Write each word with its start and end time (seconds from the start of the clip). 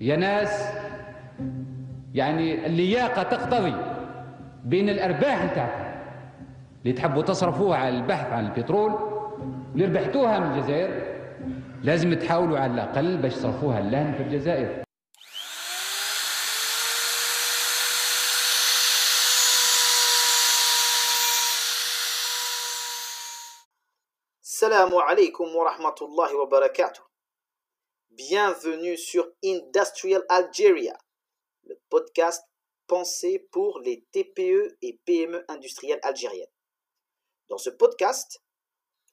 يا 0.00 0.16
ناس 0.16 0.64
يعني 2.14 2.66
اللياقة 2.66 3.22
تقتضي 3.22 3.74
بين 4.64 4.88
الأرباح 4.88 5.52
بتاعتكم 5.52 5.92
اللي 6.82 6.92
تحبوا 6.92 7.22
تصرفوها 7.22 7.78
على 7.78 7.96
البحث 7.96 8.32
عن 8.32 8.46
البترول 8.46 8.94
اللي 9.74 9.84
ربحتوها 9.84 10.38
من 10.38 10.52
الجزائر 10.58 11.12
لازم 11.82 12.14
تحاولوا 12.14 12.58
على 12.58 12.72
الأقل 12.74 13.16
باش 13.16 13.34
تصرفوها 13.34 13.78
اللهن 13.78 14.12
في 14.12 14.22
الجزائر 14.22 14.82
alaikum 24.62 25.56
wa 25.56 25.64
rahmatullahi 25.70 26.34
wa 26.34 26.46
barakatuh. 26.46 27.11
Bienvenue 28.16 28.98
sur 28.98 29.32
Industrial 29.42 30.22
Algeria, 30.28 30.98
le 31.62 31.80
podcast 31.88 32.44
pensé 32.86 33.38
pour 33.50 33.80
les 33.80 34.04
TPE 34.12 34.76
et 34.82 35.00
PME 35.06 35.42
industrielles 35.48 35.98
algériennes. 36.02 36.52
Dans 37.48 37.56
ce 37.56 37.70
podcast, 37.70 38.42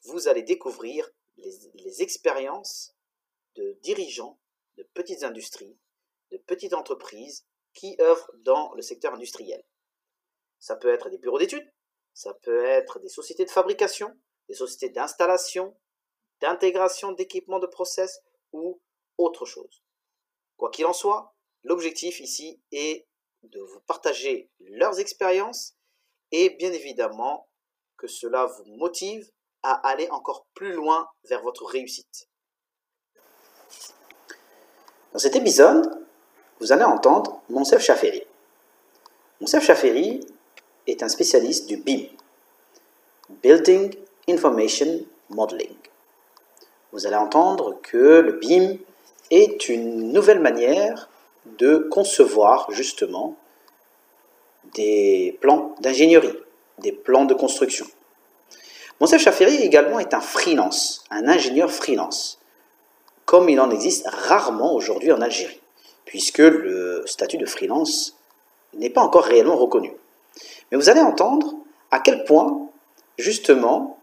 vous 0.03 0.27
allez 0.27 0.43
découvrir 0.43 1.09
les, 1.37 2.01
expériences 2.01 2.93
de 3.55 3.79
dirigeants 3.83 4.37
de 4.75 4.83
petites 4.93 5.23
industries, 5.23 5.77
de 6.31 6.37
petites 6.37 6.73
entreprises 6.73 7.47
qui 7.73 7.95
œuvrent 8.01 8.31
dans 8.39 8.73
le 8.73 8.81
secteur 8.81 9.13
industriel. 9.13 9.63
Ça 10.59 10.75
peut 10.75 10.93
être 10.93 11.09
des 11.09 11.19
bureaux 11.19 11.39
d'études, 11.39 11.71
ça 12.13 12.33
peut 12.33 12.65
être 12.65 12.99
des 12.99 13.07
sociétés 13.07 13.45
de 13.45 13.51
fabrication, 13.51 14.13
des 14.49 14.55
sociétés 14.55 14.89
d'installation, 14.89 15.77
d'intégration 16.41 17.13
d'équipements 17.13 17.59
de 17.59 17.67
process 17.67 18.19
ou 18.51 18.81
autre 19.19 19.45
chose. 19.45 19.83
Quoi 20.57 20.71
qu'il 20.71 20.85
en 20.85 20.93
soit, 20.93 21.35
l'objectif 21.63 22.19
ici 22.19 22.59
est 22.71 23.05
de 23.43 23.59
vous 23.59 23.79
partager 23.81 24.49
leurs 24.59 24.99
expériences 24.99 25.75
et 26.31 26.49
bien 26.51 26.71
évidemment 26.71 27.47
que 27.97 28.07
cela 28.07 28.45
vous 28.45 28.65
motive 28.77 29.29
à 29.61 29.73
aller 29.87 30.09
encore 30.09 30.47
plus 30.53 30.73
loin 30.73 31.07
vers 31.25 31.41
votre 31.41 31.65
réussite. 31.65 32.29
Dans 35.13 35.19
cet 35.19 35.35
épisode, 35.35 36.05
vous 36.59 36.71
allez 36.71 36.83
entendre 36.83 37.41
Monsef 37.49 37.81
Chaferi. 37.81 38.23
Monsef 39.41 39.63
Chaferi 39.63 40.25
est 40.87 41.03
un 41.03 41.09
spécialiste 41.09 41.67
du 41.67 41.77
BIM, 41.77 42.07
Building 43.29 43.95
Information 44.27 45.05
Modeling. 45.29 45.77
Vous 46.91 47.05
allez 47.05 47.15
entendre 47.15 47.79
que 47.81 48.19
le 48.19 48.33
BIM 48.33 48.77
est 49.31 49.69
une 49.69 50.11
nouvelle 50.11 50.39
manière 50.39 51.09
de 51.57 51.87
concevoir 51.91 52.69
justement 52.71 53.35
des 54.73 55.37
plans 55.41 55.75
d'ingénierie, 55.81 56.37
des 56.79 56.91
plans 56.91 57.25
de 57.25 57.33
construction. 57.33 57.85
Monsef 58.99 59.21
Chaferi 59.21 59.55
également 59.63 59.99
est 59.99 60.13
un 60.13 60.21
freelance, 60.21 61.05
un 61.09 61.27
ingénieur 61.27 61.71
freelance, 61.71 62.39
comme 63.25 63.49
il 63.49 63.59
en 63.59 63.71
existe 63.71 64.07
rarement 64.07 64.73
aujourd'hui 64.73 65.11
en 65.11 65.21
Algérie, 65.21 65.61
puisque 66.05 66.39
le 66.39 67.03
statut 67.05 67.37
de 67.37 67.45
freelance 67.45 68.17
n'est 68.73 68.89
pas 68.89 69.01
encore 69.01 69.23
réellement 69.23 69.55
reconnu. 69.55 69.93
Mais 70.71 70.77
vous 70.77 70.89
allez 70.89 71.01
entendre 71.01 71.53
à 71.91 71.99
quel 71.99 72.23
point, 72.25 72.67
justement, 73.17 73.97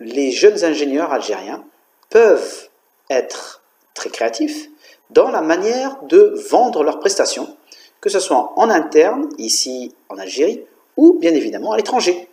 les 0.00 0.30
jeunes 0.30 0.64
ingénieurs 0.64 1.12
algériens 1.12 1.64
peuvent 2.10 2.68
être 3.08 3.62
très 3.96 4.10
créatifs 4.10 4.68
dans 5.10 5.30
la 5.30 5.40
manière 5.40 6.00
de 6.04 6.34
vendre 6.50 6.84
leurs 6.84 7.00
prestations, 7.00 7.56
que 8.00 8.08
ce 8.08 8.20
soit 8.20 8.52
en 8.56 8.70
interne, 8.70 9.28
ici 9.38 9.92
en 10.08 10.18
Algérie, 10.18 10.62
ou 10.96 11.18
bien 11.18 11.34
évidemment 11.34 11.72
à 11.72 11.76
l'étranger. 11.76 12.28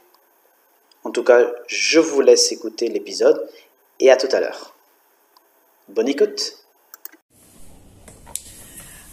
En 1.03 1.09
tout 1.09 1.23
cas, 1.23 1.51
je 1.67 1.99
vous 1.99 2.21
laisse 2.21 2.51
écouter 2.51 2.87
l'épisode 2.87 3.49
et 3.99 4.11
à 4.11 4.17
tout 4.17 4.29
à 4.31 4.39
l'heure. 4.39 4.75
Bonne 5.89 6.07
écoute. 6.07 6.59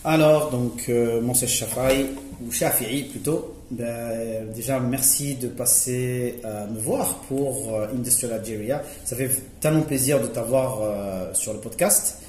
Alors, 0.05 0.51
donc, 0.51 0.89
euh, 0.89 1.21
Monsef 1.21 1.51
Shafai, 1.51 2.07
ou 2.47 2.51
Shafi'i 2.51 3.05
plutôt, 3.05 3.55
ben, 3.71 4.51
déjà 4.53 4.81
merci 4.81 5.35
de 5.35 5.49
passer 5.49 6.41
euh, 6.45 6.67
me 6.67 6.79
voir 6.79 7.17
pour 7.29 7.75
euh, 7.75 7.87
Industrial 7.93 8.33
Algeria. 8.33 8.83
Ça 9.05 9.15
fait 9.15 9.31
tellement 9.61 9.83
plaisir 9.83 10.21
de 10.21 10.27
t'avoir 10.27 10.81
euh, 10.83 11.35
sur 11.35 11.53
le 11.53 11.61
podcast. 11.61 12.23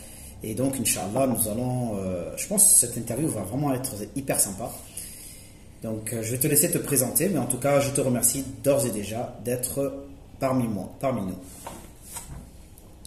Et 0.44 0.56
donc, 0.56 0.80
Inch'Allah, 0.80 1.28
nous 1.28 1.48
allons, 1.50 1.98
euh, 1.98 2.32
je 2.38 2.48
pense 2.48 2.74
que 2.74 2.80
cette 2.80 2.98
interview 2.98 3.28
va 3.28 3.42
vraiment 3.42 3.74
être 3.74 3.94
hyper 4.16 4.40
sympa. 4.40 4.72
Donc, 5.84 6.14
euh, 6.14 6.24
je 6.24 6.32
vais 6.32 6.38
te 6.38 6.48
laisser 6.48 6.72
te 6.72 6.78
présenter, 6.78 7.30
mais 7.30 7.40
en 7.40 7.46
tout 7.46 7.58
cas, 7.58 7.80
je 7.80 7.92
te 7.92 8.02
remercie 8.02 8.44
d'ores 8.64 8.86
et 8.86 8.92
déjà 8.92 9.38
d'être 9.44 10.06
parmi 10.40 10.68
moi, 10.68 10.92
parmi 11.00 11.22
nous. 11.22 11.38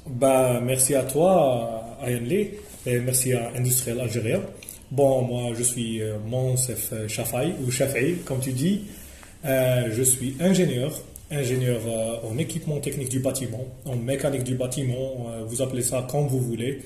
Bah, 0.06 0.60
merci 0.60 0.94
à 0.94 1.02
toi, 1.02 1.96
Ayanli, 2.02 2.50
et 2.86 2.98
merci 3.00 3.32
à 3.32 3.50
Industriel 3.56 4.00
Algérien. 4.00 4.40
Bon, 4.90 5.22
moi, 5.22 5.54
je 5.56 5.62
suis 5.62 6.02
euh, 6.02 6.18
Monsef 6.26 6.92
Shafai, 7.08 7.54
ou 7.66 7.70
Shafai, 7.70 8.16
comme 8.24 8.40
tu 8.40 8.52
dis. 8.52 8.82
Euh, 9.44 9.90
je 9.92 10.02
suis 10.02 10.36
ingénieur, 10.40 10.90
ingénieur 11.30 11.80
euh, 11.86 12.30
en 12.30 12.38
équipement 12.38 12.80
technique 12.80 13.10
du 13.10 13.20
bâtiment, 13.20 13.64
en 13.84 13.96
mécanique 13.96 14.44
du 14.44 14.54
bâtiment, 14.54 15.26
euh, 15.28 15.44
vous 15.46 15.60
appelez 15.60 15.82
ça 15.82 16.06
comme 16.10 16.26
vous 16.28 16.40
voulez. 16.40 16.80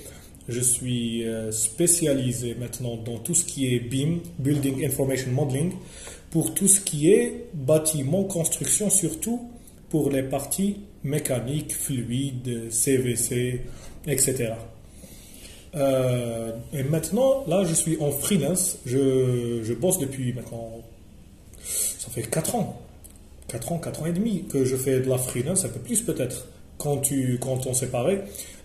Je 0.48 0.60
suis 0.60 1.26
euh, 1.26 1.52
spécialisé 1.52 2.54
maintenant 2.54 2.96
dans 2.96 3.18
tout 3.18 3.34
ce 3.34 3.44
qui 3.44 3.74
est 3.74 3.80
BIM, 3.80 4.20
Building 4.38 4.84
Information 4.84 5.30
Modeling, 5.30 5.72
pour 6.30 6.54
tout 6.54 6.68
ce 6.68 6.80
qui 6.80 7.10
est 7.10 7.48
bâtiment, 7.52 8.24
construction, 8.24 8.88
surtout 8.88 9.50
pour 9.90 10.10
les 10.10 10.22
parties 10.22 10.78
mécaniques, 11.04 11.74
fluides, 11.74 12.70
CVC, 12.70 13.60
etc. 14.06 14.54
Euh, 15.74 16.52
et 16.72 16.82
maintenant, 16.82 17.44
là, 17.46 17.64
je 17.64 17.74
suis 17.74 17.98
en 18.00 18.10
freelance. 18.10 18.78
Je, 18.86 19.62
je 19.62 19.74
bosse 19.74 19.98
depuis 19.98 20.32
maintenant. 20.32 20.82
Ça 21.62 22.10
fait 22.10 22.22
4 22.22 22.54
ans. 22.54 22.80
4 23.48 23.72
ans, 23.72 23.78
4 23.78 24.02
ans 24.02 24.06
et 24.06 24.12
demi 24.12 24.44
que 24.44 24.64
je 24.64 24.76
fais 24.76 25.00
de 25.00 25.08
la 25.08 25.18
freelance, 25.18 25.64
un 25.64 25.68
peu 25.68 25.80
plus 25.80 26.02
peut-être, 26.02 26.48
quand, 26.76 26.98
tu, 26.98 27.38
quand 27.40 27.66
on 27.66 27.72
parlé, 27.86 28.20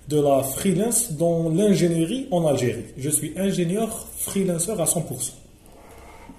de 0.08 0.20
la 0.20 0.44
freelance 0.44 1.14
dans 1.14 1.50
l'ingénierie 1.50 2.28
en 2.32 2.46
Algérie. 2.46 2.86
Je 2.98 3.10
suis 3.10 3.34
ingénieur 3.38 4.08
freelancer 4.18 4.72
à 4.72 4.86
100%. 4.86 5.32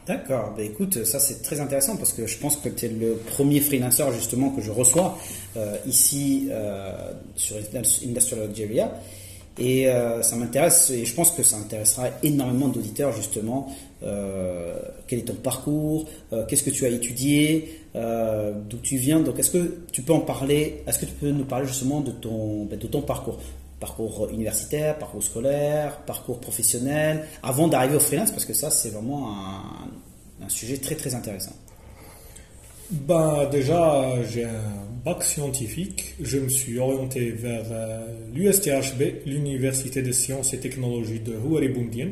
D'accord, 0.06 0.52
ben 0.54 0.66
écoute, 0.66 1.04
ça 1.04 1.18
c'est 1.18 1.40
très 1.42 1.60
intéressant 1.60 1.96
parce 1.96 2.12
que 2.12 2.26
je 2.26 2.36
pense 2.36 2.58
que 2.58 2.68
tu 2.68 2.84
es 2.84 2.88
le 2.90 3.14
premier 3.14 3.60
freelancer 3.60 4.04
justement 4.12 4.50
que 4.50 4.60
je 4.60 4.70
reçois 4.70 5.18
euh, 5.56 5.76
ici 5.86 6.48
euh, 6.50 7.12
sur 7.36 7.56
Industrial 7.74 8.42
Algeria. 8.42 8.92
Et 9.56 9.88
euh, 9.88 10.20
ça 10.22 10.36
m'intéresse 10.36 10.90
et 10.90 11.06
je 11.06 11.14
pense 11.14 11.30
que 11.30 11.42
ça 11.42 11.56
intéressera 11.56 12.08
énormément 12.22 12.68
d'auditeurs 12.68 13.12
justement. 13.12 13.74
Euh, 14.04 14.76
quel 15.06 15.20
est 15.20 15.22
ton 15.22 15.34
parcours 15.34 16.06
euh, 16.32 16.44
Qu'est-ce 16.46 16.62
que 16.62 16.70
tu 16.70 16.84
as 16.84 16.90
étudié 16.90 17.80
euh, 17.96 18.52
D'où 18.68 18.76
tu 18.78 18.96
viens 18.96 19.20
Donc 19.20 19.38
est-ce 19.38 19.50
que 19.50 19.78
tu 19.92 20.02
peux 20.02 20.12
en 20.12 20.20
parler 20.20 20.82
Est-ce 20.86 20.98
que 20.98 21.06
tu 21.06 21.12
peux 21.12 21.30
nous 21.30 21.44
parler 21.44 21.66
justement 21.66 22.00
de 22.00 22.10
ton, 22.10 22.64
ben, 22.64 22.78
de 22.78 22.86
ton 22.86 23.00
parcours? 23.00 23.38
Parcours 23.80 24.28
universitaire, 24.32 24.98
parcours 24.98 25.22
scolaire, 25.22 25.98
parcours 26.06 26.40
professionnel, 26.40 27.26
avant 27.42 27.68
d'arriver 27.68 27.96
au 27.96 28.00
freelance 28.00 28.30
parce 28.30 28.44
que 28.44 28.54
ça 28.54 28.70
c'est 28.70 28.90
vraiment 28.90 29.34
un, 30.42 30.48
sujet 30.48 30.76
très 30.76 30.94
très 30.94 31.14
intéressant. 31.14 31.52
Ben, 32.90 33.48
déjà, 33.50 34.22
j'ai 34.24 34.44
un 34.44 34.84
bac 35.04 35.22
scientifique. 35.22 36.14
Je 36.20 36.38
me 36.38 36.48
suis 36.48 36.78
orienté 36.78 37.30
vers 37.30 37.64
l'USTHB, 38.34 39.26
l'Université 39.26 40.02
des 40.02 40.12
sciences 40.12 40.52
et 40.52 40.60
technologies 40.60 41.20
de 41.20 41.34
Houari 41.34 41.68
Boumdien. 41.68 42.10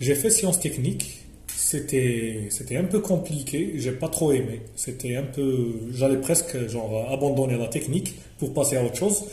J'ai 0.00 0.14
fait 0.14 0.30
sciences 0.30 0.60
techniques. 0.60 1.20
C'était, 1.56 2.48
c'était 2.50 2.76
un 2.76 2.84
peu 2.84 3.00
compliqué. 3.00 3.72
J'ai 3.76 3.92
pas 3.92 4.08
trop 4.08 4.32
aimé. 4.32 4.60
C'était 4.76 5.16
un 5.16 5.22
peu, 5.22 5.74
j'allais 5.92 6.20
presque 6.20 6.68
genre 6.68 7.10
abandonner 7.10 7.56
la 7.56 7.68
technique 7.68 8.14
pour 8.38 8.52
passer 8.52 8.76
à 8.76 8.84
autre 8.84 8.96
chose. 8.96 9.24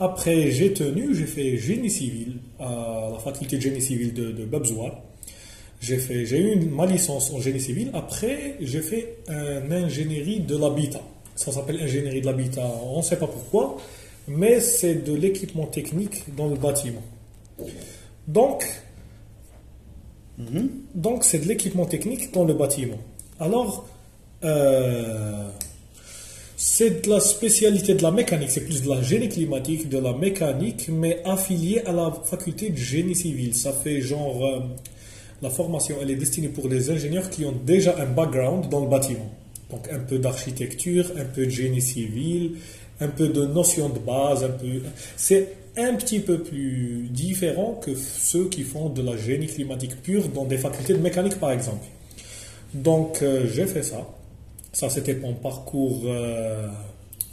Après, 0.00 0.50
j'ai 0.50 0.72
tenu, 0.72 1.14
j'ai 1.14 1.26
fait 1.26 1.56
génie 1.56 1.90
civil 1.90 2.36
à 2.58 3.10
la 3.12 3.18
faculté 3.18 3.56
de 3.56 3.62
génie 3.62 3.80
civil 3.80 4.14
de, 4.14 4.30
de 4.32 4.44
Babzoua. 4.44 5.04
J'ai 5.80 5.98
fait, 5.98 6.26
j'ai 6.26 6.38
eu 6.38 6.56
ma 6.56 6.86
licence 6.86 7.32
en 7.32 7.40
génie 7.40 7.60
civil. 7.60 7.90
Après, 7.94 8.56
j'ai 8.60 8.80
fait 8.80 9.18
une 9.28 9.72
ingénierie 9.72 10.40
de 10.40 10.56
l'habitat. 10.56 11.02
Ça 11.36 11.52
s'appelle 11.52 11.80
ingénierie 11.80 12.20
de 12.20 12.26
l'habitat. 12.26 12.68
On 12.84 12.98
ne 12.98 13.02
sait 13.02 13.16
pas 13.16 13.28
pourquoi, 13.28 13.76
mais 14.26 14.60
c'est 14.60 15.04
de 15.04 15.14
l'équipement 15.14 15.66
technique 15.66 16.24
dans 16.36 16.48
le 16.48 16.56
bâtiment. 16.56 17.02
Donc, 18.26 18.64
donc 20.94 21.24
c'est 21.24 21.40
de 21.40 21.46
l'équipement 21.48 21.84
technique 21.86 22.32
dans 22.32 22.44
le 22.44 22.54
bâtiment. 22.54 22.98
Alors, 23.40 23.88
euh, 24.44 25.48
C'est 26.56 27.04
de 27.04 27.10
la 27.10 27.20
spécialité 27.20 27.94
de 27.94 28.02
la 28.02 28.10
mécanique, 28.10 28.50
c'est 28.50 28.64
plus 28.64 28.82
de 28.82 28.88
la 28.88 29.00
génie 29.00 29.28
climatique, 29.28 29.88
de 29.88 29.98
la 29.98 30.12
mécanique, 30.12 30.88
mais 30.90 31.22
affiliée 31.24 31.82
à 31.86 31.92
la 31.92 32.10
faculté 32.24 32.70
de 32.70 32.76
génie 32.76 33.14
civil. 33.14 33.54
Ça 33.54 33.72
fait 33.72 34.00
genre. 34.00 34.44
euh, 34.44 34.60
la 35.40 35.50
formation, 35.50 35.96
elle 36.02 36.10
est 36.10 36.16
destinée 36.16 36.48
pour 36.48 36.68
les 36.68 36.90
ingénieurs 36.90 37.30
qui 37.30 37.44
ont 37.44 37.54
déjà 37.64 37.94
un 37.98 38.06
background 38.06 38.68
dans 38.68 38.80
le 38.80 38.88
bâtiment. 38.88 39.30
Donc 39.70 39.88
un 39.92 40.00
peu 40.00 40.18
d'architecture, 40.18 41.12
un 41.16 41.24
peu 41.26 41.44
de 41.46 41.50
génie 41.50 41.80
civil, 41.80 42.56
un 43.00 43.08
peu 43.08 43.28
de 43.28 43.46
notion 43.46 43.88
de 43.88 44.00
base, 44.00 44.42
un 44.42 44.48
peu. 44.48 44.82
C'est 45.16 45.57
un 45.78 45.94
petit 45.94 46.20
peu 46.20 46.38
plus 46.42 47.08
différent 47.10 47.80
que 47.84 47.94
ceux 47.94 48.48
qui 48.48 48.62
font 48.62 48.88
de 48.88 49.02
la 49.02 49.16
génie 49.16 49.46
climatique 49.46 50.02
pure 50.02 50.28
dans 50.28 50.44
des 50.44 50.58
facultés 50.58 50.92
de 50.94 50.98
mécanique, 50.98 51.38
par 51.38 51.50
exemple. 51.52 51.86
Donc 52.74 53.22
euh, 53.22 53.46
j'ai 53.52 53.66
fait 53.66 53.82
ça. 53.82 54.06
Ça, 54.72 54.90
c'était 54.90 55.14
mon 55.14 55.34
parcours 55.34 56.02
euh, 56.04 56.66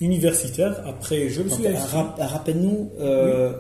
universitaire. 0.02 0.82
Après, 0.88 1.30
je 1.30 1.42
me 1.42 1.50
suis 1.50 1.64
rap- 1.68 2.18
Rappelle-nous 2.20 2.90
euh, 3.00 3.54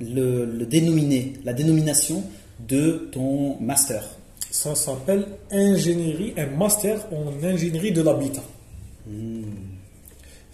le, 0.00 0.44
le 0.44 0.66
dénominé, 0.66 1.34
la 1.44 1.52
dénomination 1.52 2.22
de 2.68 3.08
ton 3.12 3.56
master. 3.60 4.02
Ça 4.50 4.74
s'appelle 4.74 5.26
ingénierie, 5.50 6.32
un 6.36 6.46
master 6.46 7.06
en 7.12 7.44
ingénierie 7.44 7.92
de 7.92 8.02
l'habitat. 8.02 8.42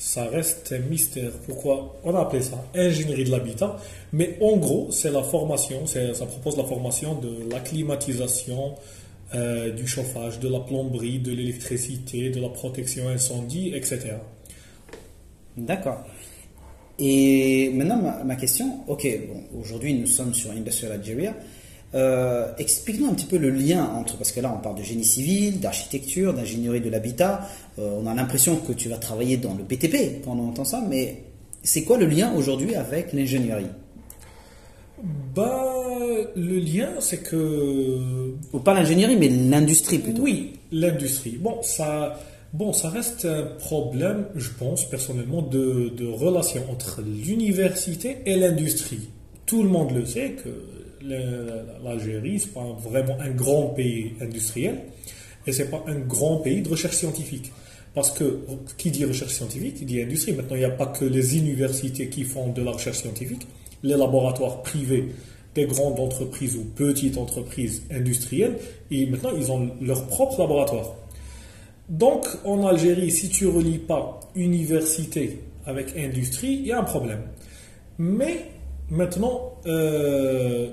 Ça 0.05 0.25
reste 0.25 0.73
un 0.73 0.81
mystère. 0.81 1.31
Pourquoi 1.47 1.97
on 2.03 2.13
a 2.17 2.23
appelé 2.23 2.43
ça 2.43 2.57
ingénierie 2.75 3.23
de 3.23 3.31
l'habitat? 3.31 3.77
Mais 4.13 4.37
en 4.41 4.57
gros, 4.57 4.89
c'est 4.91 5.13
la 5.13 5.23
formation, 5.23 5.87
ça 5.87 6.27
propose 6.27 6.57
la 6.57 6.65
formation 6.65 7.15
de 7.21 7.49
la 7.49 7.61
climatisation, 7.61 8.75
euh, 9.33 9.71
du 9.71 9.87
chauffage, 9.87 10.41
de 10.41 10.49
la 10.49 10.59
plomberie, 10.59 11.21
de 11.21 11.31
l'électricité, 11.31 12.31
de 12.31 12.41
la 12.41 12.49
protection 12.49 13.09
incendie, 13.11 13.73
etc. 13.77 14.17
D'accord. 15.57 16.03
Et 16.99 17.71
maintenant, 17.73 17.99
ma, 18.03 18.25
ma 18.25 18.35
question, 18.35 18.81
ok, 18.89 19.07
bon, 19.29 19.61
aujourd'hui 19.61 19.95
nous 19.95 20.09
sommes 20.09 20.35
sur 20.35 20.51
Industrial 20.51 20.95
Algeria. 20.95 21.33
Euh, 21.95 22.49
Explique-nous 22.59 23.09
un 23.09 23.15
petit 23.15 23.27
peu 23.27 23.39
le 23.39 23.51
lien 23.51 23.85
entre, 23.85 24.17
parce 24.17 24.33
que 24.33 24.41
là 24.41 24.53
on 24.57 24.61
parle 24.61 24.77
de 24.77 24.83
génie 24.83 25.05
civil, 25.05 25.61
d'architecture, 25.61 26.33
d'ingénierie 26.33 26.81
de 26.81 26.91
l'habitat. 26.91 27.49
Euh, 27.79 27.99
on 28.03 28.07
a 28.07 28.15
l'impression 28.15 28.57
que 28.57 28.73
tu 28.73 28.89
vas 28.89 28.97
travailler 28.97 29.37
dans 29.37 29.55
le 29.55 29.63
BTP 29.63 30.23
quand 30.25 30.33
on 30.33 30.49
entend 30.49 30.65
ça, 30.65 30.83
mais 30.89 31.23
c'est 31.63 31.85
quoi 31.85 31.99
le 31.99 32.07
lien 32.07 32.33
aujourd'hui 32.35 32.75
avec 32.75 33.13
l'ingénierie? 33.13 33.67
Bah, 35.35 35.75
le 36.37 36.59
lien, 36.59 36.91
c'est 37.01 37.23
que 37.23 38.35
Ou 38.53 38.59
pas 38.61 38.75
l'ingénierie, 38.75 39.17
mais 39.17 39.29
l'industrie 39.29 39.99
plutôt. 39.99 40.23
Oui, 40.23 40.53
l'industrie. 40.71 41.39
Bon, 41.41 41.61
ça, 41.63 42.21
bon, 42.53 42.73
ça 42.73 42.89
reste 42.89 43.25
un 43.25 43.43
problème, 43.59 44.27
je 44.37 44.49
pense 44.51 44.89
personnellement, 44.89 45.43
de, 45.43 45.93
de 45.97 46.07
relation 46.07 46.63
entre 46.71 47.03
l'université 47.03 48.19
et 48.27 48.37
l'industrie. 48.37 49.09
Tout 49.45 49.63
le 49.65 49.69
monde 49.69 49.93
le 49.93 50.07
sait 50.07 50.37
que 50.43 50.51
l'Algérie, 51.85 52.41
c'est 52.41 52.53
pas 52.53 52.77
vraiment 52.81 53.19
un 53.21 53.31
grand 53.31 53.69
pays 53.69 54.13
industriel 54.21 54.81
et 55.47 55.53
c'est 55.53 55.71
pas 55.71 55.85
un 55.87 55.99
grand 55.99 56.39
pays 56.39 56.63
de 56.63 56.69
recherche 56.69 56.97
scientifique. 56.97 57.53
Parce 57.95 58.11
que 58.13 58.41
qui 58.79 58.91
dit 58.91 59.05
recherche 59.05 59.35
scientifique, 59.35 59.77
il 59.81 59.87
dit 59.87 60.01
industrie. 60.01 60.33
Maintenant, 60.33 60.57
il 60.57 60.61
n'y 60.61 60.65
a 60.65 60.71
pas 60.71 60.87
que 60.87 61.05
les 61.05 61.37
universités 61.37 62.09
qui 62.09 62.25
font 62.25 62.51
de 62.51 62.63
la 62.63 62.71
recherche 62.71 62.99
scientifique, 62.99 63.47
les 63.83 63.97
laboratoires 63.97 64.63
privés 64.63 65.09
des 65.55 65.67
grandes 65.67 66.01
entreprises 66.01 66.57
ou 66.57 66.65
petites 66.65 67.19
entreprises 67.19 67.83
industrielles, 67.91 68.57
et 68.91 69.05
maintenant 69.07 69.33
ils 69.37 69.53
ont 69.53 69.71
leur 69.83 70.07
propre 70.07 70.41
laboratoire. 70.41 70.95
Donc 71.91 72.27
en 72.45 72.67
Algérie, 72.67 73.11
si 73.11 73.29
tu 73.29 73.45
ne 73.45 73.51
relis 73.51 73.79
pas 73.79 74.21
université 74.35 75.41
avec 75.67 75.95
industrie, 75.97 76.55
il 76.55 76.67
y 76.67 76.73
a 76.73 76.81
un 76.81 76.85
problème. 76.85 77.21
Mais 77.99 78.47
maintenant, 78.93 79.55
euh, 79.67 80.69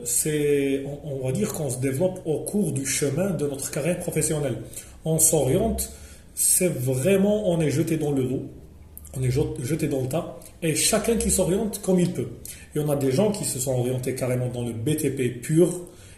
on, 1.06 1.26
va 1.26 1.32
dire 1.32 1.54
qu'on 1.54 1.70
se 1.70 1.80
développe 1.80 2.20
au 2.26 2.40
cours 2.42 2.72
du 2.74 2.86
chemin 2.86 3.32
de 3.32 3.48
notre 3.48 3.72
carrière 3.72 4.00
professionnelle. 4.00 4.58
On 5.06 5.18
s'oriente, 5.20 5.90
c'est 6.36 6.68
vraiment, 6.68 7.50
on 7.50 7.60
est 7.62 7.72
jeté 7.72 7.98
dans 7.98 8.12
le 8.12 8.24
lot, 8.24 8.44
on 9.18 9.24
est 9.24 9.32
jet- 9.32 9.64
jeté 9.64 9.88
dans 9.88 10.02
le 10.02 10.08
tas, 10.10 10.38
et 10.62 10.76
chacun 10.76 11.16
qui 11.16 11.32
s'oriente 11.32 11.82
comme 11.82 12.00
il 12.00 12.12
peut. 12.12 12.28
Et 12.76 12.80
on 12.80 12.90
a 12.90 12.96
des 12.96 13.12
gens 13.12 13.32
qui 13.32 13.46
se 13.46 13.58
sont 13.60 13.72
orientés 13.74 14.14
carrément 14.16 14.50
dans 14.50 14.64
le 14.66 14.74
BTP 14.74 15.42
pur, 15.42 15.70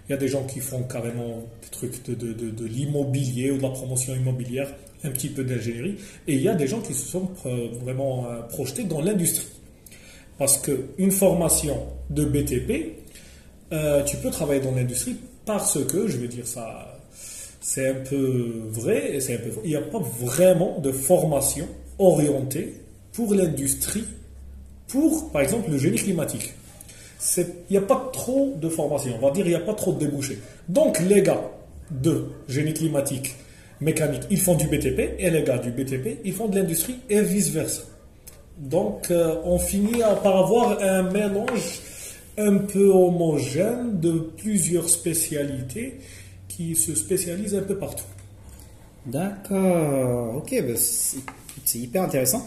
il 0.09 0.11
y 0.11 0.15
a 0.15 0.17
des 0.17 0.27
gens 0.27 0.43
qui 0.43 0.59
font 0.59 0.83
carrément 0.83 1.43
des 1.61 1.69
trucs 1.71 2.03
de, 2.07 2.15
de- 2.15 2.33
de- 2.33 2.49
de 2.49 2.65
l'immobilier 2.65 3.51
ou 3.51 3.57
de 3.57 3.61
la 3.61 3.69
promotion 3.69 4.13
immobilière, 4.15 4.73
un 5.03 5.09
petit 5.11 5.29
peu 5.29 5.43
d'ingénierie, 5.43 5.97
et 6.27 6.33
il 6.33 6.41
y 6.41 6.49
a 6.49 6.55
des 6.55 6.67
gens 6.67 6.81
qui 6.81 6.93
se 6.93 7.05
sont 7.05 7.29
euh, 7.45 7.67
vraiment 7.83 8.25
euh, 8.29 8.41
projetés 8.41 8.83
dans 8.83 9.01
l'industrie. 9.01 9.47
Parce 10.41 10.57
qu'une 10.57 11.11
formation 11.11 11.77
de 12.09 12.25
BTP, 12.25 12.95
euh, 13.71 14.01
tu 14.01 14.17
peux 14.17 14.31
travailler 14.31 14.59
dans 14.59 14.73
l'industrie 14.73 15.15
parce 15.45 15.77
que, 15.85 16.07
je 16.07 16.17
vais 16.17 16.27
dire 16.27 16.47
ça, 16.47 16.99
c'est 17.59 17.89
un 17.89 17.93
peu 17.93 18.51
vrai, 18.69 19.13
et 19.13 19.19
c'est 19.19 19.35
un 19.35 19.37
peu 19.37 19.51
faux. 19.51 19.61
Il 19.63 19.69
n'y 19.69 19.75
a 19.75 19.81
pas 19.81 20.01
vraiment 20.19 20.79
de 20.79 20.91
formation 20.91 21.67
orientée 21.99 22.73
pour 23.13 23.35
l'industrie, 23.35 24.03
pour, 24.87 25.31
par 25.31 25.43
exemple, 25.43 25.69
le 25.69 25.77
génie 25.77 25.99
climatique. 25.99 26.55
Il 27.37 27.45
n'y 27.69 27.77
a 27.77 27.81
pas 27.81 28.09
trop 28.11 28.57
de 28.59 28.67
formation, 28.67 29.13
on 29.21 29.23
va 29.23 29.29
dire, 29.29 29.45
il 29.45 29.49
n'y 29.49 29.55
a 29.55 29.59
pas 29.59 29.75
trop 29.75 29.93
de 29.93 29.99
débouchés. 29.99 30.39
Donc, 30.67 30.99
les 31.01 31.21
gars 31.21 31.51
de 31.91 32.29
génie 32.47 32.73
climatique, 32.73 33.35
mécanique, 33.79 34.23
ils 34.31 34.39
font 34.39 34.55
du 34.55 34.65
BTP, 34.65 35.19
et 35.19 35.29
les 35.29 35.43
gars 35.43 35.59
du 35.59 35.69
BTP, 35.69 36.21
ils 36.25 36.33
font 36.33 36.47
de 36.47 36.57
l'industrie, 36.57 36.95
et 37.11 37.21
vice-versa. 37.21 37.83
Donc, 38.61 39.09
euh, 39.09 39.35
on 39.43 39.57
finit 39.57 40.01
par 40.23 40.37
avoir 40.37 40.79
un 40.81 41.01
mélange 41.11 41.81
un 42.37 42.57
peu 42.57 42.89
homogène 42.89 43.99
de 43.99 44.11
plusieurs 44.37 44.87
spécialités 44.87 45.99
qui 46.47 46.75
se 46.75 46.93
spécialisent 46.93 47.55
un 47.55 47.63
peu 47.63 47.75
partout. 47.75 48.05
D'accord, 49.05 50.35
ok, 50.35 50.63
bah, 50.67 50.73
c'est 50.77 51.79
hyper 51.79 52.03
intéressant. 52.03 52.45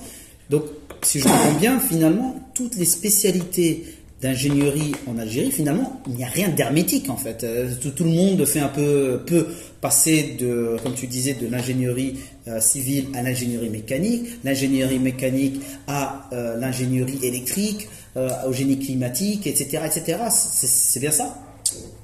Donc, 0.50 0.64
si 1.02 1.18
je 1.18 1.24
comprends 1.24 1.58
bien, 1.58 1.80
finalement, 1.80 2.36
toutes 2.54 2.76
les 2.76 2.84
spécialités 2.84 3.84
d'ingénierie 4.24 4.92
en 5.06 5.18
Algérie, 5.18 5.52
finalement, 5.52 6.00
il 6.08 6.14
n'y 6.14 6.24
a 6.24 6.28
rien 6.28 6.48
d'hermétique 6.48 7.10
en 7.10 7.16
fait. 7.18 7.44
Euh, 7.44 7.68
Tout, 7.94 8.04
le 8.04 8.10
monde 8.10 8.42
fait 8.46 8.60
un 8.60 8.68
peu, 8.68 9.20
peut 9.26 9.46
passer 9.82 10.36
de, 10.40 10.78
comme 10.82 10.94
tu 10.94 11.06
disais, 11.06 11.34
de 11.34 11.46
l'ingénierie 11.46 12.18
euh, 12.48 12.58
civile 12.58 13.08
à 13.14 13.22
l'ingénierie 13.22 13.68
mécanique, 13.68 14.26
l'ingénierie 14.42 14.98
mécanique 14.98 15.60
à 15.86 16.26
euh, 16.32 16.56
l'ingénierie 16.56 17.18
électrique, 17.22 17.88
au 18.46 18.52
génie 18.52 18.78
climatique, 18.78 19.44
etc., 19.48 19.82
etc. 19.86 20.18
C'est 20.30 20.68
c'est 20.68 21.00
bien 21.00 21.10
ça? 21.10 21.36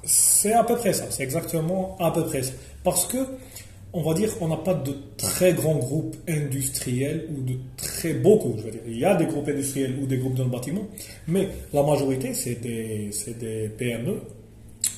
C'est 0.03 0.51
à 0.51 0.65
peu 0.65 0.75
près 0.75 0.91
ça, 0.91 1.05
c'est 1.09 1.23
exactement 1.23 1.95
à 2.01 2.11
peu 2.11 2.25
près 2.25 2.43
ça. 2.43 2.51
Parce 2.83 3.05
que, 3.05 3.17
on 3.93 4.01
va 4.01 4.13
dire, 4.13 4.29
on 4.39 4.47
n'a 4.47 4.57
pas 4.57 4.73
de 4.73 4.95
très 5.17 5.53
grands 5.53 5.75
groupes 5.75 6.15
industriels 6.27 7.27
ou 7.29 7.41
de 7.41 7.55
très 7.77 8.13
beaucoup, 8.13 8.55
je 8.57 8.63
veux 8.63 8.71
dire. 8.71 8.81
Il 8.87 8.97
y 8.97 9.05
a 9.05 9.15
des 9.15 9.25
groupes 9.25 9.47
industriels 9.49 9.95
ou 10.01 10.05
des 10.05 10.17
groupes 10.17 10.35
dans 10.35 10.45
le 10.45 10.49
bâtiment, 10.49 10.87
mais 11.27 11.49
la 11.73 11.83
majorité, 11.83 12.33
c'est 12.33 12.61
des, 12.61 13.09
des 13.39 13.69
PME 13.69 14.21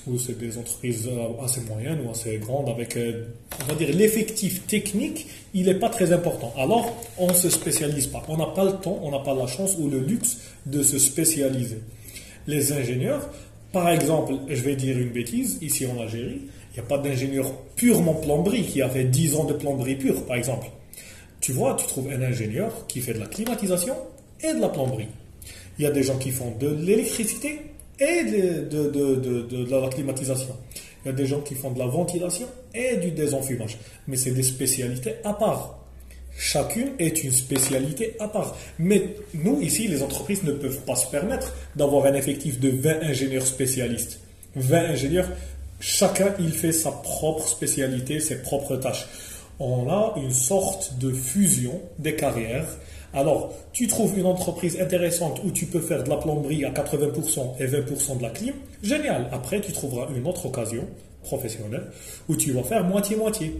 ou 0.05 0.17
c'est 0.19 0.37
des 0.37 0.57
entreprises 0.57 1.09
assez 1.43 1.61
moyennes 1.61 1.99
ou 2.05 2.11
assez 2.11 2.37
grandes 2.37 2.69
avec, 2.69 2.97
euh, 2.97 3.25
on 3.63 3.65
va 3.65 3.75
dire, 3.75 3.89
l'effectif 3.95 4.65
technique, 4.67 5.27
il 5.53 5.65
n'est 5.65 5.75
pas 5.75 5.89
très 5.89 6.11
important. 6.11 6.53
Alors, 6.57 6.93
on 7.17 7.27
ne 7.27 7.33
se 7.33 7.49
spécialise 7.49 8.07
pas. 8.07 8.23
On 8.27 8.37
n'a 8.37 8.47
pas 8.47 8.65
le 8.65 8.73
temps, 8.73 8.99
on 9.01 9.11
n'a 9.11 9.19
pas 9.19 9.33
la 9.33 9.47
chance 9.47 9.75
ou 9.79 9.89
le 9.89 9.99
luxe 9.99 10.39
de 10.65 10.83
se 10.83 10.99
spécialiser. 10.99 11.79
Les 12.47 12.73
ingénieurs, 12.73 13.29
par 13.71 13.89
exemple, 13.89 14.33
je 14.49 14.61
vais 14.61 14.75
dire 14.75 14.97
une 14.97 15.09
bêtise, 15.09 15.57
ici 15.61 15.85
en 15.85 15.99
Algérie, 15.99 16.41
il 16.73 16.79
n'y 16.79 16.85
a 16.85 16.87
pas 16.87 16.97
d'ingénieur 16.97 17.51
purement 17.75 18.15
plomberie 18.15 18.63
qui 18.63 18.81
a 18.81 18.89
fait 18.89 19.03
10 19.05 19.35
ans 19.35 19.43
de 19.43 19.53
plomberie 19.53 19.95
pure, 19.95 20.25
par 20.25 20.35
exemple. 20.37 20.67
Tu 21.39 21.51
vois, 21.51 21.75
tu 21.75 21.85
trouves 21.87 22.09
un 22.09 22.21
ingénieur 22.21 22.87
qui 22.87 22.99
fait 23.01 23.13
de 23.13 23.19
la 23.19 23.27
climatisation 23.27 23.95
et 24.41 24.53
de 24.53 24.59
la 24.59 24.69
plomberie. 24.69 25.07
Il 25.77 25.83
y 25.83 25.87
a 25.87 25.91
des 25.91 26.03
gens 26.03 26.17
qui 26.17 26.31
font 26.31 26.51
de 26.59 26.67
l'électricité 26.69 27.59
et 27.99 28.23
de, 28.23 28.89
de- 28.89 29.69
la 29.69 29.87
climatisation. 29.89 30.55
Il 31.03 31.09
y 31.09 31.11
a 31.11 31.13
des 31.13 31.25
gens 31.25 31.41
qui 31.41 31.53
font 31.55 31.71
de 31.71 31.79
la 31.79 31.85
ventilation 31.85 32.47
et 32.73 32.95
du 32.97 33.11
désenfumage. 33.11 33.77
Mais 34.07 34.15
c'est 34.15 34.31
des 34.31 34.43
spécialités 34.43 35.15
à 35.23 35.33
part. 35.33 35.79
Chacune 36.37 36.93
est 36.97 37.23
une 37.23 37.31
spécialité 37.31 38.15
à 38.19 38.27
part. 38.27 38.57
Mais 38.79 39.15
nous, 39.35 39.61
ici, 39.61 39.87
les 39.87 40.01
entreprises 40.01 40.43
ne 40.43 40.53
peuvent 40.53 40.79
pas 40.81 40.95
se 40.95 41.07
permettre 41.07 41.53
d'avoir 41.75 42.05
un 42.05 42.13
effectif 42.15 42.59
de 42.59 42.69
20 42.69 43.03
ingénieurs 43.03 43.45
spécialistes. 43.45 44.19
20 44.55 44.77
ingénieurs, 44.91 45.29
chacun, 45.83 46.33
il 46.39 46.51
fait 46.51 46.71
sa 46.71 46.91
propre 46.91 47.45
spécialité, 47.45 48.21
ses 48.21 48.41
propres 48.41 48.77
tâches. 48.77 49.05
On 49.59 49.89
a 49.89 50.13
une 50.17 50.31
sorte 50.31 50.97
de 50.97 51.11
fusion 51.11 51.81
des 51.99 52.15
carrières. 52.15 52.67
Alors, 53.13 53.53
tu 53.73 53.85
trouves 53.87 54.17
une 54.17 54.25
entreprise 54.25 54.79
intéressante 54.79 55.41
où 55.43 55.51
tu 55.51 55.65
peux 55.65 55.81
faire 55.81 56.03
de 56.03 56.09
la 56.09 56.17
plomberie 56.17 56.63
à 56.65 56.71
80% 56.71 57.59
et 57.59 57.67
20% 57.67 58.17
de 58.17 58.23
la 58.23 58.29
clim, 58.29 58.55
génial. 58.81 59.27
Après, 59.31 59.59
tu 59.61 59.71
trouveras 59.73 60.07
une 60.15 60.25
autre 60.25 60.45
occasion 60.45 60.87
professionnelle 61.21 61.83
où 62.29 62.35
tu 62.35 62.53
vas 62.53 62.63
faire 62.63 62.83
moitié-moitié. 62.85 63.53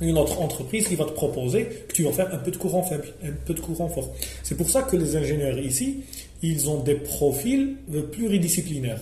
une 0.00 0.18
autre 0.18 0.40
entreprise 0.40 0.88
qui 0.88 0.96
va 0.96 1.04
te 1.04 1.12
proposer 1.12 1.66
que 1.88 1.92
tu 1.94 2.02
vas 2.02 2.12
faire 2.12 2.32
un 2.34 2.38
peu 2.38 2.50
de 2.50 2.56
courant 2.56 2.82
faible, 2.82 3.06
un 3.24 3.32
peu 3.46 3.54
de 3.54 3.60
courant 3.60 3.88
fort. 3.88 4.12
C'est 4.42 4.56
pour 4.56 4.68
ça 4.68 4.82
que 4.82 4.96
les 4.96 5.16
ingénieurs 5.16 5.58
ici, 5.58 6.02
ils 6.42 6.68
ont 6.68 6.82
des 6.82 6.96
profils 6.96 7.76
pluridisciplinaires. 8.12 9.00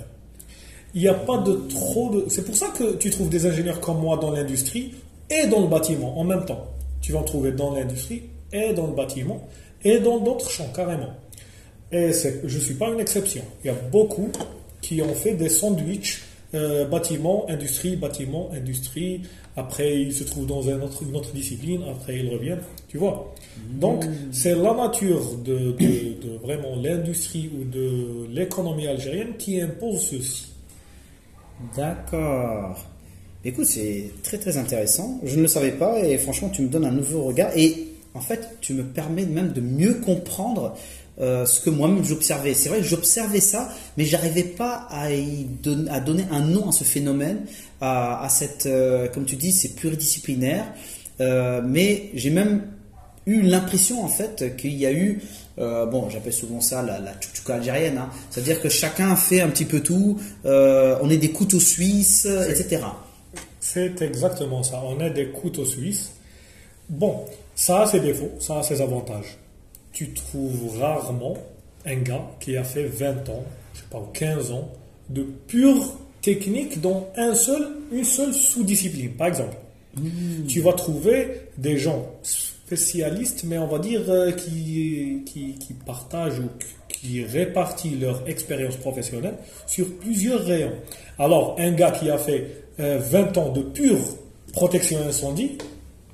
Il 0.95 1.03
n'y 1.03 1.09
a 1.09 1.15
pas 1.15 1.39
de 1.39 1.53
trop 1.69 2.11
de... 2.11 2.27
C'est 2.29 2.45
pour 2.45 2.55
ça 2.55 2.69
que 2.69 2.97
tu 2.97 3.11
trouves 3.11 3.29
des 3.29 3.47
ingénieurs 3.47 3.81
comme 3.81 4.01
moi 4.01 4.17
dans 4.19 4.31
l'industrie 4.31 4.93
et 5.31 5.47
dans 5.47 5.61
le 5.61 5.69
bâtiment 5.69 6.19
en 6.19 6.25
même 6.25 6.45
temps. 6.45 6.67
Tu 7.01 7.13
vas 7.13 7.21
en 7.21 7.25
trouver 7.25 7.53
dans 7.53 7.75
l'industrie 7.75 8.23
et 8.53 8.73
dans 8.73 8.87
le 8.87 8.95
bâtiment 8.95 9.49
et 9.85 9.99
dans 9.99 10.19
d'autres 10.19 10.51
champs 10.51 10.71
carrément. 10.75 11.15
Et 11.91 12.11
je 12.13 12.55
ne 12.57 12.61
suis 12.63 12.75
pas 12.75 12.89
une 12.91 13.01
exception. 13.01 13.43
Il 13.65 13.69
y 13.69 13.71
a 13.71 13.77
beaucoup 13.91 14.31
qui 14.81 15.03
ont 15.03 15.15
fait 15.15 15.35
des 15.35 15.49
sandwichs 15.49 16.23
euh, 16.55 16.85
bâtiment, 16.85 17.47
industrie, 17.49 17.97
bâtiment, 17.97 18.51
industrie. 18.53 19.23
Après, 19.57 19.99
ils 19.99 20.13
se 20.13 20.25
trouvent 20.25 20.47
dans 20.47 20.63
une 20.63 20.83
autre, 20.83 21.03
une 21.03 21.17
autre 21.17 21.33
discipline. 21.33 21.83
Après, 21.91 22.19
ils 22.19 22.31
reviennent. 22.31 22.61
Tu 22.89 22.99
vois? 22.99 23.33
Donc, 23.81 24.05
c'est 24.33 24.55
la 24.55 24.75
nature 24.75 25.37
de, 25.45 25.73
de 25.73 26.37
vraiment 26.43 26.77
l'industrie 26.77 27.51
ou 27.59 27.65
de 27.65 28.27
l'économie 28.31 28.87
algérienne 28.87 29.35
qui 29.39 29.61
impose 29.63 30.01
ceci. 30.01 30.52
D'accord. 31.77 32.87
Écoute, 33.45 33.67
c'est 33.67 34.11
très 34.23 34.39
très 34.39 34.57
intéressant. 34.57 35.21
Je 35.25 35.37
ne 35.37 35.43
le 35.43 35.49
savais 35.49 35.73
pas 35.73 35.99
et 35.99 36.17
franchement, 36.19 36.49
tu 36.49 36.63
me 36.63 36.69
donnes 36.69 36.85
un 36.85 36.93
nouveau 36.93 37.25
regard 37.25 37.51
et 37.57 37.89
en 38.15 38.21
fait, 38.21 38.59
tu 38.61 38.75
me 38.75 38.85
permets 38.85 39.25
même 39.25 39.53
de 39.53 39.61
mieux 39.61 39.95
comprendre 39.95 40.77
euh, 41.21 41.45
ce 41.45 41.61
que 41.61 41.71
moi-même 41.71 42.05
j'observais. 42.05 42.55
C'est 42.55 42.69
vrai 42.69 42.79
que 42.79 42.85
j'observais 42.85 43.41
ça, 43.41 43.69
mais 43.97 44.05
j'arrivais 44.05 44.45
pas 44.45 44.87
à, 44.91 45.09
donner 46.01 46.25
un 46.31 46.41
nom 46.41 46.69
à 46.69 46.73
ce 46.73 46.85
phénomène, 46.85 47.47
à, 47.81 48.27
cette, 48.31 48.67
euh, 48.67 49.09
comme 49.09 49.25
tu 49.25 49.37
dis, 49.37 49.53
c'est 49.53 49.75
pluridisciplinaire. 49.75 50.65
Euh, 51.21 51.61
mais 51.65 52.11
j'ai 52.15 52.31
même 52.31 52.63
eu 53.27 53.43
l'impression 53.43 54.03
en 54.05 54.09
fait 54.09 54.57
qu'il 54.57 54.75
y 54.75 54.87
a 54.87 54.93
eu, 54.93 55.21
bon, 55.57 56.09
j'appelle 56.11 56.33
souvent 56.33 56.61
ça 56.61 56.83
la, 56.83 56.99
la 56.99 57.13
algérienne, 57.55 57.99
hein. 57.99 58.11
c'est-à-dire 58.31 58.61
que 58.61 58.69
chacun 58.69 59.15
fait 59.17 59.41
un 59.41 59.49
petit 59.49 59.65
peu 59.65 59.81
tout. 59.81 60.19
on 60.45 61.11
est 61.11 61.19
des 61.19 61.31
couteaux 61.31 61.61
suisses, 61.61 62.27
etc. 62.27 62.83
C'est 63.61 64.03
exactement 64.03 64.63
ça. 64.63 64.83
On 64.85 65.01
est 65.01 65.11
des 65.11 65.29
couteaux 65.29 65.65
suisses. 65.65 66.13
Bon, 66.89 67.25
ça 67.55 67.83
a 67.83 67.87
ses 67.87 68.01
défauts, 68.01 68.33
ça 68.41 68.59
a 68.59 68.63
ses 68.63 68.81
avantages 68.81 69.39
tu 69.93 70.13
trouves 70.13 70.79
rarement 70.79 71.37
un 71.85 71.97
gars 71.97 72.31
qui 72.41 72.57
a 72.57 72.65
fait 72.65 72.85
20 72.85 73.29
ans, 73.29 73.45
je 73.75 73.81
sais 73.81 73.87
pas, 73.91 74.03
15 74.15 74.53
ans, 74.53 74.71
de 75.11 75.23
pure 75.23 75.99
technique 76.23 76.81
dans 76.81 77.09
un 77.17 77.35
seul, 77.35 77.69
une 77.91 78.05
seule 78.05 78.33
sous-discipline. 78.33 79.13
Par 79.13 79.27
exemple, 79.27 79.57
hmm. 79.97 80.47
tu 80.47 80.61
vas 80.61 80.73
trouver 80.73 81.49
des 81.59 81.77
gens 81.79 82.07
spécialistes, 82.67 83.45
mais 83.45 83.59
on 83.59 83.67
va 83.67 83.79
dire 83.79 84.03
euh, 84.09 84.33
qui, 84.33 85.23
qui, 85.27 85.75
partagent 85.87 86.39
ou 86.41 86.49
qui 86.89 87.25
répartissent 87.25 88.01
leur 88.01 88.29
expérience 88.29 88.77
professionnelle 88.77 89.35
sur 89.67 89.99
plusieurs 89.99 90.45
rayons. 90.45 90.73
Alors, 91.19 91.57
un 91.59 91.73
gars 91.73 91.91
qui 91.91 92.11
a 92.11 92.19
fait 92.19 92.65
20 92.79 93.37
euh, 93.37 93.41
ans 93.41 93.51
de 93.51 93.63
pure 93.63 93.99
protection 94.53 94.99
incendie, 95.07 95.59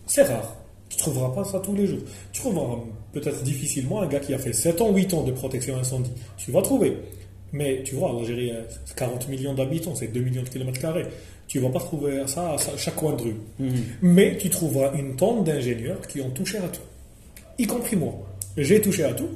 c'est 0.07 0.23
rare. 0.23 0.57
Tu 0.89 0.97
ne 0.97 1.01
trouveras 1.01 1.31
pas 1.35 1.45
ça 1.45 1.61
tous 1.61 1.75
les 1.75 1.87
jours. 1.87 2.01
Tu 2.33 2.41
trouveras 2.41 2.79
peut-être 3.13 3.43
difficilement 3.43 4.01
un 4.01 4.07
gars 4.07 4.21
qui 4.21 4.33
a 4.33 4.39
fait 4.39 4.53
7 4.53 4.81
ans, 4.81 4.93
8 4.93 5.15
ans 5.15 5.23
de 5.23 5.33
protection 5.33 5.77
incendie. 5.77 6.11
Tu 6.37 6.51
vas 6.51 6.63
trouver. 6.63 6.97
Mais 7.53 7.83
tu 7.83 7.95
vois, 7.95 8.13
l'Algérie, 8.13 8.53
40 8.97 9.29
millions 9.29 9.55
d'habitants, 9.55 9.95
c'est 9.95 10.09
2 10.09 10.21
millions 10.21 10.43
de 10.43 10.49
kilomètres 10.49 10.81
carrés. 10.81 11.07
Tu 11.49 11.59
ne 11.59 11.65
vas 11.65 11.71
pas 11.71 11.81
trouver 11.81 12.23
ça 12.27 12.53
à 12.53 12.77
chaque 12.77 12.95
coin 12.95 13.15
de 13.15 13.23
rue. 13.23 13.37
Mhm. 13.59 13.83
Mais 14.03 14.37
tu 14.37 14.51
trouveras 14.51 14.93
une 14.95 15.17
tonne 15.17 15.43
d'ingénieurs 15.43 16.07
qui 16.07 16.21
ont 16.21 16.31
touché 16.31 16.59
à 16.59 16.69
tout. 16.69 16.83
Y 17.59 17.67
compris 17.67 17.97
moi. 17.97 18.15
J'ai 18.57 18.81
touché 18.81 19.03
à 19.05 19.15
tout. 19.15 19.31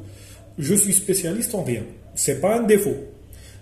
Je 0.58 0.74
suis 0.74 0.92
spécialiste 0.92 1.54
en 1.54 1.64
rien. 1.64 1.82
C'est 2.14 2.40
pas 2.40 2.58
un 2.60 2.62
défaut. 2.62 2.96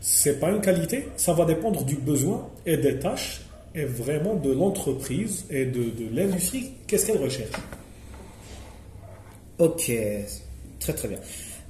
C'est 0.00 0.40
pas 0.40 0.50
une 0.50 0.60
qualité. 0.60 1.06
Ça 1.16 1.32
va 1.32 1.44
dépendre 1.44 1.84
du 1.84 1.94
besoin 1.94 2.48
et 2.66 2.76
des 2.76 2.98
tâches 2.98 3.42
et 3.74 3.84
vraiment 3.84 4.34
de 4.34 4.52
l'entreprise 4.52 5.44
et 5.48 5.64
de, 5.66 5.84
de 5.84 6.08
l'industrie. 6.12 6.72
Qu'est-ce 6.86 7.06
qu'elle 7.06 7.22
recherche? 7.22 7.52
Ok, 9.58 9.92
très 10.80 10.92
très 10.92 11.08
bien. 11.08 11.18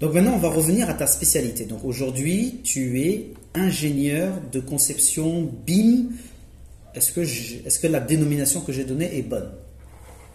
Donc 0.01 0.15
maintenant, 0.15 0.33
on 0.35 0.39
va 0.39 0.49
revenir 0.49 0.89
à 0.89 0.95
ta 0.95 1.07
spécialité. 1.07 1.67
Donc 1.67 1.85
aujourd'hui, 1.85 2.61
tu 2.65 3.03
es 3.03 3.27
ingénieur 3.55 4.33
de 4.51 4.61
conception 4.61 5.51
BIM. 5.67 6.07
Est-ce 6.95 7.13
que, 7.13 7.21
est 7.21 7.81
que 7.81 7.87
la 7.87 8.01
dénomination 8.01 8.61
que 8.61 8.73
j'ai 8.73 8.85
donnée 8.85 9.17
est 9.17 9.23
bonne? 9.23 9.51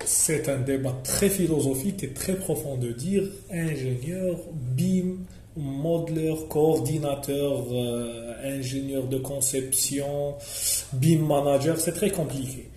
C'est 0.04 0.50
un 0.50 0.60
débat 0.60 0.96
très 1.04 1.30
philosophique 1.30 2.04
et 2.04 2.10
très 2.10 2.36
profond 2.36 2.78
de 2.78 2.92
dire 2.92 3.24
ingénieur 3.52 4.38
BIM, 4.54 5.26
modeler, 5.58 6.36
coordinateur, 6.50 7.66
euh, 7.72 8.34
ingénieur 8.44 9.08
de 9.08 9.18
conception, 9.18 10.36
BIM 10.94 11.26
manager. 11.26 11.80
C'est 11.80 11.94
très 11.94 12.12
compliqué. 12.12 12.70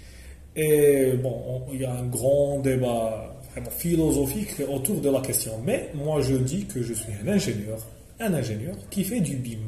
Et 0.56 1.12
bon, 1.12 1.62
il 1.72 1.82
y 1.82 1.84
a 1.84 1.92
un 1.92 2.06
grand 2.06 2.58
débat 2.60 3.38
philosophique 3.70 4.62
autour 4.68 5.00
de 5.00 5.10
la 5.10 5.20
question. 5.20 5.52
Mais 5.64 5.90
moi, 5.94 6.20
je 6.20 6.34
dis 6.34 6.64
que 6.64 6.82
je 6.82 6.94
suis 6.94 7.12
un 7.24 7.28
ingénieur, 7.28 7.78
un 8.20 8.34
ingénieur 8.34 8.74
qui 8.90 9.04
fait 9.04 9.20
du 9.20 9.36
BIM. 9.36 9.58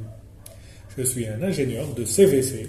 Je 0.96 1.02
suis 1.02 1.26
un 1.26 1.42
ingénieur 1.42 1.86
de 1.94 2.04
CVC, 2.04 2.68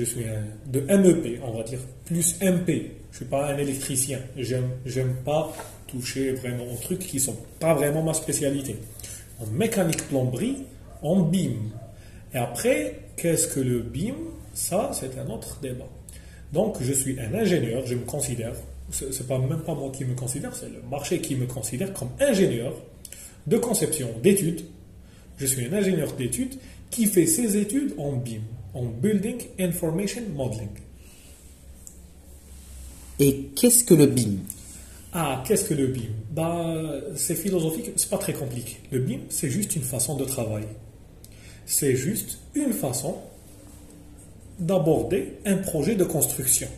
je 0.00 0.04
suis 0.04 0.24
un, 0.24 0.44
de 0.66 0.80
MEP, 0.80 1.40
on 1.42 1.52
va 1.52 1.62
dire, 1.62 1.80
plus 2.06 2.36
MP. 2.40 2.92
Je 3.12 3.16
suis 3.18 3.24
pas 3.26 3.52
un 3.52 3.58
électricien. 3.58 4.18
J'aime, 4.36 4.70
j'aime 4.86 5.14
pas 5.24 5.52
toucher 5.86 6.32
vraiment 6.32 6.64
aux 6.64 6.76
trucs 6.76 7.00
qui 7.00 7.20
sont 7.20 7.36
pas 7.58 7.74
vraiment 7.74 8.02
ma 8.02 8.14
spécialité. 8.14 8.76
En 9.40 9.46
mécanique 9.46 10.08
plomberie, 10.08 10.56
en 11.02 11.20
BIM. 11.20 11.70
Et 12.32 12.38
après, 12.38 13.00
qu'est-ce 13.16 13.48
que 13.48 13.60
le 13.60 13.80
BIM? 13.80 14.14
Ça, 14.54 14.90
c'est 14.94 15.18
un 15.18 15.28
autre 15.28 15.58
débat. 15.60 15.88
Donc, 16.52 16.76
je 16.80 16.92
suis 16.92 17.18
un 17.20 17.34
ingénieur, 17.34 17.86
je 17.86 17.94
me 17.94 18.04
considère 18.04 18.54
c'est 18.90 19.26
pas 19.26 19.38
même 19.38 19.60
pas 19.60 19.74
moi 19.74 19.90
qui 19.92 20.04
me 20.04 20.14
considère, 20.14 20.54
c'est 20.54 20.68
le 20.68 20.82
marché 20.90 21.20
qui 21.20 21.36
me 21.36 21.46
considère 21.46 21.92
comme 21.92 22.08
ingénieur 22.18 22.74
de 23.46 23.56
conception 23.56 24.08
d'études. 24.22 24.62
Je 25.38 25.46
suis 25.46 25.64
un 25.66 25.72
ingénieur 25.72 26.12
d'études 26.14 26.54
qui 26.90 27.06
fait 27.06 27.26
ses 27.26 27.56
études 27.56 27.94
en 27.98 28.12
BIM, 28.14 28.40
en 28.74 28.84
Building 28.84 29.38
Information 29.58 30.22
Modeling. 30.34 30.68
Et 33.18 33.50
qu'est-ce 33.54 33.84
que 33.84 33.94
le 33.94 34.06
BIM? 34.06 34.38
Ah, 35.12 35.42
qu'est-ce 35.46 35.64
que 35.64 35.74
le 35.74 35.88
BIM? 35.88 36.10
Bah, 36.30 36.74
C'est 37.16 37.34
philosophique, 37.34 37.90
c'est 37.96 38.08
pas 38.08 38.18
très 38.18 38.32
compliqué. 38.32 38.76
Le 38.90 39.00
BIM, 39.00 39.20
c'est 39.28 39.50
juste 39.50 39.76
une 39.76 39.82
façon 39.82 40.16
de 40.16 40.24
travailler. 40.24 40.68
C'est 41.66 41.96
juste 41.96 42.38
une 42.54 42.72
façon 42.72 43.16
d'aborder 44.58 45.38
un 45.44 45.56
projet 45.56 45.94
de 45.94 46.04
construction. 46.04 46.68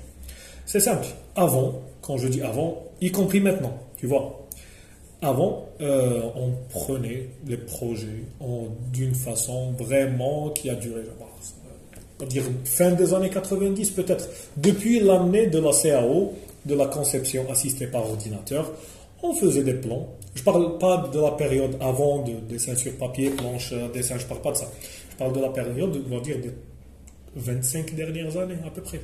C'est 0.67 0.81
simple. 0.81 1.07
Avant, 1.37 1.83
quand 2.01 2.17
je 2.17 2.29
dis 2.29 2.43
avant, 2.43 2.85
y 3.01 3.11
compris 3.11 3.41
maintenant, 3.41 3.77
tu 3.97 4.07
vois. 4.07 4.49
Avant, 5.21 5.69
euh, 5.81 6.23
on 6.35 6.53
prenait 6.71 7.29
les 7.47 7.57
projets 7.57 8.25
d'une 8.93 9.15
façon 9.15 9.73
vraiment 9.73 10.51
qui 10.51 10.69
a 10.69 10.75
duré, 10.75 11.03
dire 12.27 12.45
fin 12.65 12.93
des 12.93 13.15
années 13.15 13.31
90 13.31 13.91
peut-être, 13.91 14.29
depuis 14.57 15.01
l'année 15.01 15.47
de 15.47 15.59
la 15.59 15.71
CAO, 15.73 16.33
de 16.65 16.75
la 16.75 16.87
conception 16.87 17.51
assistée 17.51 17.87
par 17.87 18.09
ordinateur, 18.09 18.73
on 19.23 19.35
faisait 19.35 19.63
des 19.63 19.75
plans. 19.75 20.09
Je 20.35 20.43
parle 20.43 20.79
pas 20.79 21.09
de 21.13 21.21
la 21.21 21.33
période 21.33 21.77
avant 21.81 22.23
de 22.23 22.33
dessin 22.49 22.75
sur 22.75 22.97
papier, 22.97 23.31
planche, 23.31 23.73
dessin, 23.93 24.17
je 24.19 24.27
parle 24.27 24.41
pas 24.41 24.53
de 24.53 24.57
ça. 24.57 24.71
Je 25.11 25.17
parle 25.17 25.33
de 25.33 25.41
la 25.41 25.51
période, 25.51 26.03
on 26.11 26.17
va 26.17 26.21
dire, 26.21 26.39
des 26.41 26.51
25 27.37 27.95
dernières 27.95 28.37
années 28.37 28.59
à 28.67 28.71
peu 28.71 28.83
près. 28.83 29.01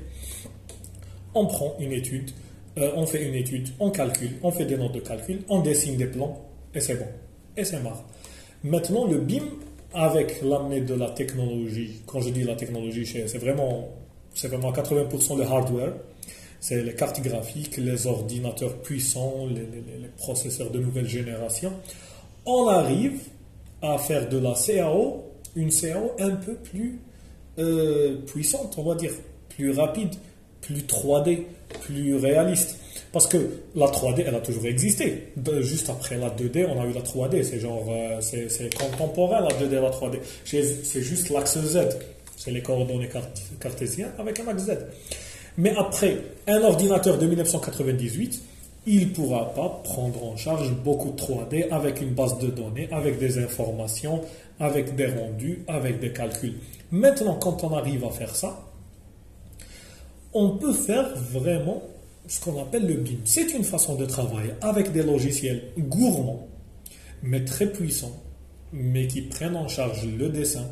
On 1.34 1.46
prend 1.46 1.76
une 1.78 1.92
étude, 1.92 2.30
euh, 2.78 2.90
on 2.96 3.06
fait 3.06 3.22
une 3.26 3.34
étude, 3.34 3.68
on 3.78 3.90
calcule, 3.90 4.32
on 4.42 4.50
fait 4.50 4.64
des 4.64 4.76
notes 4.76 4.92
de 4.92 5.00
calcul, 5.00 5.42
on 5.48 5.60
dessine 5.60 5.96
des 5.96 6.06
plans, 6.06 6.44
et 6.74 6.80
c'est 6.80 6.96
bon. 6.96 7.06
Et 7.56 7.64
c'est 7.64 7.82
marre. 7.82 8.04
Maintenant, 8.64 9.06
le 9.06 9.18
BIM, 9.18 9.44
avec 9.94 10.42
l'amener 10.42 10.80
de 10.82 10.94
la 10.94 11.10
technologie, 11.10 12.02
quand 12.06 12.20
je 12.20 12.30
dis 12.30 12.44
la 12.44 12.56
technologie, 12.56 13.06
c'est 13.06 13.38
vraiment, 13.38 13.88
c'est 14.34 14.48
vraiment 14.48 14.72
80% 14.72 15.38
le 15.38 15.44
hardware, 15.44 15.92
c'est 16.60 16.82
les 16.82 16.94
cartes 16.94 17.20
graphiques, 17.22 17.76
les 17.76 18.06
ordinateurs 18.06 18.76
puissants, 18.78 19.46
les, 19.50 20.08
processeurs 20.16 20.70
de 20.70 20.78
nouvelle 20.78 21.08
génération. 21.08 21.72
On 22.44 22.68
arrive 22.68 23.20
à 23.80 23.96
faire 23.98 24.28
de 24.28 24.38
la 24.38 24.54
CAO 24.54 25.24
une 25.56 25.70
CAO 25.70 26.12
un 26.18 26.36
peu 26.36 26.54
plus 26.54 27.00
euh, 27.58 28.18
puissante, 28.26 28.74
on 28.78 28.84
va 28.84 28.94
dire, 28.94 29.12
plus 29.48 29.70
rapide, 29.70 30.14
plus 30.60 30.82
3D, 30.82 31.44
plus 31.82 32.16
réaliste. 32.16 32.78
Parce 33.18 33.26
que 33.26 33.50
la 33.74 33.86
3D, 33.86 34.22
elle 34.28 34.34
a 34.36 34.38
toujours 34.38 34.66
existé. 34.66 35.32
juste 35.60 35.90
après 35.90 36.16
la 36.16 36.30
2D, 36.30 36.68
on 36.68 36.80
a 36.80 36.86
eu 36.86 36.92
la 36.92 37.00
3D. 37.00 37.42
C'est 37.42 37.58
genre, 37.58 37.84
euh, 37.90 38.20
c'est 38.20 38.72
contemporain 38.76 39.40
la 39.40 39.48
2D 39.48 39.72
et 39.72 39.80
la 39.80 39.90
3D. 39.90 40.20
C'est 40.44 41.02
juste 41.02 41.28
l'axe 41.30 41.58
Z. 41.58 41.88
C'est 42.36 42.52
les 42.52 42.62
coordonnées 42.62 43.08
cartésiennes 43.58 44.12
avec 44.20 44.38
un 44.38 44.46
axe 44.46 44.66
Z. 44.66 44.78
Mais 45.56 45.74
après, 45.76 46.16
un 46.46 46.62
ordinateur 46.62 47.18
de 47.18 47.26
1998, 47.26 48.40
il 48.86 49.08
ne 49.08 49.12
pourra 49.12 49.52
pas 49.52 49.80
prendre 49.82 50.24
en 50.24 50.36
charge 50.36 50.72
beaucoup 50.84 51.10
de 51.10 51.20
3D 51.20 51.68
avec 51.72 52.00
une 52.00 52.10
base 52.10 52.38
de 52.38 52.46
données, 52.46 52.88
avec 52.92 53.18
des 53.18 53.42
informations, 53.42 54.20
avec 54.60 54.94
des 54.94 55.06
rendus, 55.06 55.64
avec 55.66 55.98
des 55.98 56.12
calculs. 56.12 56.54
Maintenant, 56.92 57.34
quand 57.34 57.64
on 57.64 57.76
arrive 57.76 58.04
à 58.04 58.10
faire 58.10 58.36
ça, 58.36 58.60
on 60.32 60.50
peut 60.50 60.72
faire 60.72 61.08
vraiment 61.16 61.82
ce 62.28 62.40
qu'on 62.40 62.60
appelle 62.60 62.86
le 62.86 62.94
BIM. 62.94 63.16
C'est 63.24 63.54
une 63.54 63.64
façon 63.64 63.96
de 63.96 64.04
travailler 64.04 64.52
avec 64.60 64.92
des 64.92 65.02
logiciels 65.02 65.72
gourmands, 65.78 66.46
mais 67.22 67.44
très 67.44 67.72
puissants, 67.72 68.22
mais 68.72 69.06
qui 69.06 69.22
prennent 69.22 69.56
en 69.56 69.66
charge 69.66 70.06
le 70.06 70.28
dessin, 70.28 70.66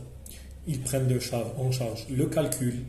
ils 0.67 0.81
prennent 0.81 1.09
en 1.59 1.71
charge 1.71 2.07
le 2.11 2.27
calcul, 2.27 2.83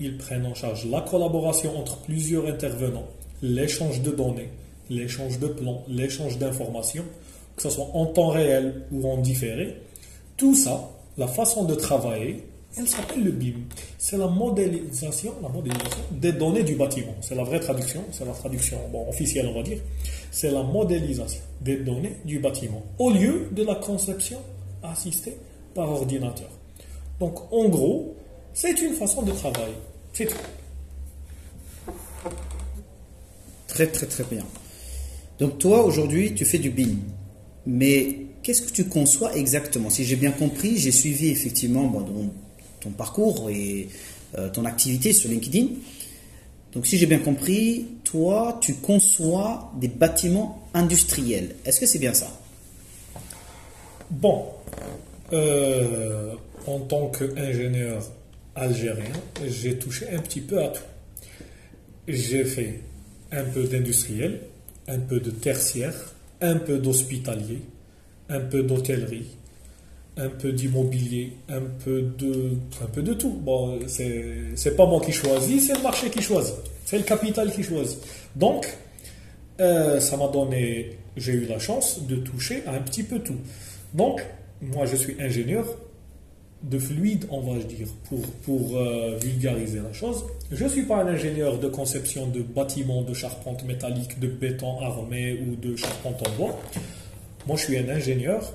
ils 0.00 0.16
prennent 0.16 0.46
en 0.46 0.54
charge 0.54 0.86
la 0.86 1.02
collaboration 1.02 1.78
entre 1.78 1.98
plusieurs 1.98 2.46
intervenants, 2.46 3.08
l'échange 3.42 4.00
de 4.02 4.10
données, 4.10 4.50
l'échange 4.88 5.38
de 5.38 5.48
plans, 5.48 5.84
l'échange 5.86 6.38
d'informations, 6.38 7.04
que 7.56 7.62
ce 7.62 7.70
soit 7.70 7.90
en 7.92 8.06
temps 8.06 8.28
réel 8.28 8.86
ou 8.90 9.06
en 9.08 9.18
différé. 9.18 9.82
Tout 10.36 10.54
ça, 10.54 10.90
la 11.18 11.26
façon 11.26 11.64
de 11.64 11.74
travailler, 11.74 12.44
elle 12.76 12.86
s'appelle 12.86 13.24
le 13.24 13.30
BIM. 13.32 13.54
C'est 13.96 14.18
la 14.18 14.28
modélisation, 14.28 15.34
la 15.42 15.48
modélisation 15.48 16.02
des 16.12 16.32
données 16.32 16.62
du 16.62 16.76
bâtiment. 16.76 17.14
C'est 17.20 17.34
la 17.34 17.42
vraie 17.42 17.60
traduction, 17.60 18.04
c'est 18.12 18.24
la 18.24 18.32
traduction 18.32 18.78
officielle, 19.08 19.46
on 19.48 19.54
va 19.54 19.62
dire. 19.62 19.78
C'est 20.30 20.50
la 20.50 20.62
modélisation 20.62 21.40
des 21.60 21.76
données 21.76 22.16
du 22.24 22.38
bâtiment 22.38 22.82
au 22.98 23.10
lieu 23.10 23.48
de 23.52 23.64
la 23.64 23.74
conception 23.76 24.38
assistée 24.82 25.36
par 25.74 25.90
ordinateur. 25.90 26.48
Donc, 27.18 27.52
en 27.52 27.68
gros, 27.68 28.14
c'est 28.54 28.80
une 28.80 28.94
façon 28.94 29.22
de 29.22 29.32
travailler. 29.32 29.74
C'est 30.12 30.26
tout. 30.26 30.36
Très, 33.66 33.86
très, 33.86 34.06
très 34.06 34.24
bien. 34.24 34.44
Donc, 35.38 35.58
toi, 35.58 35.84
aujourd'hui, 35.84 36.34
tu 36.34 36.44
fais 36.44 36.58
du 36.58 36.70
BIM. 36.70 36.96
Mais 37.66 38.18
qu'est-ce 38.42 38.62
que 38.62 38.72
tu 38.72 38.84
conçois 38.84 39.36
exactement? 39.36 39.90
Si 39.90 40.04
j'ai 40.04 40.16
bien 40.16 40.32
compris, 40.32 40.76
j'ai 40.76 40.92
suivi 40.92 41.28
effectivement 41.28 41.84
ton 42.80 42.90
parcours 42.90 43.50
et 43.50 43.88
euh, 44.36 44.48
ton 44.50 44.64
activité 44.64 45.12
sur 45.12 45.30
LinkedIn. 45.30 45.68
Donc, 46.72 46.86
si 46.86 46.98
j'ai 46.98 47.06
bien 47.06 47.18
compris, 47.18 47.86
toi, 48.04 48.58
tu 48.60 48.74
conçois 48.74 49.72
des 49.80 49.88
bâtiments 49.88 50.68
industriels. 50.74 51.56
Est-ce 51.64 51.80
que 51.80 51.86
c'est 51.86 51.98
bien 51.98 52.14
ça? 52.14 52.30
Bon, 54.10 54.46
euh, 55.32 56.34
en 56.66 56.80
tant 56.80 57.08
qu'ingénieur 57.08 58.02
algérien, 58.54 59.12
j'ai 59.46 59.78
touché 59.78 60.08
un 60.10 60.18
petit 60.18 60.40
peu 60.40 60.62
à 60.62 60.68
tout. 60.68 60.82
J'ai 62.06 62.44
fait 62.44 62.80
un 63.32 63.44
peu 63.44 63.64
d'industriel, 63.64 64.40
un 64.88 64.98
peu 64.98 65.20
de 65.20 65.30
tertiaire, 65.30 65.94
un 66.40 66.56
peu 66.56 66.78
d'hospitalier, 66.78 67.60
un 68.28 68.40
peu 68.40 68.62
d'hôtellerie, 68.62 69.26
un 70.18 70.28
peu 70.28 70.52
d'immobilier, 70.52 71.32
un 71.48 71.62
peu 71.84 72.02
de, 72.18 72.52
un 72.82 72.86
peu 72.86 73.02
de 73.02 73.14
tout. 73.14 73.30
Bon, 73.30 73.78
c'est 73.86 74.76
pas 74.76 74.86
moi 74.86 75.00
qui 75.00 75.12
choisis, 75.12 75.66
c'est 75.66 75.76
le 75.76 75.82
marché 75.82 76.10
qui 76.10 76.20
choisit, 76.20 76.54
c'est 76.84 76.98
le 76.98 77.04
capital 77.04 77.52
qui 77.52 77.62
choisit. 77.62 77.98
Donc, 78.34 78.66
euh, 79.60 80.00
ça 80.00 80.16
m'a 80.16 80.28
donné, 80.28 80.98
j'ai 81.16 81.32
eu 81.32 81.46
la 81.46 81.58
chance 81.58 82.02
de 82.06 82.16
toucher 82.16 82.62
à 82.66 82.72
un 82.72 82.80
petit 82.80 83.04
peu 83.04 83.20
tout. 83.20 83.38
Donc, 83.94 84.24
moi, 84.60 84.86
je 84.86 84.96
suis 84.96 85.16
ingénieur 85.20 85.64
de 86.62 86.78
fluide, 86.78 87.26
on 87.30 87.40
va 87.40 87.62
dire, 87.62 87.86
pour, 88.08 88.20
pour 88.44 88.76
euh, 88.76 89.16
vulgariser 89.22 89.78
la 89.78 89.92
chose. 89.92 90.24
Je 90.50 90.64
ne 90.64 90.68
suis 90.68 90.82
pas 90.82 90.96
un 90.96 91.06
ingénieur 91.06 91.58
de 91.58 91.68
conception 91.68 92.26
de 92.26 92.40
bâtiments, 92.40 93.02
de 93.02 93.14
charpente 93.14 93.64
métallique, 93.64 94.18
de 94.18 94.26
béton 94.26 94.80
armé 94.80 95.38
ou 95.46 95.54
de 95.54 95.76
charpente 95.76 96.26
en 96.26 96.30
bois. 96.36 96.58
Moi, 97.46 97.56
je 97.56 97.62
suis 97.62 97.78
un 97.78 97.88
ingénieur 97.88 98.52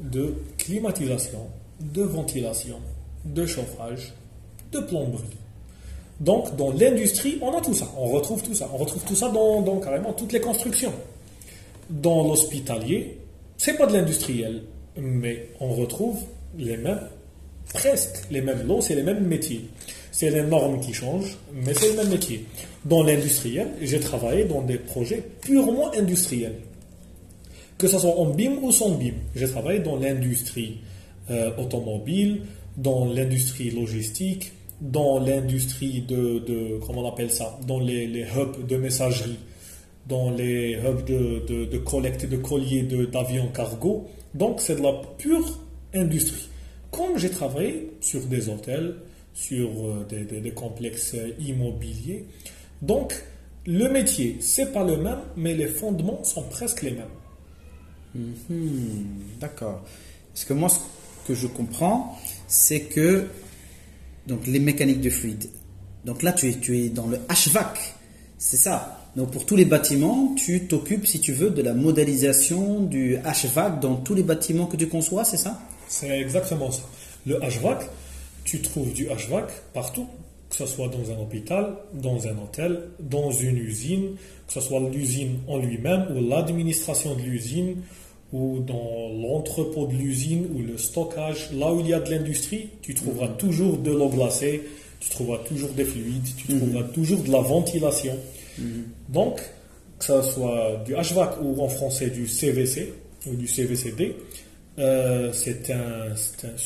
de 0.00 0.34
climatisation, 0.56 1.48
de 1.80 2.02
ventilation, 2.02 2.76
de 3.24 3.46
chauffage, 3.46 4.14
de 4.72 4.80
plomberie. 4.80 5.36
Donc, 6.20 6.56
dans 6.56 6.72
l'industrie, 6.72 7.38
on 7.40 7.56
a 7.56 7.60
tout 7.60 7.74
ça. 7.74 7.88
On 7.96 8.08
retrouve 8.08 8.42
tout 8.42 8.54
ça. 8.54 8.68
On 8.72 8.76
retrouve 8.76 9.04
tout 9.04 9.14
ça 9.14 9.28
dans, 9.28 9.62
dans 9.62 9.78
carrément 9.78 10.12
toutes 10.12 10.32
les 10.32 10.40
constructions. 10.40 10.92
Dans 11.90 12.26
l'hospitalier, 12.26 13.18
c'est 13.56 13.76
pas 13.76 13.86
de 13.86 13.92
l'industriel, 13.92 14.62
mais 14.96 15.50
on 15.60 15.72
retrouve 15.74 16.18
les 16.56 16.76
mêmes 16.76 17.00
presque 17.72 18.22
les 18.30 18.40
mêmes 18.40 18.66
lots, 18.66 18.80
c'est 18.80 18.94
les 18.94 19.02
mêmes 19.02 19.26
métiers. 19.26 19.68
C'est 20.10 20.30
les 20.30 20.42
normes 20.42 20.80
qui 20.80 20.92
changent, 20.92 21.36
mais 21.52 21.74
c'est 21.74 21.90
le 21.90 21.96
même 21.96 22.08
métier. 22.08 22.44
Dans 22.84 23.02
l'industriel, 23.02 23.68
j'ai 23.80 24.00
travaillé 24.00 24.44
dans 24.44 24.62
des 24.62 24.78
projets 24.78 25.22
purement 25.40 25.92
industriels. 25.92 26.56
Que 27.78 27.86
ce 27.86 27.98
soit 27.98 28.18
en 28.18 28.26
BIM 28.26 28.58
ou 28.60 28.72
sans 28.72 28.90
BIM. 28.90 29.14
J'ai 29.36 29.48
travaillé 29.48 29.78
dans 29.78 29.96
l'industrie 29.96 30.78
euh, 31.30 31.56
automobile, 31.56 32.42
dans 32.76 33.04
l'industrie 33.04 33.70
logistique, 33.70 34.52
dans 34.80 35.18
l'industrie 35.20 36.02
de, 36.02 36.78
comment 36.84 37.02
on 37.02 37.08
appelle 37.08 37.30
ça, 37.30 37.58
dans 37.66 37.80
les, 37.80 38.26
hubs 38.36 38.66
de 38.66 38.76
messagerie, 38.76 39.38
dans 40.06 40.30
les 40.30 40.74
hubs 40.74 41.04
de, 41.04 41.66
de 41.66 41.78
collecte 41.78 42.28
de 42.28 42.36
colliers 42.36 42.82
d'avions 42.82 43.48
cargo. 43.48 44.06
Donc 44.34 44.60
c'est 44.60 44.76
de 44.76 44.82
la 44.82 44.94
pure 45.16 45.58
industrie. 45.94 46.48
Comme 46.90 47.18
j'ai 47.18 47.30
travaillé 47.30 47.92
sur 48.00 48.20
des 48.26 48.48
hôtels, 48.48 48.96
sur 49.34 49.68
euh, 49.68 50.06
des, 50.08 50.50
complexes 50.50 51.16
immobiliers, 51.38 52.26
donc 52.82 53.14
le 53.66 53.88
métier, 53.88 54.36
c'est 54.40 54.72
pas 54.72 54.84
le 54.84 54.96
même, 54.96 55.20
mais 55.36 55.54
les 55.54 55.66
fondements 55.68 56.24
sont 56.24 56.42
presque 56.42 56.82
les 56.82 56.92
mêmes. 56.92 57.04
Mhm, 58.18 59.06
d'accord. 59.40 59.82
Parce 60.32 60.44
que 60.44 60.52
moi, 60.52 60.68
ce 60.68 60.78
que 61.26 61.34
je 61.34 61.46
comprends, 61.46 62.18
c'est 62.46 62.80
que 62.80 63.26
donc 64.26 64.46
les 64.46 64.60
mécaniques 64.60 65.00
de 65.00 65.10
fluide. 65.10 65.48
Donc 66.04 66.22
là, 66.22 66.32
tu 66.32 66.48
es, 66.48 66.54
tu 66.54 66.78
es 66.78 66.88
dans 66.90 67.06
le 67.06 67.18
HVAC, 67.28 67.94
c'est 68.38 68.56
ça. 68.56 69.08
Donc 69.16 69.30
pour 69.32 69.46
tous 69.46 69.56
les 69.56 69.64
bâtiments, 69.64 70.34
tu 70.36 70.66
t'occupes, 70.66 71.06
si 71.06 71.20
tu 71.20 71.32
veux, 71.32 71.50
de 71.50 71.62
la 71.62 71.74
modélisation 71.74 72.80
du 72.80 73.16
HVAC 73.16 73.80
dans 73.80 73.96
tous 73.96 74.14
les 74.14 74.22
bâtiments 74.22 74.66
que 74.66 74.76
tu 74.76 74.86
conçois, 74.86 75.24
c'est 75.24 75.36
ça? 75.36 75.60
C'est 75.88 76.20
exactement 76.20 76.70
ça. 76.70 76.82
Le 77.26 77.36
HVAC, 77.40 77.88
tu 78.44 78.60
trouves 78.60 78.92
du 78.92 79.06
HVAC 79.06 79.50
partout, 79.72 80.06
que 80.50 80.56
ce 80.56 80.66
soit 80.66 80.88
dans 80.88 81.10
un 81.10 81.20
hôpital, 81.20 81.74
dans 81.94 82.26
un 82.26 82.38
hôtel, 82.38 82.82
dans 83.00 83.30
une 83.30 83.58
usine, 83.58 84.14
que 84.46 84.52
ce 84.52 84.60
soit 84.60 84.80
l'usine 84.80 85.38
en 85.48 85.58
lui-même 85.58 86.06
ou 86.14 86.26
l'administration 86.26 87.14
de 87.14 87.22
l'usine 87.22 87.76
ou 88.32 88.58
dans 88.60 89.08
l'entrepôt 89.22 89.86
de 89.86 89.94
l'usine 89.94 90.46
ou 90.54 90.60
le 90.60 90.76
stockage, 90.76 91.50
là 91.52 91.72
où 91.72 91.80
il 91.80 91.88
y 91.88 91.94
a 91.94 92.00
de 92.00 92.10
l'industrie, 92.10 92.68
tu 92.82 92.94
trouveras 92.94 93.28
mhm. 93.28 93.36
toujours 93.36 93.78
de 93.78 93.90
l'eau 93.90 94.08
glacée, 94.08 94.62
tu 95.00 95.10
trouveras 95.10 95.38
toujours 95.44 95.70
des 95.70 95.84
fluides, 95.84 96.28
tu 96.36 96.52
mhm. 96.52 96.58
trouveras 96.58 96.84
toujours 96.84 97.22
de 97.22 97.32
la 97.32 97.40
ventilation. 97.40 98.16
Mhm. 98.58 98.84
Donc, 99.08 99.40
que 99.98 100.04
ce 100.04 100.22
soit 100.22 100.82
du 100.84 100.94
HVAC 100.94 101.42
ou 101.42 101.60
en 101.62 101.68
français 101.68 102.10
du 102.10 102.26
CVC 102.26 102.92
ou 103.26 103.34
du 103.34 103.48
CVCD, 103.48 104.14
euh, 104.78 105.32
c'est 105.32 105.72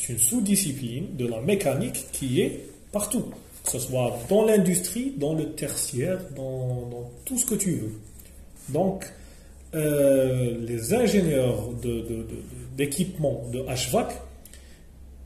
une 0.09 0.19
sous-discipline 0.19 1.17
de 1.17 1.27
la 1.27 1.41
mécanique 1.41 2.07
qui 2.13 2.43
est 2.43 2.61
partout, 2.91 3.25
que 3.65 3.71
ce 3.71 3.79
soit 3.79 4.19
dans 4.29 4.45
l'industrie, 4.45 5.15
dans 5.17 5.33
le 5.35 5.53
tertiaire, 5.53 6.19
dans, 6.37 7.11
tout 7.25 7.39
ce 7.39 7.47
que 7.47 7.55
tu 7.55 7.73
veux. 7.73 7.93
Donc, 8.69 9.07
euh, 9.75 10.59
les 10.67 10.95
ingénieurs 10.95 11.71
d'équipement 12.77 13.45
de, 13.53 13.61
de, 13.61 13.65
HVAC, 13.65 14.13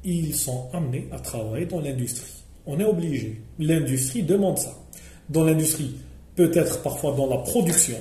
ils 0.05 0.35
sont 0.35 0.69
amenés 0.73 1.09
à 1.11 1.19
travailler 1.19 1.67
dans 1.67 1.81
l'industrie. 1.81 2.33
On 2.67 2.79
est 2.79 2.85
obligé. 2.85 3.41
L'industrie 3.59 4.23
demande 4.23 4.59
ça. 4.59 4.75
Dans 5.29 5.45
l'industrie, 5.45 5.97
peut-être 6.37 6.83
parfois 6.83 7.13
dans 7.13 7.27
la 7.27 7.39
production, 7.39 7.99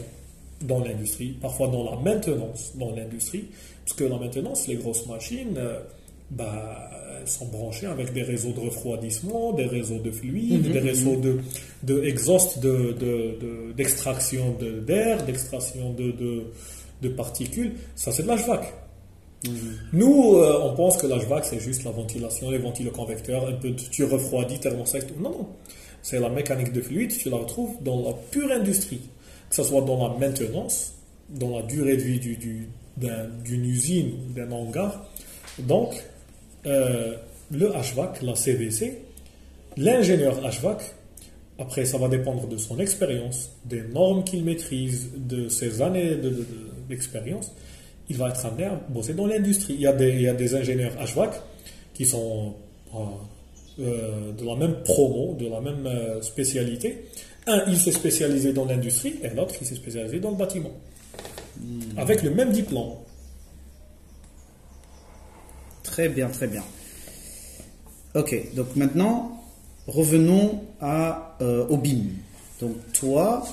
dans 0.61 0.79
l'industrie, 0.79 1.29
parfois 1.41 1.67
dans 1.67 1.83
la 1.83 1.97
maintenance 1.97 2.73
dans 2.75 2.91
l'industrie, 2.91 3.45
parce 3.83 3.97
que 3.97 4.03
la 4.03 4.17
maintenance, 4.17 4.67
les 4.67 4.75
grosses 4.75 5.07
machines, 5.07 5.55
euh, 5.57 5.79
bah, 6.29 6.89
sont 7.27 7.45
branchées 7.45 7.87
avec 7.87 8.13
des 8.13 8.23
réseaux 8.23 8.51
de 8.51 8.59
refroidissement, 8.59 9.53
des 9.53 9.65
réseaux 9.65 9.99
de 9.99 10.11
fluide, 10.11 10.65
mhm, 10.65 10.71
des 10.71 10.79
réseaux 10.79 11.15
de, 11.17 11.39
de 11.83 12.03
exhaust 12.03 12.59
d'extraction 13.75 14.55
de, 14.59 14.79
d'air, 14.79 15.23
d'extraction 15.25 15.93
de, 15.93 16.11
de, 17.01 17.09
particules. 17.09 17.73
Ça, 17.95 18.11
c'est 18.11 18.23
de 18.23 18.27
l'HVAC. 18.27 18.73
Mhm. 19.45 19.53
Nous, 19.93 20.35
euh, 20.37 20.59
on 20.63 20.75
pense 20.75 20.97
que 20.97 21.05
l'HVAC, 21.05 21.45
c'est 21.45 21.59
juste 21.59 21.83
la 21.83 21.91
ventilation, 21.91 22.49
les 22.49 22.57
ventiloconvecteurs, 22.57 23.47
un 23.47 23.53
peu 23.53 23.73
tu 23.75 24.03
refroidis, 24.05 24.59
thermostat. 24.59 24.99
Non, 25.19 25.29
non. 25.29 25.47
C'est 26.01 26.19
la 26.19 26.29
mécanique 26.29 26.71
de 26.71 26.81
fluide, 26.81 27.15
tu 27.15 27.29
la 27.29 27.37
retrouves 27.37 27.75
dans 27.81 28.01
la 28.01 28.13
pure 28.31 28.51
industrie. 28.51 29.01
Que 29.49 29.55
ce 29.55 29.63
soit 29.63 29.81
dans 29.81 30.07
la 30.07 30.17
maintenance, 30.17 30.95
dans 31.29 31.57
la 31.57 31.61
durée 31.63 31.97
de 31.97 32.01
vie 32.01 32.19
du, 32.19 32.35
du 32.37 32.67
d'une 32.97 33.65
usine, 33.65 34.33
d'un 34.33 34.51
hangar. 34.51 35.05
Donc, 35.59 36.01
euh, 36.65 37.15
le 37.51 37.67
HVAC, 37.69 38.21
la 38.23 38.35
CVC, 38.35 39.01
l'ingénieur 39.77 40.39
HVAC 40.41 40.81
Après, 41.57 41.85
ça 41.85 41.97
va 41.97 42.09
dépendre 42.09 42.47
de 42.49 42.57
son 42.57 42.79
expérience, 42.79 43.49
des 43.63 43.81
normes 43.81 44.25
qu'il 44.25 44.43
maîtrise, 44.43 45.07
de 45.15 45.47
ses 45.47 45.81
années 45.81 46.15
de- 46.15 46.23
de- 46.23 46.29
de- 46.29 46.45
d'expérience. 46.89 47.49
Il 48.09 48.17
va 48.17 48.27
être 48.27 48.45
amené 48.45 48.65
à 48.65 48.75
bosser 48.89 49.13
dans 49.13 49.25
l'industrie. 49.25 49.75
Il, 49.75 49.79
y 49.81 49.87
a 49.87 49.93
des- 49.93 50.09
il 50.09 50.21
y 50.23 50.27
a 50.27 50.33
des 50.33 50.53
ingénieurs 50.53 50.91
HVAC 50.99 51.31
qui 51.93 52.05
sont 52.05 52.55
euh, 52.93 52.97
euh, 53.79 54.31
de 54.33 54.45
la 54.45 54.55
même 54.57 54.83
promo, 54.83 55.33
de 55.39 55.47
la 55.47 55.61
même 55.61 55.87
spécialité. 56.21 57.05
Un, 57.47 57.63
il 57.67 57.77
s'est 57.77 57.93
spécialisé 57.93 58.51
dans 58.51 58.65
l'industrie 58.65 59.15
et 59.23 59.29
l'autre, 59.29 59.55
il 59.61 59.65
s'est 59.65 59.75
spécialisé 59.75 60.19
dans 60.19 60.31
le 60.31 60.37
bâtiment. 60.37 60.71
Avec 61.97 62.21
le 62.21 62.31
même 62.31 62.51
diplôme. 62.51 62.95
Très 65.95 66.09
bien, 66.09 66.27
très 66.27 66.47
bien. 66.47 66.61
Ok, 68.15 68.35
donc 68.53 68.75
maintenant, 68.75 69.41
revenons 69.87 70.59
à, 70.81 71.37
euh, 71.39 71.65
au 71.69 71.77
BIM. 71.77 72.07
Donc 72.59 72.73
toi, 72.91 73.45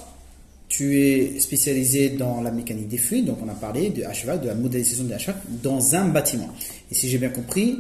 tu 0.68 0.98
es 1.00 1.38
spécialisé 1.38 2.08
dans 2.10 2.40
la 2.40 2.50
mécanique 2.50 2.88
des 2.88 2.98
fluides, 2.98 3.26
donc 3.26 3.38
on 3.44 3.48
a 3.48 3.54
parlé 3.54 3.90
de 3.90 4.02
HVAC, 4.02 4.40
de 4.42 4.48
la 4.48 4.56
modélisation 4.56 5.04
de 5.04 5.10
HVAC 5.14 5.36
dans 5.62 5.94
un 5.94 6.08
bâtiment. 6.08 6.48
Et 6.90 6.96
si 6.96 7.08
j'ai 7.08 7.18
bien 7.18 7.28
compris, 7.28 7.78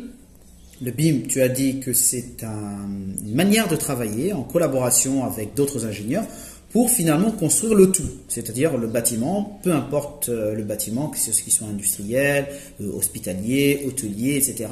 le 0.80 0.92
BIM, 0.92 1.22
tu 1.28 1.42
as 1.42 1.48
dit 1.48 1.80
que 1.80 1.92
c'est 1.92 2.44
un- 2.44 2.86
une 3.26 3.34
manière 3.34 3.66
de 3.66 3.74
travailler 3.74 4.32
en 4.32 4.44
collaboration 4.44 5.24
avec 5.24 5.54
d'autres 5.54 5.86
ingénieurs 5.86 6.24
pour 6.72 6.90
finalement 6.90 7.30
construire 7.30 7.74
le 7.74 7.92
tout, 7.92 8.10
c'est-à-dire 8.28 8.78
le 8.78 8.86
bâtiment, 8.86 9.60
peu 9.62 9.72
importe 9.72 10.30
euh, 10.30 10.54
le 10.54 10.64
bâtiment, 10.64 11.08
que 11.08 11.18
ce 11.18 11.30
soit 11.32 11.66
industriel, 11.66 12.48
euh, 12.80 12.90
hospitalier, 12.96 13.84
hôtelier, 13.86 14.36
etc. 14.36 14.70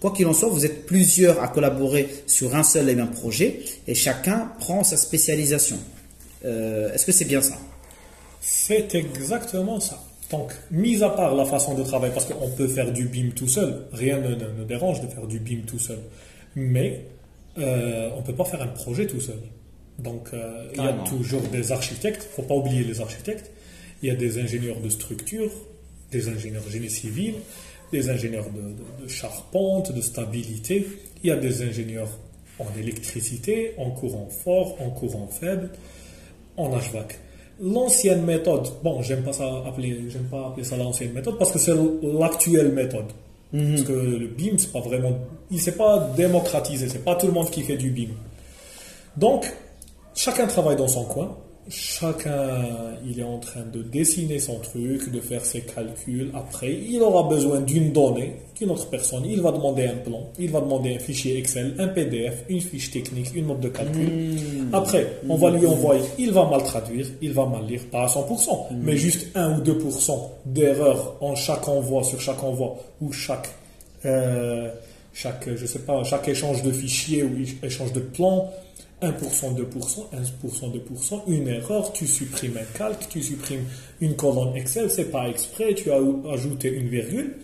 Quoi 0.00 0.10
qu'il 0.10 0.26
en 0.26 0.34
soit, 0.34 0.48
vous 0.48 0.66
êtes 0.66 0.86
plusieurs 0.86 1.40
à 1.40 1.48
collaborer 1.48 2.08
sur 2.26 2.54
un 2.56 2.64
seul 2.64 2.90
et 2.90 2.96
même 2.96 3.12
projet 3.12 3.60
et 3.86 3.94
chacun 3.94 4.52
prend 4.58 4.82
sa 4.82 4.96
spécialisation. 4.96 5.78
Euh, 6.44 6.92
Est-ce 6.92 7.06
que 7.06 7.12
c'est 7.12 7.24
bien 7.24 7.40
ça? 7.40 7.56
C'est 8.40 8.94
exactement 8.94 9.78
ça. 9.78 10.02
Donc, 10.30 10.52
mis 10.72 11.02
à 11.04 11.10
part 11.10 11.36
la 11.36 11.44
façon 11.44 11.74
de 11.74 11.84
travailler, 11.84 12.12
parce 12.12 12.26
qu'on 12.26 12.50
peut 12.50 12.66
faire 12.66 12.92
du 12.92 13.04
BIM 13.04 13.30
tout 13.30 13.46
seul, 13.46 13.86
rien 13.92 14.18
ne, 14.18 14.64
dérange 14.64 15.00
de 15.00 15.06
faire 15.06 15.26
du 15.28 15.38
BIM 15.38 15.60
tout 15.64 15.78
seul, 15.78 15.98
mais 16.56 17.04
on 17.56 17.60
ne 17.60 18.22
peut 18.26 18.34
pas 18.34 18.44
faire 18.44 18.60
un 18.60 18.66
projet 18.66 19.06
tout 19.06 19.20
seul. 19.20 19.38
Donc, 19.98 20.28
euh, 20.34 20.68
il 20.74 20.78
y 20.82 20.86
a 20.86 20.92
toujours 21.08 21.40
des 21.42 21.72
architectes, 21.72 22.22
il 22.24 22.28
ne 22.28 22.34
faut 22.34 22.42
pas 22.42 22.54
oublier 22.54 22.84
les 22.84 23.00
architectes, 23.00 23.50
il 24.02 24.08
y 24.08 24.12
a 24.12 24.14
des 24.14 24.38
ingénieurs 24.38 24.80
de 24.80 24.88
structure, 24.90 25.50
des 26.12 26.28
ingénieurs 26.28 26.68
génie 26.70 26.90
civil, 26.90 27.34
des 27.92 28.10
ingénieurs 28.10 28.46
de, 28.50 28.60
de- 28.60 29.04
de 29.04 29.08
charpente, 29.08 29.92
de 29.92 30.00
stabilité, 30.02 30.86
il 31.22 31.28
y 31.28 31.30
a 31.32 31.36
des 31.36 31.62
ingénieurs 31.62 32.10
en 32.58 32.66
électricité, 32.78 33.72
en 33.78 33.90
courant 33.90 34.28
fort, 34.28 34.76
en 34.80 34.90
courant 34.90 35.28
faible, 35.28 35.70
en 36.56 36.68
HVAC. 36.70 37.18
L'ancienne 37.60 38.22
méthode, 38.22 38.68
bon, 38.82 39.00
j'aime 39.02 39.22
pas 39.22 39.32
ça 39.32 39.62
appeler, 39.66 39.98
j'aime 40.10 40.24
pas 40.24 40.48
appeler 40.48 40.64
ça 40.64 40.76
l'ancienne 40.76 41.12
méthode 41.12 41.38
parce 41.38 41.52
que 41.52 41.58
c'est 41.58 41.72
l'actuelle 42.02 42.72
méthode. 42.72 43.06
Parce 43.52 43.82
que 43.84 43.92
le 43.92 44.26
BIM, 44.26 44.58
c'est 44.58 44.72
pas 44.72 44.80
vraiment, 44.80 45.18
il 45.50 45.58
s'est 45.60 45.72
pas 45.76 46.12
démocratisé, 46.16 46.88
c'est 46.90 47.02
pas 47.04 47.14
tout 47.14 47.26
le 47.26 47.32
monde 47.32 47.48
qui 47.50 47.62
fait 47.62 47.76
du 47.78 47.90
BIM. 47.90 48.08
Donc, 49.16 49.50
chacun 50.16 50.46
travaille 50.46 50.76
dans 50.76 50.88
son 50.88 51.04
coin, 51.04 51.36
chacun, 51.68 52.64
il 53.04 53.18
est 53.18 53.24
en 53.24 53.38
train 53.38 53.64
de 53.72 53.82
dessiner 53.82 54.38
son 54.38 54.58
truc, 54.60 55.10
de 55.10 55.20
faire 55.20 55.44
ses 55.44 55.60
calculs. 55.60 56.30
Après, 56.34 56.72
il 56.72 57.00
aura 57.02 57.28
besoin 57.28 57.60
d'une 57.60 57.92
donnée 57.92 58.36
qu'une 58.54 58.70
autre 58.70 58.88
personne, 58.88 59.24
il 59.26 59.40
va 59.42 59.52
demander 59.52 59.86
un 59.86 59.96
plan, 59.96 60.30
il 60.38 60.50
va 60.50 60.60
demander 60.60 60.94
un 60.94 60.98
fichier 60.98 61.38
Excel, 61.38 61.74
un 61.78 61.88
PDF, 61.88 62.44
une 62.48 62.60
fiche 62.60 62.90
technique, 62.90 63.34
une 63.34 63.48
note 63.48 63.60
de 63.60 63.68
calcul. 63.68 64.08
Après, 64.72 65.06
on 65.28 65.36
va 65.36 65.50
lui 65.50 65.66
envoyer, 65.66 66.02
il 66.18 66.32
va 66.32 66.48
mal 66.48 66.62
traduire, 66.62 67.06
il 67.20 67.32
va 67.32 67.46
mal 67.46 67.66
lire, 67.66 67.82
pas 67.90 68.04
à 68.04 68.06
100%, 68.06 68.68
mais 68.82 68.96
juste 68.96 69.28
1 69.34 69.58
ou 69.58 69.62
2% 69.62 70.18
d'erreur 70.46 71.16
en 71.20 71.34
chaque 71.34 71.68
envoi, 71.68 72.02
sur 72.04 72.20
chaque 72.20 72.42
envoi, 72.42 72.76
ou 73.00 73.12
chaque, 73.12 73.48
euh, 74.04 74.70
chaque, 75.12 75.48
je 75.54 75.66
sais 75.66 75.80
pas, 75.80 76.02
chaque 76.04 76.28
échange 76.28 76.62
de 76.62 76.70
fichiers 76.70 77.24
ou 77.24 77.30
échange 77.62 77.92
de 77.92 78.00
plans, 78.00 78.50
1%, 79.02 79.54
2%, 79.54 80.06
1%, 80.12 80.72
2%, 80.72 81.22
une 81.28 81.48
erreur, 81.48 81.92
tu 81.92 82.06
supprimes 82.06 82.56
un 82.56 82.78
calque, 82.78 83.08
tu 83.10 83.22
supprimes 83.22 83.64
une 84.00 84.16
colonne 84.16 84.56
Excel, 84.56 84.90
c'est 84.90 85.10
pas 85.10 85.28
exprès, 85.28 85.74
tu 85.74 85.90
as 85.90 86.00
ajouté 86.32 86.68
une 86.70 86.88
virgule. 86.88 87.36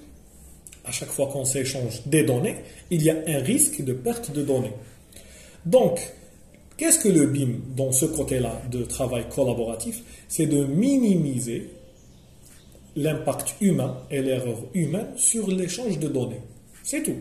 À 0.84 0.90
chaque 0.90 1.10
fois 1.10 1.26
qu'on 1.26 1.44
s'échange 1.44 2.02
des 2.06 2.24
données, 2.24 2.56
il 2.90 3.02
y 3.02 3.10
a 3.10 3.16
un 3.26 3.38
risque 3.38 3.82
de 3.84 3.92
perte 3.92 4.32
de 4.32 4.42
données. 4.42 4.72
Donc, 5.66 6.00
qu'est-ce 6.76 6.98
que 6.98 7.08
le 7.08 7.26
BIM 7.26 7.60
dans 7.76 7.92
ce 7.92 8.06
côté-là 8.06 8.60
de 8.70 8.82
travail 8.84 9.26
collaboratif 9.28 10.02
C'est 10.28 10.46
de 10.46 10.64
minimiser 10.64 11.68
l'impact 12.96 13.56
humain 13.60 13.98
et 14.10 14.22
l'erreur 14.22 14.58
humaine 14.74 15.08
sur 15.16 15.48
l'échange 15.48 15.98
de 15.98 16.08
données. 16.08 16.40
C'est 16.82 17.02
tout. 17.02 17.16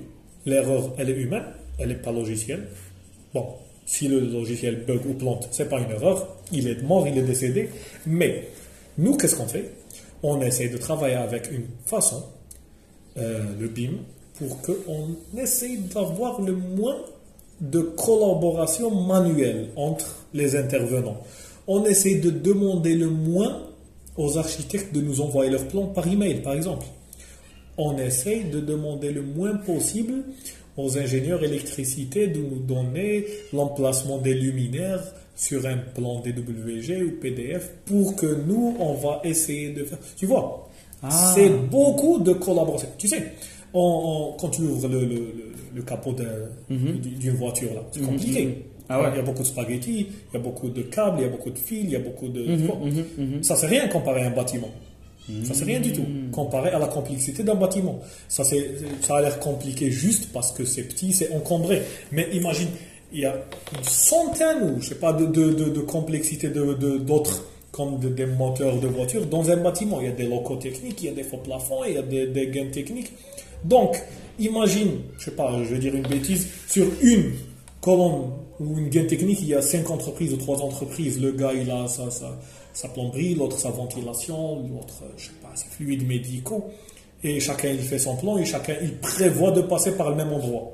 L'erreur, 0.46 0.94
elle 0.98 1.10
est 1.10 1.18
humaine, 1.18 1.46
elle 1.78 1.90
n'est 1.90 1.96
pas 1.96 2.12
logicielle. 2.12 2.68
Bon, 3.34 3.46
si 3.92 4.08
le 4.08 4.22
logiciel 4.22 4.86
bug 4.88 5.06
ou 5.06 5.14
plante, 5.14 5.50
c'est 5.52 5.68
pas 5.68 5.82
une 5.82 5.92
erreur, 5.92 6.26
il 6.54 6.66
est 6.70 6.82
mort, 6.82 7.06
il 7.10 7.18
est 7.18 7.24
décédé. 7.24 7.70
Mais 8.06 8.48
nous, 8.98 9.18
qu'est-ce 9.18 9.36
qu'on 9.36 9.48
fait? 9.48 9.70
On 10.24 10.40
essaie 10.42 10.70
de 10.70 10.78
travailler 10.78 11.16
avec 11.16 11.52
une 11.52 11.66
façon, 11.86 12.24
euh, 13.18 13.44
le 13.60 13.68
BIM, 13.68 13.98
pour 14.36 14.62
qu'on 14.62 15.18
essaye 15.38 15.80
d'avoir 15.94 16.42
le 16.42 16.54
moins 16.54 17.00
de 17.60 17.82
collaboration 17.82 18.92
manuelle 18.92 19.72
entre 19.76 20.24
les 20.34 20.56
intervenants. 20.56 21.22
On 21.68 21.84
essaie 21.84 22.16
de 22.16 22.30
demander 22.30 22.96
le 22.96 23.10
moins 23.10 23.68
aux 24.16 24.38
architectes 24.38 24.96
de 24.96 25.02
nous 25.02 25.20
envoyer 25.20 25.52
leurs 25.52 25.68
plans 25.68 25.88
par 25.88 26.08
email, 26.08 26.42
par 26.42 26.54
exemple. 26.54 26.86
On 27.78 27.98
essaie 27.98 28.46
de 28.46 28.62
demander 28.62 29.12
le 29.12 29.22
moins 29.22 29.58
possible 29.58 30.24
aux 30.78 30.98
ingénieurs 30.98 31.44
électricité 31.44 32.28
de 32.28 32.40
nous 32.40 32.60
donner 32.60 33.26
l'emplacement 33.54 34.18
des 34.18 34.34
luminaires 34.34 35.04
sur 35.36 35.66
un 35.66 35.78
plan 35.78 36.20
DWG 36.22 37.04
ou 37.04 37.12
PDF 37.22 37.72
pour 37.86 38.16
que 38.16 38.28
nous, 38.48 38.76
on 38.80 38.94
va 38.94 39.22
essayer 39.24 39.72
de 39.72 39.84
faire. 39.84 39.98
Tu 40.18 40.26
vois, 40.26 40.70
Ah. 41.04 41.32
c'est 41.36 41.50
beaucoup 41.50 42.20
de 42.20 42.34
collaboration. 42.34 42.88
Tu 42.98 43.08
sais, 43.08 43.24
on- 43.74 43.80
on- 44.34 44.38
quand 44.38 44.50
tu 44.50 44.62
ouvres 44.62 44.88
le, 44.88 45.00
le- 45.02 45.06
le- 45.16 45.52
le 45.74 45.82
capot 45.82 46.12
d'un- 46.14 46.50
d'une 46.70 47.32
voiture, 47.34 47.74
là, 47.74 47.82
c'est 47.92 48.02
compliqué. 48.02 48.66
Ah 48.90 49.02
ouais. 49.02 49.08
Il 49.14 49.18
y 49.18 49.20
a 49.20 49.24
beaucoup 49.24 49.42
de 49.42 49.48
spaghettis, 49.48 50.08
il 50.32 50.34
y 50.34 50.38
a 50.38 50.40
beaucoup 50.40 50.68
de 50.70 50.82
câbles, 50.82 51.20
il 51.20 51.24
y 51.24 51.26
a 51.26 51.30
beaucoup 51.30 51.50
de 51.50 51.58
fils, 51.58 51.80
il 51.86 51.92
y 51.92 51.96
a 51.96 52.00
beaucoup 52.00 52.28
de. 52.28 52.42
vois. 52.66 52.78
Ça, 53.42 53.56
c'est 53.56 53.68
rien 53.68 53.88
comparé 53.88 54.22
à 54.24 54.28
un 54.28 54.32
bâtiment. 54.32 54.70
Ça, 55.46 55.54
c'est 55.54 55.64
rien 55.66 55.80
du 55.80 55.94
tout, 55.94 56.04
comparé 56.32 56.72
à 56.72 56.80
la 56.80 56.88
complexité 56.88 57.44
d'un 57.44 57.56
bâtiment. 57.56 58.00
Ça, 58.28 58.44
ça 58.44 59.16
a 59.16 59.22
l'air 59.22 59.40
compliqué 59.40 59.90
juste 59.92 60.30
parce 60.34 60.52
que 60.52 60.66
c'est 60.66 60.84
petit, 60.84 61.14
c'est 61.14 61.32
encombré. 61.34 61.82
Mais 62.12 62.28
imagine, 62.34 62.68
il 63.14 63.22
y 63.22 63.26
a 63.26 63.36
une 63.78 63.84
centaine, 63.84 64.64
ou 64.76 64.82
je 64.82 64.90
sais 64.90 64.96
pas, 64.96 65.14
de, 65.14 65.26
de, 65.28 65.52
de, 65.52 65.66
de 65.70 65.80
complexité 65.82 66.50
de, 66.50 66.74
de- 66.74 66.98
d'autres, 66.98 67.46
comme 67.72 68.00
de- 68.00 68.10
des 68.10 68.26
moteurs 68.26 68.80
de 68.80 68.88
voiture, 68.88 69.26
dans 69.28 69.50
un 69.50 69.58
bâtiment. 69.58 70.02
Il 70.02 70.08
y 70.08 70.10
a 70.10 70.14
des 70.14 70.28
locaux 70.28 70.58
techniques, 70.58 71.02
il 71.02 71.06
y 71.06 71.10
a 71.10 71.14
des 71.14 71.24
faux 71.24 71.38
plafonds, 71.38 71.84
il 71.88 71.94
y 71.96 71.98
a 71.98 72.02
des, 72.02 72.28
des 72.28 72.48
gaines 72.48 72.72
techniques. 72.72 73.12
Donc, 73.64 74.02
imagine, 74.40 74.90
je 75.18 75.26
sais 75.26 75.32
pas, 75.32 75.64
je 75.64 75.74
vais 75.76 75.80
dire 75.80 75.96
une 75.96 76.08
bêtise, 76.08 76.48
sur 76.68 76.88
une 77.02 77.32
colonne 77.80 78.32
ou 78.60 78.78
une 78.78 78.90
gaine 78.90 79.08
technique, 79.08 79.40
il 79.42 79.48
y 79.50 79.56
a 79.56 79.62
cinq 79.62 79.90
entreprises 79.90 80.34
ou 80.34 80.38
trois 80.38 80.62
entreprises. 80.62 81.22
Le 81.22 81.32
gars, 81.32 81.54
il 81.54 81.70
a 81.72 81.88
sa, 81.88 82.10
sa, 82.12 82.38
sa 82.74 82.88
plomberie, 82.90 83.36
l'autre 83.36 83.58
sa 83.58 83.70
ventilation, 83.70 84.60
l'autre, 84.68 85.04
je 85.18 85.26
sais 85.26 85.32
pas, 85.42 85.50
ses 85.56 85.68
fluides 85.68 86.08
médicaux. 86.08 86.66
Et 87.24 87.40
chacun, 87.40 87.70
il 87.70 87.82
fait 87.82 88.00
son 88.00 88.16
plan 88.16 88.38
et 88.38 88.46
chacun, 88.46 88.76
il 88.82 88.98
prévoit 88.98 89.52
de 89.52 89.62
passer 89.62 89.96
par 89.96 90.10
le 90.10 90.16
même 90.16 90.32
endroit. 90.34 90.72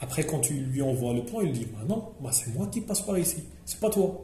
Après, 0.00 0.24
quand 0.24 0.40
tu 0.40 0.54
lui 0.54 0.82
envoies 0.82 1.14
le 1.14 1.24
plan, 1.24 1.40
il 1.40 1.52
dit, 1.52 1.66
bah 1.72 1.84
non, 1.88 2.04
bah 2.20 2.30
c'est 2.32 2.54
moi 2.54 2.68
qui 2.70 2.80
passe 2.80 3.00
par 3.00 3.18
ici, 3.18 3.44
c'est 3.64 3.80
pas 3.80 3.90
toi. 3.90 4.22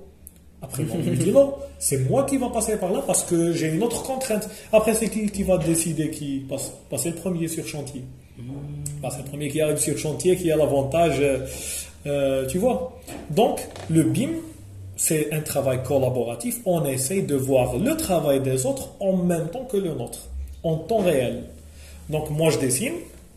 Après, 0.62 0.84
on 0.94 0.98
lui 0.98 1.18
dit 1.18 1.32
non, 1.32 1.54
c'est 1.80 2.08
moi 2.08 2.24
qui 2.24 2.36
va 2.36 2.48
passer 2.48 2.76
par 2.76 2.92
là 2.92 3.02
parce 3.04 3.24
que 3.24 3.52
j'ai 3.52 3.68
une 3.68 3.82
autre 3.82 4.04
contrainte. 4.04 4.48
Après, 4.72 4.94
c'est 4.94 5.08
qui 5.08 5.26
qui 5.26 5.42
va 5.42 5.58
décider 5.58 6.08
qui 6.10 6.44
passe, 6.48 6.72
passer 6.88 7.10
le 7.10 7.16
premier 7.16 7.48
sur 7.48 7.66
chantier? 7.66 8.04
Bah, 9.02 9.08
C'est 9.10 9.24
le 9.24 9.28
premier 9.28 9.48
qui 9.48 9.60
arrive 9.60 9.78
sur 9.78 9.98
chantier 9.98 10.36
qui 10.36 10.52
a 10.52 10.56
l'avantage, 10.56 11.18
euh, 11.20 11.46
euh, 12.06 12.46
tu 12.46 12.58
vois. 12.58 12.96
Donc, 13.30 13.60
le 13.90 14.04
BIM, 14.04 14.30
c'est 15.02 15.32
un 15.32 15.40
travail 15.40 15.82
collaboratif. 15.82 16.60
On 16.64 16.84
essaye 16.84 17.24
de 17.24 17.34
voir 17.34 17.76
le 17.76 17.96
travail 17.96 18.38
des 18.40 18.66
autres 18.66 18.90
en 19.00 19.16
même 19.16 19.48
temps 19.48 19.64
que 19.64 19.76
le 19.76 19.94
nôtre, 19.94 20.28
en 20.62 20.76
temps 20.76 20.98
réel. 20.98 21.42
Donc, 22.08 22.30
moi, 22.30 22.50
je 22.50 22.60
dessine, 22.60 22.92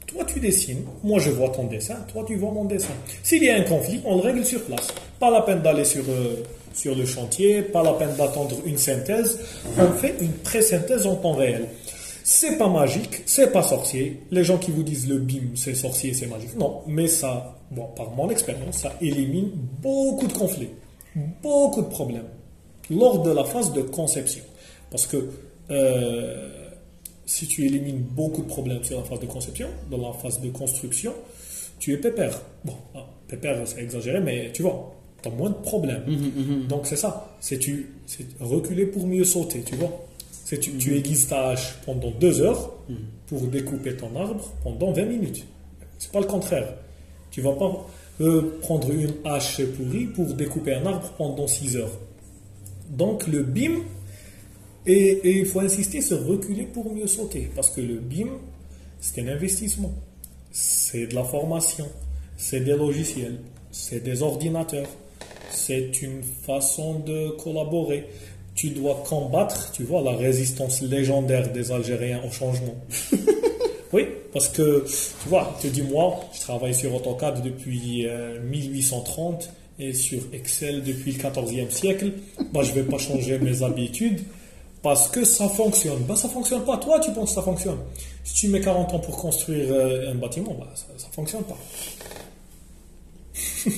toi, 0.05 0.23
tu 0.25 0.39
dessines, 0.39 0.83
moi, 1.03 1.17
je 1.17 1.31
vois 1.31 1.49
ton 1.49 1.63
dessin, 1.63 1.95
toi, 2.13 2.23
tu 2.27 2.35
vois 2.35 2.51
mon 2.51 2.65
dessin. 2.65 2.93
S'il 3.23 3.43
y 3.43 3.49
a 3.49 3.55
un 3.55 3.63
conflit, 3.63 3.99
on 4.05 4.17
le 4.17 4.21
règle 4.21 4.45
sur 4.45 4.61
place. 4.65 4.89
Pas 5.19 5.31
la 5.31 5.41
peine 5.41 5.63
d'aller 5.63 5.85
sur, 5.85 6.03
euh, 6.07 6.43
sur 6.75 6.93
le 6.93 7.03
chantier, 7.03 7.63
pas 7.63 7.81
la 7.81 7.93
peine 7.93 8.15
d'attendre 8.15 8.57
une 8.63 8.77
synthèse. 8.77 9.39
On 9.79 9.91
fait 9.93 10.17
une 10.21 10.33
pré-synthèse 10.33 11.07
en 11.07 11.15
temps 11.15 11.33
réel. 11.33 11.65
C'est 12.23 12.59
pas 12.59 12.69
magique, 12.69 13.23
c'est 13.25 13.51
pas 13.51 13.63
sorcier. 13.63 14.21
Les 14.29 14.43
gens 14.43 14.59
qui 14.59 14.69
vous 14.69 14.83
disent 14.83 15.07
le 15.07 15.17
BIM, 15.17 15.55
c'est 15.55 15.73
sorcier, 15.73 16.13
c'est 16.13 16.27
magique. 16.27 16.55
Non, 16.59 16.83
mais 16.85 17.07
ça, 17.07 17.55
par 17.95 18.11
mon 18.11 18.29
expérience, 18.29 18.77
ça 18.77 18.93
élimine 19.01 19.49
beaucoup 19.81 20.27
de 20.27 20.33
conflits. 20.33 20.69
Beaucoup 21.15 21.81
de 21.81 21.87
problèmes 21.87 22.27
lors 22.89 23.21
de 23.23 23.31
la 23.31 23.43
phase 23.43 23.73
de 23.73 23.81
conception. 23.81 24.43
Parce 24.91 25.07
que 25.07 25.29
euh, 25.71 26.49
si 27.25 27.47
tu 27.47 27.65
élimines 27.65 27.99
beaucoup 27.99 28.43
de 28.43 28.47
problèmes 28.47 28.83
sur 28.83 28.97
la 28.97 29.03
phase 29.03 29.19
de 29.19 29.25
conception, 29.25 29.67
dans 29.89 29.97
la 29.97 30.13
phase 30.13 30.39
de 30.41 30.49
construction, 30.49 31.13
tu 31.79 31.93
es 31.93 31.97
pépère. 31.97 32.39
Bon, 32.63 32.75
ah, 32.95 33.05
pépère, 33.27 33.59
c'est 33.65 33.81
exagéré, 33.81 34.19
mais 34.19 34.51
tu 34.53 34.61
vois, 34.61 34.93
tu 35.21 35.29
as 35.29 35.31
moins 35.31 35.49
de 35.49 35.55
problèmes. 35.55 36.03
Donc 36.67 36.85
c'est 36.85 36.95
ça, 36.95 37.35
c'est 37.39 37.57
tu 37.57 37.93
reculer 38.39 38.85
pour 38.85 39.07
mieux 39.07 39.23
sauter, 39.23 39.61
tu 39.63 39.75
vois. 39.75 40.05
C'est 40.31 40.59
tu, 40.59 40.77
tu 40.77 40.95
aiguises 40.95 41.27
ta 41.27 41.49
hache 41.49 41.75
pendant 41.85 42.11
deux 42.11 42.41
heures 42.41 42.71
pour 43.25 43.41
découper 43.47 43.97
ton 43.97 44.15
arbre 44.15 44.51
pendant 44.63 44.91
20 44.91 45.05
minutes. 45.05 45.45
C'est 45.97 46.11
pas 46.11 46.19
le 46.19 46.27
contraire. 46.27 46.75
Tu 47.31 47.41
vas 47.41 47.53
pas 47.53 47.87
euh, 48.21 48.57
prendre 48.61 48.91
une 48.91 49.13
hache 49.25 49.61
pourrie 49.65 50.05
pour 50.05 50.33
découper 50.33 50.75
un 50.75 50.85
arbre 50.85 51.11
pendant 51.17 51.47
6 51.47 51.77
heures. 51.77 51.99
Donc 52.89 53.27
le 53.27 53.43
BIM, 53.43 53.81
et, 54.85 55.39
il 55.39 55.45
faut 55.45 55.59
insister 55.59 56.01
sur 56.01 56.25
reculer 56.25 56.63
pour 56.63 56.93
mieux 56.93 57.07
sauter, 57.07 57.49
parce 57.55 57.71
que 57.71 57.81
le 57.81 57.95
BIM, 57.95 58.29
c'est 58.99 59.21
un 59.21 59.27
investissement, 59.27 59.93
c'est 60.51 61.07
de 61.07 61.15
la 61.15 61.23
formation, 61.23 61.87
c'est 62.37 62.61
des 62.61 62.75
logiciels, 62.75 63.39
c'est 63.71 64.01
des 64.01 64.21
ordinateurs, 64.21 64.87
c'est 65.51 66.01
une 66.01 66.23
façon 66.23 66.99
de 66.99 67.29
collaborer. 67.31 68.07
Tu 68.53 68.69
dois 68.69 69.03
combattre, 69.05 69.71
tu 69.73 69.83
vois, 69.83 70.01
la 70.01 70.15
résistance 70.15 70.81
légendaire 70.81 71.51
des 71.51 71.73
Algériens 71.73 72.21
au 72.25 72.31
changement. 72.31 72.75
Oui, 73.93 74.07
parce 74.33 74.49
que, 74.49 74.85
tu 74.85 75.29
vois, 75.29 75.55
tu 75.61 75.69
dis 75.69 75.81
moi, 75.81 76.19
je 76.33 76.41
travaille 76.41 76.73
sur 76.73 76.93
AutoCAD 76.93 77.41
depuis 77.43 78.07
euh, 78.07 78.41
1830 78.41 79.49
et 79.79 79.93
sur 79.93 80.19
Excel 80.33 80.83
depuis 80.83 81.13
le 81.13 81.19
14e 81.19 81.69
siècle. 81.69 82.11
Bah, 82.53 82.61
je 82.63 82.69
ne 82.69 82.75
vais 82.75 82.83
pas 82.83 82.97
changer 82.97 83.37
mes 83.39 83.63
habitudes 83.63 84.21
parce 84.81 85.07
que 85.07 85.23
ça 85.23 85.47
fonctionne. 85.49 86.03
Bah, 86.07 86.15
ça 86.15 86.29
fonctionne 86.29 86.63
pas. 86.63 86.77
Toi, 86.77 86.99
tu 86.99 87.11
penses 87.11 87.29
que 87.29 87.35
ça 87.35 87.41
fonctionne? 87.41 87.79
Si 88.23 88.33
tu 88.35 88.47
mets 88.49 88.61
40 88.61 88.93
ans 88.93 88.99
pour 88.99 89.17
construire 89.17 89.67
euh, 89.71 90.11
un 90.11 90.15
bâtiment, 90.15 90.55
bah, 90.59 90.69
ça 90.75 90.85
ne 90.93 91.13
fonctionne 91.13 91.43
pas. 91.43 91.57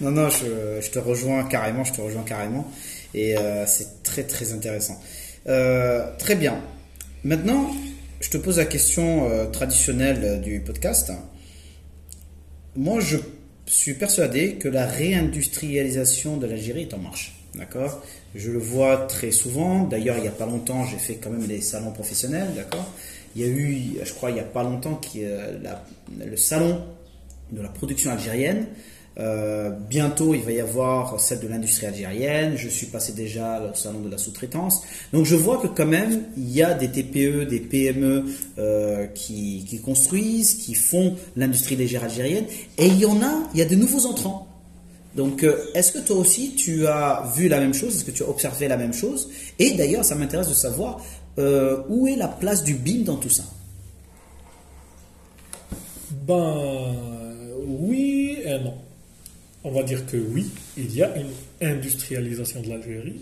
Non, 0.00 0.10
non, 0.10 0.28
je, 0.28 0.90
te 0.90 0.98
rejoins 0.98 1.44
carrément, 1.44 1.84
je 1.84 1.92
te 1.92 2.00
rejoins 2.00 2.22
carrément. 2.22 2.70
Et 3.14 3.36
euh, 3.36 3.64
c'est 3.66 4.02
très, 4.02 4.24
très 4.24 4.52
intéressant. 4.52 5.00
Euh, 5.48 6.10
très 6.18 6.34
bien. 6.34 6.60
Maintenant, 7.24 7.70
je 8.26 8.30
te 8.32 8.38
pose 8.38 8.58
la 8.58 8.64
question 8.64 9.30
euh, 9.30 9.46
traditionnelle 9.46 10.20
euh, 10.24 10.38
du 10.38 10.58
podcast. 10.58 11.12
Moi, 12.74 12.98
je 12.98 13.18
suis 13.66 13.94
persuadé 13.94 14.56
que 14.56 14.66
la 14.66 14.84
réindustrialisation 14.84 16.36
de 16.36 16.48
l'Algérie 16.48 16.82
est 16.82 16.94
en 16.94 16.98
marche. 16.98 17.36
D'accord? 17.54 18.02
Je 18.34 18.50
le 18.50 18.58
vois 18.58 18.96
très 19.06 19.30
souvent. 19.30 19.84
D'ailleurs, 19.84 20.16
il 20.16 20.22
n'y 20.22 20.28
a 20.28 20.32
pas 20.32 20.46
longtemps, 20.46 20.84
j'ai 20.86 20.96
fait 20.96 21.14
quand 21.22 21.30
même 21.30 21.46
des 21.46 21.60
salons 21.60 21.92
professionnels. 21.92 22.48
D'accord? 22.56 22.90
Il 23.36 23.42
y 23.42 23.44
a 23.44 23.48
eu, 23.48 23.98
je 24.02 24.12
crois, 24.12 24.30
il 24.30 24.34
n'y 24.34 24.40
a 24.40 24.42
pas 24.44 24.64
longtemps, 24.64 24.96
qui, 24.96 25.20
euh, 25.22 25.56
le 26.18 26.36
salon 26.36 26.82
de 27.52 27.62
la 27.62 27.68
production 27.68 28.10
algérienne. 28.10 28.66
Euh, 29.18 29.70
bientôt, 29.70 30.34
il 30.34 30.42
va 30.42 30.52
y 30.52 30.60
avoir 30.60 31.18
celle 31.20 31.40
de 31.40 31.48
l'industrie 31.48 31.86
algérienne. 31.86 32.54
Je 32.56 32.68
suis 32.68 32.86
passé 32.86 33.12
déjà 33.12 33.62
au 33.62 33.74
salon 33.74 34.00
de 34.00 34.10
la 34.10 34.18
sous-traitance. 34.18 34.82
Donc, 35.12 35.24
je 35.24 35.36
vois 35.36 35.58
que 35.58 35.68
quand 35.68 35.86
même, 35.86 36.24
il 36.36 36.50
y 36.50 36.62
a 36.62 36.74
des 36.74 36.88
TPE, 36.88 37.46
des 37.46 37.60
PME 37.60 38.24
euh, 38.58 39.06
qui, 39.06 39.80
construisent, 39.84 40.54
qui 40.54 40.74
font 40.74 41.16
l'industrie 41.34 41.76
légère 41.76 42.04
algérienne. 42.04 42.44
Et 42.76 42.86
il 42.86 42.98
y 42.98 43.06
en 43.06 43.22
a, 43.22 43.48
il 43.54 43.60
y 43.60 43.62
a 43.62 43.66
de 43.66 43.74
nouveaux 43.74 44.06
entrants. 44.06 44.48
Donc, 45.14 45.44
euh, 45.44 45.56
est-ce 45.74 45.92
que 45.92 45.98
toi 45.98 46.16
aussi, 46.16 46.54
tu 46.54 46.86
as 46.86 47.24
vu 47.34 47.48
la 47.48 47.58
même 47.58 47.72
chose? 47.72 47.96
Est-ce 47.96 48.04
que 48.04 48.10
tu 48.10 48.22
as 48.22 48.28
observé 48.28 48.68
la 48.68 48.76
même 48.76 48.92
chose? 48.92 49.30
Et 49.58 49.72
d'ailleurs, 49.72 50.04
ça 50.04 50.14
m'intéresse 50.14 50.48
de 50.48 50.54
savoir 50.54 51.00
où 51.88 52.08
est 52.08 52.16
la 52.16 52.28
place 52.28 52.64
du 52.64 52.72
BIM 52.72 53.04
dans 53.04 53.16
tout 53.16 53.28
ça? 53.28 53.44
Ben 56.26 56.94
oui 57.66 58.38
et 58.42 58.58
non. 58.58 58.74
On 59.66 59.72
va 59.72 59.82
dire 59.82 60.06
que 60.06 60.16
oui, 60.16 60.46
il 60.76 60.94
y 60.94 61.02
a 61.02 61.12
une 61.16 61.32
industrialisation 61.60 62.62
de 62.62 62.68
l'Algérie 62.68 63.20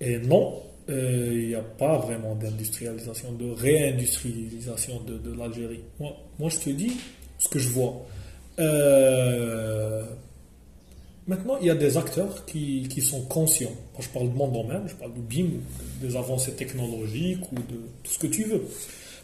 et 0.00 0.18
non, 0.18 0.62
euh, 0.88 1.30
il 1.32 1.48
n'y 1.48 1.54
a 1.56 1.62
pas 1.62 1.98
vraiment 1.98 2.36
d'industrialisation, 2.36 3.32
de 3.32 3.50
réindustrialisation 3.50 5.00
de, 5.00 5.36
l'Algérie. 5.36 5.80
Moi, 5.98 6.48
je 6.48 6.58
te 6.58 6.70
dis 6.70 6.92
ce 7.38 7.48
que 7.48 7.58
je 7.58 7.70
vois. 7.70 8.06
Euh, 8.60 10.04
maintenant, 11.26 11.56
il 11.60 11.66
y 11.66 11.70
a 11.70 11.74
des 11.74 11.96
acteurs 11.96 12.44
qui, 12.44 12.88
sont 13.00 13.22
conscients. 13.22 13.74
Je 13.98 14.08
parle 14.10 14.28
de 14.28 14.36
mon 14.36 14.46
domaine, 14.46 14.84
je 14.86 14.94
parle 14.94 15.12
du 15.12 15.22
BIM, 15.22 15.58
des 16.00 16.14
avancées 16.14 16.52
technologiques 16.52 17.50
ou 17.50 17.56
de 17.56 17.80
tout 18.04 18.12
ce 18.12 18.18
que 18.20 18.28
tu 18.28 18.44
veux. 18.44 18.62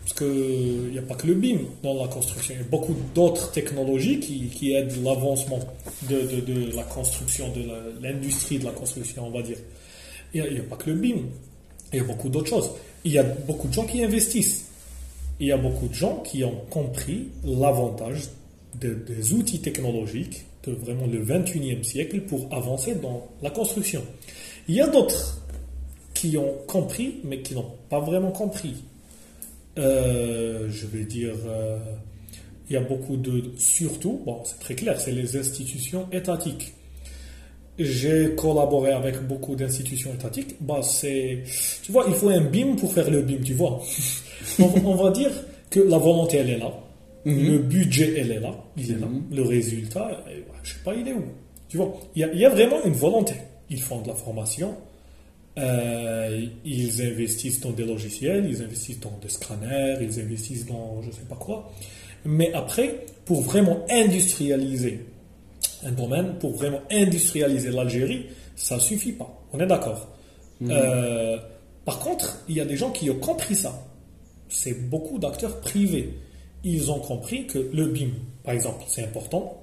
Parce 0.02 0.14
qu'il 0.14 0.90
n'y 0.92 0.98
a 0.98 1.02
pas 1.02 1.14
que 1.14 1.26
le 1.26 1.34
BIM 1.34 1.58
dans 1.82 1.94
la 2.02 2.08
construction, 2.08 2.54
il 2.54 2.62
y 2.62 2.64
a 2.64 2.68
beaucoup 2.68 2.94
d'autres 3.14 3.52
technologies 3.52 4.18
qui, 4.18 4.48
qui 4.48 4.72
aident 4.72 5.02
l'avancement 5.04 5.58
de, 6.08 6.22
de- 6.22 6.40
de 6.40 6.74
la 6.76 6.82
construction, 6.84 7.52
de 7.52 7.62
l'industrie 8.02 8.58
de 8.58 8.64
la 8.64 8.72
construction, 8.72 9.26
on 9.26 9.30
va 9.30 9.42
dire. 9.42 9.58
Il 10.32 10.42
n'y 10.42 10.58
a, 10.58 10.62
pas 10.62 10.76
que 10.76 10.90
le 10.90 10.96
BIM, 10.96 11.18
il 11.92 11.98
y 11.98 12.00
a 12.00 12.04
beaucoup 12.04 12.28
d'autres 12.28 12.48
choses. 12.48 12.70
Il 13.04 13.12
y 13.12 13.18
a 13.18 13.22
beaucoup 13.22 13.68
de 13.68 13.72
gens 13.72 13.84
qui 13.84 14.02
investissent. 14.02 14.66
Il 15.38 15.46
y 15.48 15.52
a 15.52 15.56
beaucoup 15.58 15.88
de 15.88 15.94
gens 15.94 16.16
qui 16.18 16.44
ont 16.44 16.60
compris 16.70 17.28
l'avantage 17.44 18.28
de- 18.80 18.94
des 18.94 19.32
outils 19.34 19.60
technologiques 19.60 20.44
de 20.64 20.72
vraiment 20.72 21.06
le 21.06 21.22
21e 21.24 21.82
siècle 21.82 22.20
pour 22.22 22.46
avancer 22.52 22.94
dans 22.94 23.28
la 23.42 23.50
construction. 23.50 24.02
Il 24.68 24.74
y 24.74 24.80
a 24.80 24.86
d'autres 24.88 25.42
qui 26.14 26.36
ont 26.36 26.54
compris, 26.66 27.16
mais 27.24 27.40
qui 27.42 27.54
n'ont 27.54 27.70
pas 27.88 28.00
vraiment 28.00 28.30
compris. 28.30 28.74
Euh, 29.81 30.69
je 30.71 30.87
vais 30.87 31.05
dire, 31.05 31.35
euh, 31.47 31.79
il 32.69 32.75
y 32.75 32.77
a 32.77 32.81
beaucoup 32.81 33.16
de, 33.16 33.53
surtout, 33.57 34.21
bon, 34.27 34.43
c'est 34.45 34.61
très 34.61 34.75
clair, 34.75 35.01
c'est 35.01 35.12
les 35.12 35.37
institutions 35.37 36.07
étatiques. 36.12 36.75
J'ai 37.79 38.35
collaboré 38.35 38.93
avec 38.93 39.27
beaucoup 39.27 39.57
d'institutions 39.57 40.12
étatiques. 40.12 40.57
Bah, 40.61 40.81
c'est, 40.83 41.45
tu 41.83 41.93
vois, 41.93 42.05
il 42.09 42.14
faut 42.14 42.29
un 42.29 42.43
BIM 42.43 42.77
pour 42.77 42.93
faire 42.93 43.11
le 43.11 43.23
BIM, 43.23 43.40
tu 43.43 43.55
vois. 43.55 43.81
on, 44.59 44.64
on 44.85 44.95
va 44.97 45.11
dire 45.11 45.31
que 45.71 45.81
la 45.81 45.97
volonté, 45.97 46.38
elle 46.38 46.51
est 46.51 46.59
là. 46.59 46.73
Le 47.25 47.59
budget, 47.59 48.14
elle 48.19 48.33
est 48.33 48.40
là. 48.40 48.55
Il 48.77 48.90
est 48.90 48.99
là. 48.99 49.09
Le 49.31 49.43
résultat, 49.43 50.25
je 50.62 50.73
sais 50.73 50.79
pas, 50.85 50.95
il 50.95 51.07
est 51.09 51.12
où. 51.12 51.25
Tu 51.69 51.77
vois, 51.77 51.95
il 52.14 52.21
y, 52.21 52.25
a, 52.25 52.33
il 52.33 52.38
y 52.40 52.45
a 52.45 52.51
vraiment 52.51 52.83
une 52.85 52.93
volonté. 52.93 53.35
Ils 53.71 53.81
font 53.81 54.01
de 54.01 54.09
la 54.09 54.14
formation. 54.14 54.75
Euh, 55.58 56.46
ils 56.64 57.02
investissent 57.02 57.60
dans 57.60 57.72
des 57.72 57.84
logiciels, 57.84 58.46
ils 58.48 58.62
investissent 58.62 59.00
dans 59.00 59.18
des 59.20 59.28
scanners, 59.28 59.96
ils 60.00 60.20
investissent 60.20 60.66
dans 60.66 61.02
je 61.02 61.10
sais 61.10 61.26
pas 61.28 61.36
quoi. 61.36 61.72
Mais 62.24 62.52
après, 62.52 63.04
pour 63.24 63.42
vraiment 63.42 63.84
industrialiser 63.90 65.06
un 65.84 65.92
domaine, 65.92 66.34
pour 66.38 66.54
vraiment 66.54 66.80
industrialiser 66.90 67.70
l'Algérie, 67.70 68.26
ça 68.54 68.78
suffit 68.78 69.12
pas. 69.12 69.42
On 69.52 69.60
est 69.60 69.66
d'accord. 69.66 70.08
Euh, 70.62 71.38
par 71.84 71.98
contre, 71.98 72.38
il 72.48 72.56
y 72.56 72.60
a 72.60 72.64
des 72.64 72.76
gens 72.76 72.90
qui 72.90 73.10
ont 73.10 73.18
compris 73.18 73.54
ça. 73.54 73.82
C'est 74.48 74.88
beaucoup 74.88 75.18
d'acteurs 75.18 75.60
privés. 75.60 76.18
Ils 76.64 76.90
ont 76.90 76.98
compris 76.98 77.46
que 77.46 77.70
le 77.72 77.86
BIM, 77.86 78.10
par 78.44 78.54
exemple, 78.54 78.84
c'est 78.86 79.02
important. 79.02 79.62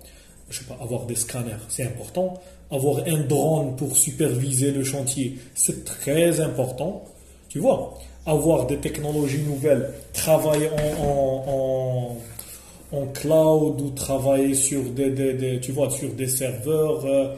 Je 0.50 0.60
sais 0.60 0.66
pas, 0.66 0.78
avoir 0.82 1.06
des 1.06 1.16
scanners, 1.16 1.58
c'est 1.68 1.84
important. 1.84 2.42
Avoir 2.70 2.98
un 3.08 3.22
drone 3.22 3.76
pour 3.78 3.96
superviser 3.96 4.72
le 4.72 4.84
chantier, 4.84 5.38
c'est 5.56 5.86
très 5.86 6.40
important. 6.42 7.04
Tu 7.50 7.60
vois, 7.60 7.94
avoir 8.26 8.66
des 8.68 8.78
technologies 8.78 9.42
nouvelles, 9.44 9.94
travailler 10.14 10.70
en, 11.00 11.44
en- 11.48 12.18
en- 12.98 13.06
cloud 13.14 13.80
ou 13.82 13.90
travailler 13.92 14.54
sur 14.54 14.84
des, 14.84 15.10
des- 15.12 15.34
des- 15.34 15.60
tu 15.62 15.72
vois, 15.72 15.90
sur 15.90 16.10
des 16.14 16.28
serveurs, 16.28 17.06
euh, 17.06 17.34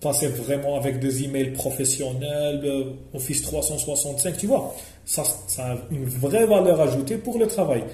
passer 0.00 0.28
vraiment 0.28 0.76
avec 0.76 1.00
des 1.00 1.24
emails 1.24 1.52
professionnels, 1.52 2.60
euh, 2.64 2.84
Office 3.14 3.40
365, 3.42 4.36
tu 4.36 4.46
vois, 4.46 4.74
ça, 5.06 5.22
ça 5.46 5.72
a 5.72 5.76
une 5.90 6.04
vraie 6.04 6.44
valeur 6.46 6.78
ajoutée 6.80 7.16
pour 7.16 7.38
le 7.38 7.46
travail. 7.46 7.84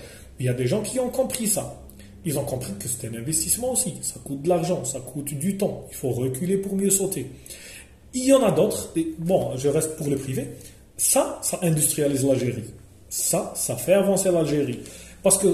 Il 0.41 0.47
y 0.47 0.49
a 0.49 0.55
des 0.55 0.67
gens 0.67 0.83
qui 0.83 0.99
ont 0.99 1.11
compris 1.11 1.47
ça. 1.47 1.77
Ils 2.25 2.39
ont 2.39 2.45
compris 2.45 2.73
que 2.79 2.87
c'est 2.87 3.09
un 3.09 3.15
investissement 3.15 3.73
aussi. 3.73 3.95
Ça 4.03 4.17
coûte 4.23 4.43
de 4.43 4.49
l'argent, 4.49 4.85
ça 4.85 5.01
coûte 5.01 5.33
du 5.35 5.57
temps. 5.57 5.87
Il 5.91 5.97
faut 5.97 6.11
reculer 6.11 6.59
pour 6.59 6.77
mieux 6.77 6.91
sauter. 6.91 7.27
Il 8.13 8.25
y 8.25 8.33
en 8.33 8.43
a 8.43 8.51
d'autres. 8.51 8.93
Bon, 9.19 9.57
je 9.57 9.69
reste 9.69 9.97
pour 9.97 10.09
le 10.09 10.17
privé. 10.17 10.49
Ça, 10.97 11.39
ça 11.43 11.59
industrialise 11.63 12.25
l'Algérie. 12.27 12.65
Ça, 13.09 13.53
ça 13.57 13.77
fait 13.77 13.95
avancer 13.95 14.31
l'Algérie. 14.31 14.81
Parce 15.23 15.39
que, 15.39 15.49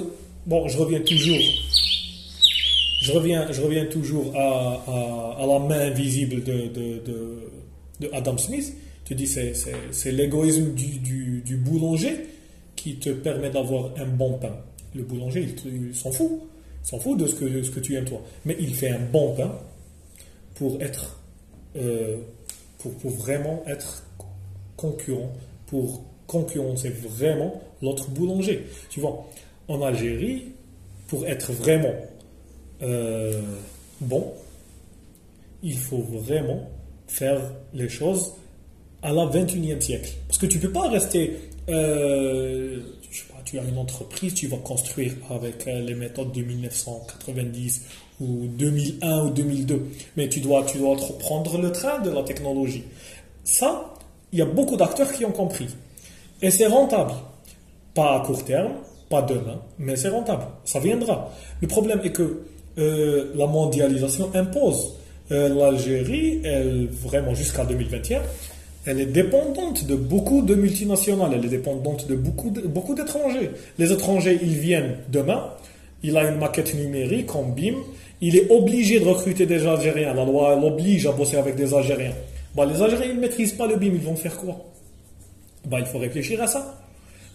bon, 0.47 0.67
je 0.67 0.77
reviens 0.79 1.01
toujours. 1.01 1.39
Je 3.03 3.13
reviens, 3.13 3.53
je 3.53 3.61
reviens 3.61 3.87
toujours 3.87 4.35
à, 4.37 4.83
à- 5.39 5.47
la 5.47 5.59
main 5.61 5.81
invisible 5.93 6.43
de, 6.43 6.67
de, 6.69 8.11
Adam 8.13 8.37
Smith. 8.39 8.75
Tu 9.05 9.15
dis 9.15 9.29
c'est, 9.29 10.13
l'égoïsme 10.13 10.75
du, 10.75 11.41
du, 11.41 11.57
boulanger 11.57 12.27
qui 12.75 12.97
te 12.97 13.11
permet 13.11 13.51
d'avoir 13.51 13.91
un 13.99 14.07
bon 14.07 14.39
pain. 14.39 14.57
Le 14.95 15.05
boulanger, 15.05 15.47
il 15.67 15.95
s'en 15.95 16.11
fout. 16.11 16.41
S'en 16.87 17.01
fout 17.01 17.19
de 17.19 17.27
ce 17.27 17.35
que, 17.35 17.63
ce 17.65 17.71
que 17.71 17.81
tu 17.81 17.97
aimes 17.97 18.05
toi. 18.05 18.23
Mais 18.45 18.57
il 18.61 18.73
fait 18.73 18.91
un 18.91 19.01
bon 19.01 19.35
pain. 19.35 19.53
pour 20.55 20.81
être, 20.81 21.21
euh, 21.77 22.17
pour, 22.79 23.11
vraiment 23.11 23.63
être 23.67 24.05
concurrent, 24.77 25.33
pour 25.67 26.03
concurrencer 26.27 26.89
vraiment 26.89 27.61
l'autre 27.83 28.09
boulanger. 28.09 28.67
Tu 28.89 29.01
vois, 29.01 29.27
en 29.69 29.83
Algérie, 29.83 30.45
pour 31.09 31.27
être 31.27 31.53
vraiment 31.53 31.93
euh, 32.83 33.43
bon, 34.01 34.33
il 35.63 35.77
faut 35.77 36.05
vraiment 36.13 36.71
faire 37.09 37.41
les 37.75 37.89
choses 37.89 38.33
à 39.03 39.13
la 39.13 39.27
21e 39.27 39.81
siècle. 39.81 40.13
Parce 40.29 40.39
que 40.39 40.47
tu 40.47 40.59
ne 40.59 40.63
peux 40.63 40.73
pas 40.73 40.89
rester, 40.89 41.37
euh, 41.69 42.81
tu 43.47 43.59
as 43.59 43.63
une 43.63 43.79
entreprise, 43.79 44.35
tu 44.35 44.49
vas 44.49 44.59
construire 44.59 45.13
avec 45.31 45.67
euh, 45.67 45.81
les 45.81 45.95
méthodes 45.95 46.33
de 46.33 46.43
1990 46.43 47.83
ou 48.21 48.47
2001 48.49 49.25
ou 49.25 49.31
2002, 49.31 49.87
mais 50.17 50.29
tu 50.29 50.41
dois, 50.41 50.65
tu 50.65 50.79
le 50.79 51.71
train 51.73 52.01
de 52.01 52.11
la 52.11 52.23
technologie. 52.23 52.85
Ça, 53.45 53.95
il 54.33 54.41
y 54.41 54.43
a 54.43 54.47
beaucoup 54.47 54.77
d'acteurs 54.77 55.13
qui 55.13 55.25
ont 55.25 55.33
compris. 55.33 55.69
Et 56.43 56.51
c'est 56.51 56.67
rentable. 56.67 57.13
Pas 57.95 58.17
à 58.17 58.21
court 58.27 58.45
terme, 58.45 58.73
pas 59.09 59.23
demain, 59.23 59.63
mais 59.79 59.97
c'est 59.97 60.09
rentable. 60.09 60.45
Ça 60.65 60.81
viendra. 60.81 61.33
Le 61.63 61.69
problème 61.69 62.01
est 62.05 62.13
que 62.13 62.43
euh, 62.79 63.33
la 63.35 63.47
mondialisation 63.47 64.31
impose. 64.35 64.95
Euh, 65.31 65.49
L'Algérie, 65.49 66.41
elle, 66.45 66.89
vraiment 66.89 67.35
jusqu'à 67.35 67.65
2021, 67.65 68.21
elle 68.87 69.01
est 69.01 69.07
dépendante 69.07 69.85
de 69.85 69.97
beaucoup 69.97 70.43
de 70.43 70.55
multinationales, 70.55 71.33
elle 71.35 71.45
est 71.45 71.49
dépendante 71.49 72.07
de 72.07 72.15
beaucoup 72.15 72.95
d'étrangers. 72.95 73.51
Les 73.79 73.93
étrangers, 73.93 74.39
ils 74.41 74.55
viennent 74.55 74.99
demain, 75.09 75.51
il 76.03 76.17
a 76.17 76.31
une 76.31 76.39
maquette 76.39 76.75
numérique 76.75 77.35
en 77.35 77.43
BIM, 77.43 77.75
il 78.21 78.37
est 78.37 78.51
obligé 78.51 79.01
de 79.01 79.05
recruter 79.05 79.45
des 79.45 79.67
Algériens. 79.67 80.15
La 80.15 80.25
loi 80.25 80.57
l'oblige 80.57 81.07
à 81.07 81.13
bosser 81.13 81.37
avec 81.37 81.57
des 81.57 81.75
Algériens. 81.75 82.15
Bah, 82.55 82.65
les 82.65 82.81
Algériens 82.81 83.15
ne 83.15 83.21
maîtrisent 83.21 83.53
pas 83.53 83.67
le 83.67 83.77
BIM, 83.77 83.93
ils 83.93 84.01
vont 84.01 84.17
faire 84.17 84.37
quoi? 84.37 84.57
Bah, 85.67 85.79
Il 85.81 85.87
faut 85.87 85.99
réfléchir 85.99 86.41
à 86.41 86.47
ça. 86.47 86.81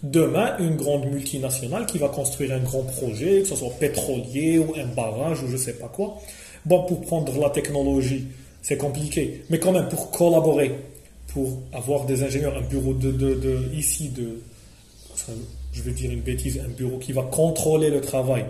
Demain, 0.02 0.58
une 0.58 0.78
grande 0.78 1.06
multinationale 1.12 1.86
qui 1.86 2.00
va 2.00 2.08
construire 2.08 2.54
un 2.54 2.60
grand 2.60 2.84
projet, 2.84 3.42
que 3.42 3.48
ce 3.50 3.56
soit 3.56 3.70
pétrolier 3.80 4.58
ou 4.58 4.74
un 4.76 4.88
barrage 4.96 5.44
ou 5.44 5.48
je 5.48 5.54
ne 5.54 5.58
sais 5.58 5.74
pas 5.74 5.90
quoi. 5.90 6.18
Bon, 6.66 6.84
pour 6.86 7.02
prendre 7.02 7.38
la 7.40 7.50
technologie, 7.52 8.26
c'est 8.64 8.78
compliqué. 8.78 9.44
Mais 9.50 9.60
quand 9.60 9.72
même, 9.74 9.90
pour 9.90 10.10
collaborer, 10.10 10.72
pour 11.34 11.62
avoir 11.74 12.06
des 12.06 12.24
ingénieurs, 12.24 12.58
un 12.58 12.68
bureau 12.68 12.94
de, 12.94 13.12
de, 13.12 13.74
ici, 13.74 14.10
de, 14.10 14.42
je 15.72 15.82
vais 15.82 15.92
dire 15.92 16.12
une 16.12 16.22
bêtise, 16.22 16.60
un 16.60 16.70
bureau 16.70 16.98
qui 16.98 17.14
va 17.14 17.24
contrôler 17.24 17.90
le 17.90 18.02
travail, 18.02 18.46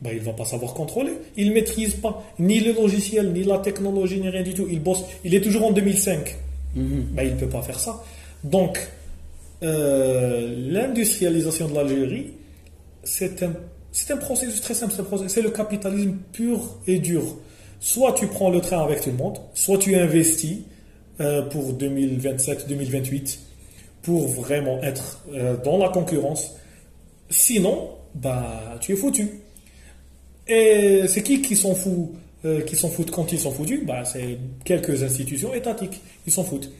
ben, 0.00 0.10
il 0.12 0.18
ne 0.18 0.24
va 0.24 0.32
pas 0.32 0.44
savoir 0.44 0.74
contrôler. 0.74 1.12
Il 1.36 1.48
ne 1.48 1.54
maîtrise 1.54 1.94
pas 1.94 2.22
ni 2.38 2.60
le 2.60 2.72
logiciel, 2.72 3.32
ni 3.32 3.44
la 3.44 3.58
technologie, 3.58 4.20
ni 4.20 4.28
rien 4.28 4.42
du 4.42 4.52
tout. 4.52 4.66
Il 4.70 4.82
bosse, 4.82 5.04
il 5.24 5.34
est 5.34 5.40
toujours 5.40 5.64
en 5.66 5.72
2005. 5.72 6.36
Mhm. 6.74 7.06
Ben, 7.12 7.22
il 7.22 7.34
ne 7.34 7.40
peut 7.40 7.48
pas 7.48 7.62
faire 7.62 7.80
ça. 7.80 8.02
Donc, 8.44 8.78
euh, 9.62 10.54
l'industrialisation 10.70 11.68
de 11.68 11.74
l'Algérie, 11.74 12.32
c'est 13.04 13.42
un, 13.42 13.54
c'est 13.92 14.12
un 14.12 14.18
processus 14.18 14.60
très 14.60 14.74
simple. 14.74 14.94
C'est 15.28 15.42
le 15.42 15.50
capitalisme 15.50 16.16
pur 16.32 16.60
et 16.86 16.98
dur. 16.98 17.22
Soit 17.80 18.12
tu 18.12 18.26
prends 18.26 18.50
le 18.50 18.60
train 18.60 18.82
avec 18.82 19.00
tout 19.00 19.10
le 19.10 19.16
monde, 19.16 19.38
soit 19.54 19.78
tu 19.78 19.96
investis 19.96 20.58
euh, 21.20 21.42
pour 21.42 21.72
2027-2028 21.74 23.38
pour 24.02 24.28
vraiment 24.28 24.82
être 24.82 25.24
euh, 25.32 25.56
dans 25.64 25.78
la 25.78 25.88
concurrence. 25.88 26.54
Sinon, 27.28 27.90
bah, 28.14 28.76
tu 28.80 28.92
es 28.92 28.96
foutu. 28.96 29.40
Et 30.46 31.02
c'est 31.08 31.22
qui 31.22 31.42
qui 31.42 31.56
s'en 31.56 31.74
fout 31.74 32.10
qui 32.68 32.76
s'en 32.76 32.88
foutent 32.88 33.10
quand 33.10 33.32
ils 33.32 33.40
sont 33.40 33.50
foutus? 33.50 33.84
Bah, 33.84 34.04
C'est 34.04 34.38
quelques 34.64 35.02
institutions 35.02 35.52
étatiques. 35.52 36.00
Ils 36.28 36.32
s'en 36.32 36.44
foutent 36.44 36.70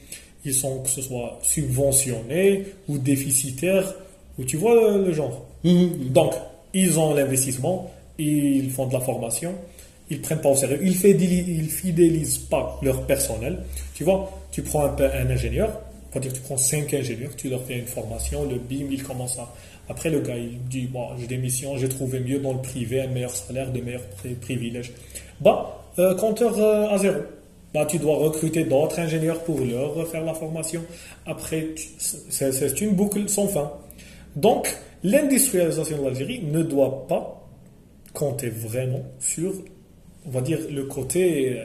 ils 0.47 0.53
sont 0.53 0.79
que 0.79 0.89
ce 0.89 1.01
soit 1.01 1.39
subventionnés 1.41 2.65
ou 2.87 2.97
déficitaires, 2.97 3.93
ou 4.39 4.43
tu 4.43 4.57
vois 4.57 4.97
le, 4.97 5.11
genre. 5.11 5.45
Mhm. 5.63 6.09
Donc, 6.09 6.33
ils 6.73 6.97
ont 6.99 7.13
l'investissement, 7.13 7.91
ils 8.17 8.69
font 8.71 8.87
de 8.87 8.93
la 8.93 9.01
formation, 9.01 9.53
ils 10.09 10.21
prennent 10.21 10.41
pas 10.41 10.49
au 10.49 10.55
sérieux, 10.55 10.79
ils 10.81 11.05
ils 11.05 11.69
fidélisent 11.69 12.37
pas 12.37 12.79
leur 12.81 13.05
personnel. 13.05 13.59
Tu 13.93 14.03
vois, 14.03 14.31
tu 14.51 14.61
prends 14.61 14.85
un, 14.85 14.95
un 14.97 15.29
ingénieur, 15.29 15.81
dire 16.19 16.33
tu 16.33 16.41
prends 16.41 16.57
cinq 16.57 16.93
ingénieurs, 16.93 17.35
tu 17.35 17.49
leur 17.49 17.63
fais 17.63 17.77
une 17.77 17.85
formation, 17.85 18.43
le 18.49 18.57
BIM, 18.57 18.87
il 18.91 19.03
commence 19.03 19.37
à. 19.39 19.53
Après, 19.89 20.09
le 20.09 20.19
gars, 20.19 20.35
il 20.35 20.59
dit 20.67 20.85
bon, 20.85 21.07
j'ai 21.19 21.27
des 21.27 21.37
missions, 21.37 21.77
j'ai 21.77 21.89
trouvé 21.89 22.19
mieux 22.19 22.39
dans 22.39 22.53
le 22.53 22.61
privé, 22.61 23.01
un 23.01 23.07
meilleur 23.07 23.31
salaire, 23.31 23.71
des 23.71 23.81
meilleurs 23.81 24.07
privilèges. 24.41 24.91
Bah, 25.39 25.83
euh, 25.99 26.15
compteur 26.15 26.57
euh, 26.59 26.89
à 26.89 26.97
zéro. 26.97 27.19
Bah, 27.73 27.85
tu 27.85 27.97
dois 27.97 28.17
recruter 28.17 28.63
d'autres 28.63 28.99
ingénieurs 28.99 29.43
pour 29.43 29.59
leur 29.59 29.93
refaire 29.93 30.23
la 30.23 30.33
formation. 30.33 30.83
Après, 31.25 31.67
c'est 31.97 32.81
une 32.81 32.91
boucle 32.91 33.27
sans 33.29 33.47
fin. 33.47 33.71
Donc, 34.35 34.73
l'industrialisation 35.03 35.97
de 35.97 36.03
l'Algérie 36.03 36.43
ne 36.43 36.63
doit 36.63 37.07
pas 37.07 37.47
compter 38.13 38.49
vraiment 38.49 39.03
sur, 39.19 39.53
on 40.27 40.31
va 40.31 40.41
dire, 40.41 40.59
le 40.69 40.83
côté 40.85 41.59
euh, 41.59 41.63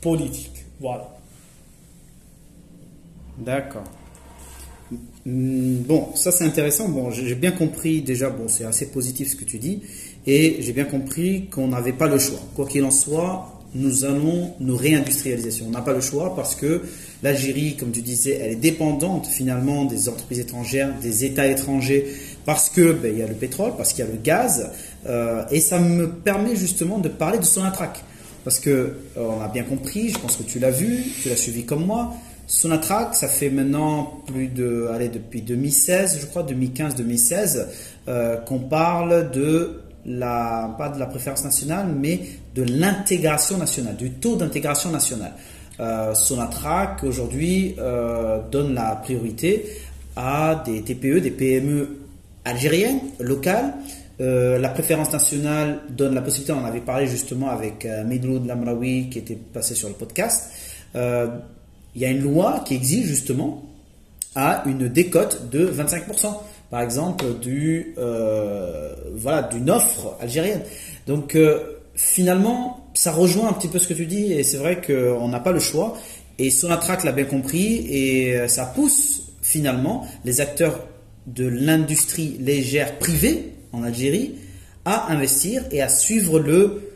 politique. 0.00 0.64
Voilà. 0.80 1.16
D'accord. 3.38 3.84
Bon, 5.24 6.08
ça 6.16 6.32
c'est 6.32 6.44
intéressant. 6.44 6.88
Bon, 6.88 7.10
j'ai 7.10 7.34
bien 7.34 7.52
compris 7.52 8.02
déjà, 8.02 8.30
bon, 8.30 8.48
c'est 8.48 8.64
assez 8.64 8.90
positif 8.90 9.28
ce 9.28 9.36
que 9.36 9.44
tu 9.44 9.58
dis, 9.58 9.82
et 10.26 10.56
j'ai 10.60 10.72
bien 10.72 10.84
compris 10.84 11.46
qu'on 11.46 11.68
n'avait 11.68 11.92
pas 11.92 12.08
le 12.08 12.18
choix. 12.18 12.40
Quoi 12.56 12.66
qu'il 12.66 12.82
en 12.84 12.90
soit, 12.90 13.60
nous 13.74 14.04
allons 14.04 14.54
nous 14.58 14.76
réindustrialiser. 14.76 15.62
On 15.66 15.70
n'a 15.70 15.82
pas 15.82 15.92
le 15.92 16.00
choix 16.00 16.34
parce 16.34 16.56
que 16.56 16.82
l'Algérie, 17.22 17.76
comme 17.76 17.92
tu 17.92 18.02
disais, 18.02 18.38
elle 18.42 18.52
est 18.52 18.56
dépendante 18.56 19.26
finalement 19.26 19.84
des 19.84 20.08
entreprises 20.08 20.40
étrangères, 20.40 20.92
des 21.00 21.24
États 21.24 21.46
étrangers, 21.46 22.06
parce 22.44 22.68
que 22.70 22.92
ben, 22.92 23.12
il 23.12 23.20
y 23.20 23.22
a 23.22 23.28
le 23.28 23.34
pétrole, 23.34 23.72
parce 23.76 23.92
qu'il 23.92 24.04
y 24.04 24.08
a 24.08 24.10
le 24.10 24.18
gaz, 24.18 24.70
euh, 25.06 25.44
et 25.50 25.60
ça 25.60 25.78
me 25.78 26.08
permet 26.08 26.56
justement 26.56 26.98
de 26.98 27.08
parler 27.08 27.38
de 27.38 27.44
Sonatrach. 27.44 28.02
Parce 28.44 28.58
que 28.58 28.70
euh, 28.70 28.92
on 29.16 29.40
a 29.40 29.48
bien 29.48 29.64
compris, 29.64 30.10
je 30.10 30.18
pense 30.18 30.36
que 30.36 30.42
tu 30.42 30.58
l'as 30.58 30.70
vu, 30.70 31.02
tu 31.22 31.28
l'as 31.28 31.36
suivi 31.36 31.64
comme 31.64 31.84
moi. 31.84 32.14
Sonatrach, 32.46 33.14
ça 33.14 33.28
fait 33.28 33.50
maintenant 33.50 34.22
plus 34.26 34.48
de, 34.48 34.88
allez, 34.92 35.08
depuis 35.08 35.42
2016, 35.42 36.18
je 36.20 36.26
crois, 36.26 36.42
2015-2016, 36.42 37.66
euh, 38.08 38.36
qu'on 38.38 38.58
parle 38.58 39.30
de 39.30 39.82
la, 40.04 40.74
pas 40.76 40.88
de 40.88 40.98
la 40.98 41.06
préférence 41.06 41.44
nationale, 41.44 41.86
mais 41.94 42.20
de 42.54 42.62
l'intégration 42.62 43.58
nationale, 43.58 43.96
du 43.96 44.10
taux 44.10 44.36
d'intégration 44.36 44.90
nationale. 44.90 45.32
Sonatrach 46.12 47.02
aujourd'hui 47.04 47.74
donne 48.52 48.74
la 48.74 48.96
priorité 48.96 49.64
à 50.14 50.62
des 50.66 50.82
TPE, 50.82 51.20
des 51.20 51.30
PME 51.30 52.00
algériennes, 52.44 53.00
locales. 53.18 53.74
Euh, 54.20 54.58
la 54.58 54.68
préférence 54.68 55.12
nationale 55.12 55.80
donne 55.88 56.14
la 56.14 56.20
possibilité, 56.20 56.52
on 56.52 56.62
en 56.62 56.66
avait 56.66 56.80
parlé 56.80 57.06
justement 57.06 57.48
avec 57.48 57.86
euh, 57.86 58.04
Medloud 58.04 58.46
Lamraoui 58.46 59.08
qui 59.08 59.18
était 59.18 59.36
passé 59.36 59.74
sur 59.74 59.88
le 59.88 59.94
podcast. 59.94 60.50
Euh, 60.94 61.28
il 61.94 62.02
y 62.02 62.04
a 62.04 62.10
une 62.10 62.20
loi 62.20 62.62
qui 62.66 62.74
exige 62.74 63.06
justement 63.06 63.62
à 64.34 64.62
une 64.66 64.88
décote 64.88 65.48
de 65.50 65.66
25% 65.66 66.36
par 66.70 66.82
exemple, 66.82 67.24
du, 67.40 67.94
euh, 67.98 68.94
voilà, 69.14 69.42
d'une 69.42 69.68
offre 69.70 70.16
algérienne. 70.20 70.62
Donc, 71.08 71.36
finalement, 71.96 72.86
ça 72.94 73.10
rejoint 73.10 73.48
un 73.48 73.52
petit 73.54 73.66
peu 73.66 73.80
ce 73.80 73.88
que 73.88 73.94
tu 73.94 74.06
dis, 74.06 74.32
et 74.32 74.44
c'est 74.44 74.58
vrai 74.58 74.80
qu'on 74.80 75.26
n'a 75.26 75.40
pas 75.40 75.50
le 75.50 75.58
choix. 75.58 75.98
Et 76.38 76.48
Sonatrach 76.50 77.02
l'a 77.02 77.10
bien 77.10 77.24
compris, 77.24 77.88
et 77.92 78.46
ça 78.46 78.66
pousse 78.66 79.32
finalement 79.42 80.06
les 80.24 80.40
acteurs 80.40 80.86
de 81.26 81.48
l'industrie 81.48 82.36
légère 82.38 83.00
privée 83.00 83.52
en 83.72 83.82
Algérie 83.82 84.36
à 84.84 85.12
investir 85.12 85.64
et 85.70 85.82
à 85.82 85.88
suivre 85.88 86.38
le 86.38 86.92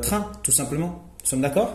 train, 0.00 0.30
tout 0.42 0.52
simplement. 0.52 1.04
Nous 1.22 1.26
sommes 1.28 1.42
d'accord? 1.42 1.74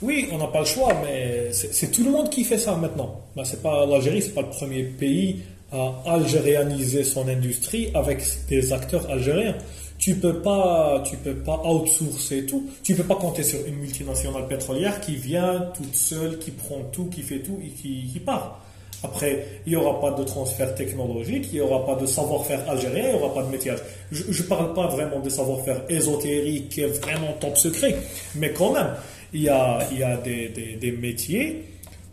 Oui, 0.00 0.28
on 0.32 0.38
n'a 0.38 0.46
pas 0.46 0.60
le 0.60 0.66
choix, 0.66 0.92
mais 1.02 1.50
c'est 1.52 1.90
tout 1.90 2.04
le 2.04 2.10
monde 2.10 2.30
qui 2.30 2.44
fait 2.44 2.58
ça 2.58 2.76
maintenant. 2.76 3.20
Ben, 3.34 3.44
c'est 3.44 3.62
pas 3.62 3.84
l'Algérie, 3.84 4.22
c'est 4.22 4.34
pas 4.34 4.42
le 4.42 4.48
premier 4.48 4.84
pays 4.84 5.40
à 5.72 6.02
algérianiser 6.06 7.04
son 7.04 7.28
industrie 7.28 7.90
avec 7.94 8.22
des 8.48 8.72
acteurs 8.72 9.10
algériens. 9.10 9.56
Tu 9.98 10.14
peux 10.14 10.40
pas, 10.40 11.02
tu 11.04 11.16
peux 11.16 11.34
pas 11.34 11.60
outsourcer 11.64 12.46
tout. 12.46 12.70
Tu 12.84 12.94
peux 12.94 13.02
pas 13.02 13.16
compter 13.16 13.42
sur 13.42 13.58
une 13.66 13.74
multinationale 13.74 14.46
pétrolière 14.46 15.00
qui 15.00 15.16
vient 15.16 15.72
toute 15.76 15.94
seule, 15.96 16.38
qui 16.38 16.52
prend 16.52 16.84
tout, 16.92 17.06
qui 17.06 17.22
fait 17.22 17.40
tout 17.40 17.58
et 17.60 17.68
qui 17.70 18.20
part. 18.24 18.64
Après, 19.02 19.46
il 19.64 19.70
n'y 19.70 19.76
aura 19.76 20.00
pas 20.00 20.10
de 20.10 20.24
transfert 20.24 20.74
technologique, 20.74 21.48
il 21.52 21.54
n'y 21.54 21.60
aura 21.60 21.86
pas 21.86 21.94
de 21.94 22.04
savoir-faire 22.04 22.68
algérien, 22.68 23.04
il 23.04 23.16
n'y 23.16 23.22
aura 23.22 23.32
pas 23.32 23.42
de 23.42 23.50
métier. 23.50 23.72
Je 24.10 24.42
ne 24.42 24.48
parle 24.48 24.74
pas 24.74 24.88
vraiment 24.88 25.20
de 25.20 25.28
savoir-faire 25.28 25.82
ésotérique 25.88 26.68
qui 26.70 26.80
est 26.80 27.02
vraiment 27.02 27.32
top 27.40 27.56
secret, 27.56 27.94
mais 28.34 28.52
quand 28.52 28.72
même, 28.72 28.90
il 29.32 29.42
y 29.42 29.48
a, 29.48 29.86
des, 30.24 30.96
métiers 31.00 31.64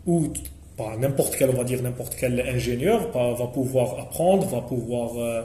où 0.06 0.32
n'importe 0.98 1.36
quel, 1.36 1.50
on 1.50 1.54
va 1.54 1.64
dire, 1.64 1.82
n'importe 1.82 2.14
quel 2.18 2.40
ingénieur 2.40 3.10
va, 3.12 3.46
pouvoir 3.46 3.98
apprendre, 3.98 4.46
va 4.46 4.60
pouvoir 4.60 5.16
euh, 5.16 5.42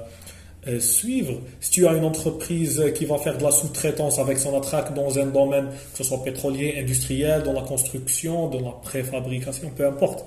euh, 0.68 0.80
suivre. 0.80 1.40
Si 1.60 1.72
tu 1.72 1.88
as 1.88 1.94
une 1.94 2.06
entreprise 2.06 2.84
qui 2.94 3.06
va 3.06 3.18
faire 3.18 3.36
de 3.36 3.44
la 3.44 3.52
sous-traitance 3.52 4.20
avec 4.20 4.38
son 4.38 4.56
attraque 4.56 4.94
dans 4.94 5.18
un 5.18 5.26
domaine, 5.26 5.70
que 5.70 5.98
ce 5.98 6.04
soit 6.04 6.24
pétrolier, 6.24 6.76
industriel, 6.78 7.42
dans 7.42 7.54
la 7.54 7.62
construction, 7.62 8.48
dans 8.48 8.60
la 8.60 8.76
préfabrication, 8.84 9.72
peu 9.76 9.88
importe, 9.88 10.26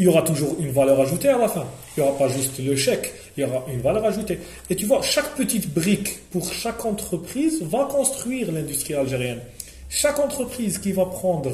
il 0.00 0.04
y 0.04 0.08
aura 0.08 0.22
toujours 0.22 0.56
une 0.58 0.70
valeur 0.70 0.98
ajoutée 0.98 1.28
à 1.28 1.36
la 1.36 1.46
fin. 1.46 1.66
Il 1.94 2.02
n'y 2.02 2.08
aura 2.08 2.16
pas 2.16 2.28
juste 2.28 2.58
le 2.58 2.74
chèque, 2.74 3.12
il 3.36 3.42
y 3.42 3.44
aura 3.44 3.62
une 3.70 3.82
valeur 3.82 4.02
ajoutée. 4.06 4.38
Et 4.70 4.74
tu 4.74 4.86
vois, 4.86 5.02
chaque 5.02 5.34
petite 5.36 5.74
brique 5.74 6.30
pour 6.30 6.50
chaque 6.50 6.86
entreprise 6.86 7.62
va 7.64 7.84
construire 7.84 8.50
l'industrie 8.50 8.94
algérienne. 8.94 9.40
Chaque 9.90 10.18
entreprise 10.18 10.78
qui 10.78 10.92
va 10.92 11.04
prendre 11.04 11.52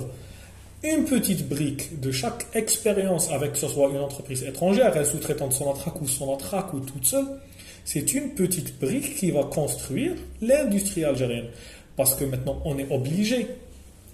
une 0.85 1.07
petite 1.07 1.49
brique 1.49 1.99
de 1.99 2.13
chaque 2.13 2.47
expérience 2.55 3.33
avec 3.33 3.55
que 3.55 3.59
ce 3.59 3.67
soit 3.67 3.89
une 3.89 3.99
entreprise 3.99 4.45
étrangère, 4.45 4.97
elle 4.97 5.07
sous-traitant 5.07 5.51
son 5.51 5.73
attraque 5.73 6.01
ou 6.01 6.07
son 6.07 6.33
attraque 6.33 6.73
ou 6.73 6.79
toute 6.79 7.05
seule, 7.05 7.27
c'est 7.85 8.15
une 8.15 8.31
petite 8.31 8.79
brique 8.79 9.17
qui 9.17 9.33
va 9.33 9.43
construire 9.43 10.13
l'industrie 10.41 11.05
algérienne. 11.05 11.47
Parce 11.97 12.15
que 12.15 12.25
maintenant, 12.25 12.63
on 12.65 12.79
est 12.79 12.93
obligé. 12.93 13.49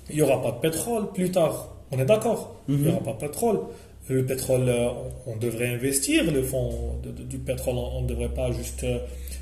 Il 0.09 0.17
n'y 0.17 0.23
aura 0.23 0.41
pas 0.41 0.53
de 0.53 0.61
pétrole 0.71 1.13
plus 1.13 1.31
tard. 1.31 1.69
On 1.91 1.99
est 1.99 2.07
d'accord. 2.07 2.57
Il 2.67 2.77
n'y 2.77 2.89
aura 2.89 3.01
pas 3.01 3.13
de 3.13 3.19
pétrole. 3.19 3.61
Le 4.09 4.25
pétrole, 4.27 4.69
euh, 4.69 4.89
on 5.27 5.37
devrait 5.37 5.69
investir. 5.69 6.31
Le 6.31 6.43
fonds 6.43 6.99
du 7.05 7.39
pétrole, 7.39 7.77
on 7.77 8.03
ne 8.03 8.09
devrait 8.09 8.29
pas 8.29 8.51
juste 8.51 8.85
euh, 8.85 8.99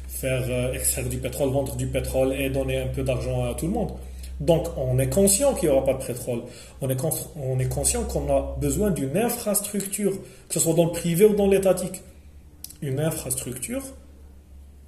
faire 0.09 0.45
euh, 0.49 0.73
extraire 0.75 1.09
du 1.09 1.17
pétrole, 1.17 1.51
vendre 1.51 1.77
du 1.77 1.87
pétrole 1.87 2.35
et 2.35 2.51
donner 2.51 2.79
un 2.79 2.89
peu 2.89 3.03
d'argent 3.03 3.45
à 3.45 3.55
tout 3.55 3.67
le 3.67 3.73
monde. 3.73 3.93
Donc, 4.41 4.69
on 4.77 4.99
est 4.99 5.09
conscient 5.09 5.55
qu'il 5.55 5.69
n'y 5.69 5.75
aura 5.75 5.85
pas 5.85 5.95
de 5.95 6.05
pétrole. 6.05 6.43
On 6.81 6.89
est, 6.89 6.97
on 7.37 7.59
est 7.59 7.69
conscient 7.69 8.05
qu'on 8.05 8.31
a 8.35 8.57
besoin 8.59 8.91
d'une 8.91 9.17
infrastructure, 9.17 10.13
que 10.13 10.55
ce 10.55 10.61
soit 10.61 10.75
dans 10.75 10.87
le 10.87 10.93
privé 10.93 11.27
ou 11.27 11.35
dans 11.35 11.47
l'étatique. 11.47 12.03
Une 12.81 13.01
infrastructure 13.01 13.83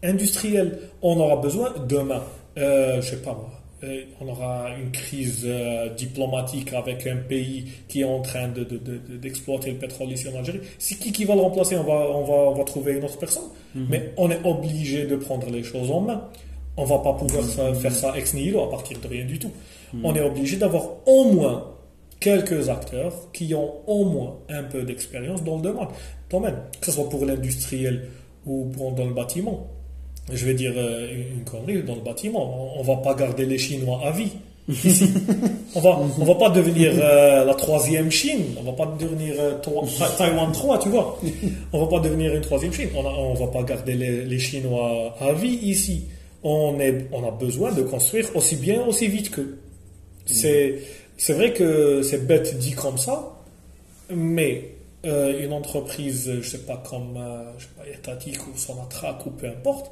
industrielle. 0.02 0.78
On 1.02 1.18
aura 1.18 1.36
besoin 1.36 1.74
demain. 1.86 2.22
Euh, 2.58 3.00
je 3.00 3.10
sais 3.10 3.22
pas 3.22 3.32
moi. 3.32 3.61
Euh, 3.84 4.04
on 4.20 4.28
aura 4.28 4.68
une 4.80 4.92
crise 4.92 5.42
euh, 5.44 5.88
diplomatique 5.94 6.72
avec 6.72 7.04
un 7.08 7.16
pays 7.16 7.64
qui 7.88 8.02
est 8.02 8.04
en 8.04 8.20
train 8.20 8.46
d'exploiter 8.48 9.72
de, 9.72 9.76
de, 9.76 9.80
le 9.80 9.80
pétrole 9.80 10.12
ici 10.12 10.28
en 10.28 10.38
Algérie. 10.38 10.60
C'est 10.78 10.94
qui 10.94 11.10
qui 11.10 11.24
va 11.24 11.34
le 11.34 11.40
remplacer 11.40 11.76
on 11.76 11.82
va, 11.82 11.94
on, 11.94 12.22
va, 12.24 12.34
on 12.50 12.54
va 12.54 12.64
trouver 12.64 12.92
une 12.92 13.04
autre 13.04 13.18
personne. 13.18 13.48
Mhm. 13.74 13.86
Mais 13.90 14.12
on 14.16 14.30
est 14.30 14.38
obligé 14.44 15.06
de 15.06 15.16
prendre 15.16 15.50
les 15.50 15.64
choses 15.64 15.90
en 15.90 16.00
main. 16.00 16.28
On 16.76 16.84
va 16.84 16.98
pas 16.98 17.12
pouvoir 17.14 17.44
faire 17.74 17.92
ça 17.92 18.16
ex 18.16 18.34
nihilo 18.34 18.62
à 18.62 18.70
partir 18.70 19.00
de 19.00 19.08
rien 19.08 19.24
du 19.24 19.40
tout. 19.40 19.50
Mhm. 19.92 20.04
On 20.04 20.14
est 20.14 20.22
obligé 20.22 20.56
d'avoir 20.56 20.88
au 21.06 21.32
moins 21.32 21.74
quelques 22.20 22.68
acteurs 22.68 23.32
qui 23.32 23.52
ont 23.52 23.80
au 23.88 24.04
moins 24.04 24.38
un 24.48 24.62
peu 24.62 24.84
d'expérience 24.84 25.42
dans 25.42 25.56
le 25.56 25.62
domaine, 26.30 26.54
que 26.80 26.86
ce 26.86 26.92
soit 26.92 27.08
pour 27.08 27.26
l'industriel 27.26 28.06
ou 28.46 28.66
pour, 28.66 28.92
dans 28.92 29.06
le 29.06 29.12
bâtiment 29.12 29.71
je 30.30 30.46
vais 30.46 30.54
dire 30.54 30.72
euh, 30.76 31.08
une 31.36 31.44
connerie 31.44 31.82
dans 31.82 31.94
le 31.94 32.00
bâtiment. 32.00 32.76
On, 32.78 32.82
ne 32.82 32.86
va 32.86 32.96
pas 32.96 33.14
garder 33.14 33.44
les 33.44 33.58
Chinois 33.58 34.00
à 34.04 34.10
vie. 34.12 34.32
Ici. 34.68 35.10
on 35.74 35.80
va, 35.80 35.98
on 36.18 36.24
va 36.24 36.34
pas 36.36 36.50
devenir 36.50 36.92
euh, 36.94 37.44
la 37.44 37.54
troisième 37.54 38.10
Chine. 38.10 38.44
On 38.58 38.62
va 38.62 38.72
pas 38.72 38.86
devenir 38.98 39.34
euh, 39.38 39.58
Taïwan 40.16 40.52
3, 40.52 40.78
tu 40.78 40.88
vois. 40.90 41.18
On 41.72 41.80
va 41.80 41.86
pas 41.86 42.00
devenir 42.00 42.34
une 42.34 42.42
troisième 42.42 42.72
Chine. 42.72 42.88
On, 42.94 43.32
ne 43.32 43.38
va 43.38 43.48
pas 43.48 43.62
garder 43.64 43.94
les, 43.94 44.24
les, 44.24 44.38
Chinois 44.38 45.16
à 45.20 45.32
vie 45.32 45.58
ici. 45.62 46.04
On, 46.44 46.78
est, 46.78 47.08
on 47.12 47.26
a 47.26 47.32
besoin 47.32 47.72
de 47.72 47.82
construire 47.82 48.28
aussi 48.36 48.56
bien, 48.56 48.84
aussi 48.86 49.08
vite 49.08 49.30
que. 49.30 49.58
C'est, 50.24 50.78
c'est 51.16 51.32
vrai 51.32 51.52
que 51.52 52.02
c'est 52.02 52.26
bête 52.28 52.56
dit 52.58 52.72
comme 52.72 52.96
ça, 52.96 53.34
mais 54.08 54.68
une 55.04 55.52
entreprise, 55.52 56.30
je 56.40 56.48
sais 56.48 56.58
pas, 56.58 56.80
comme 56.88 57.18
je 57.58 57.64
sais 57.64 57.70
pas, 57.76 57.88
étatique 57.92 58.38
ou 58.46 58.56
Sonatrach 58.56 59.26
ou 59.26 59.30
peu 59.30 59.48
importe, 59.48 59.90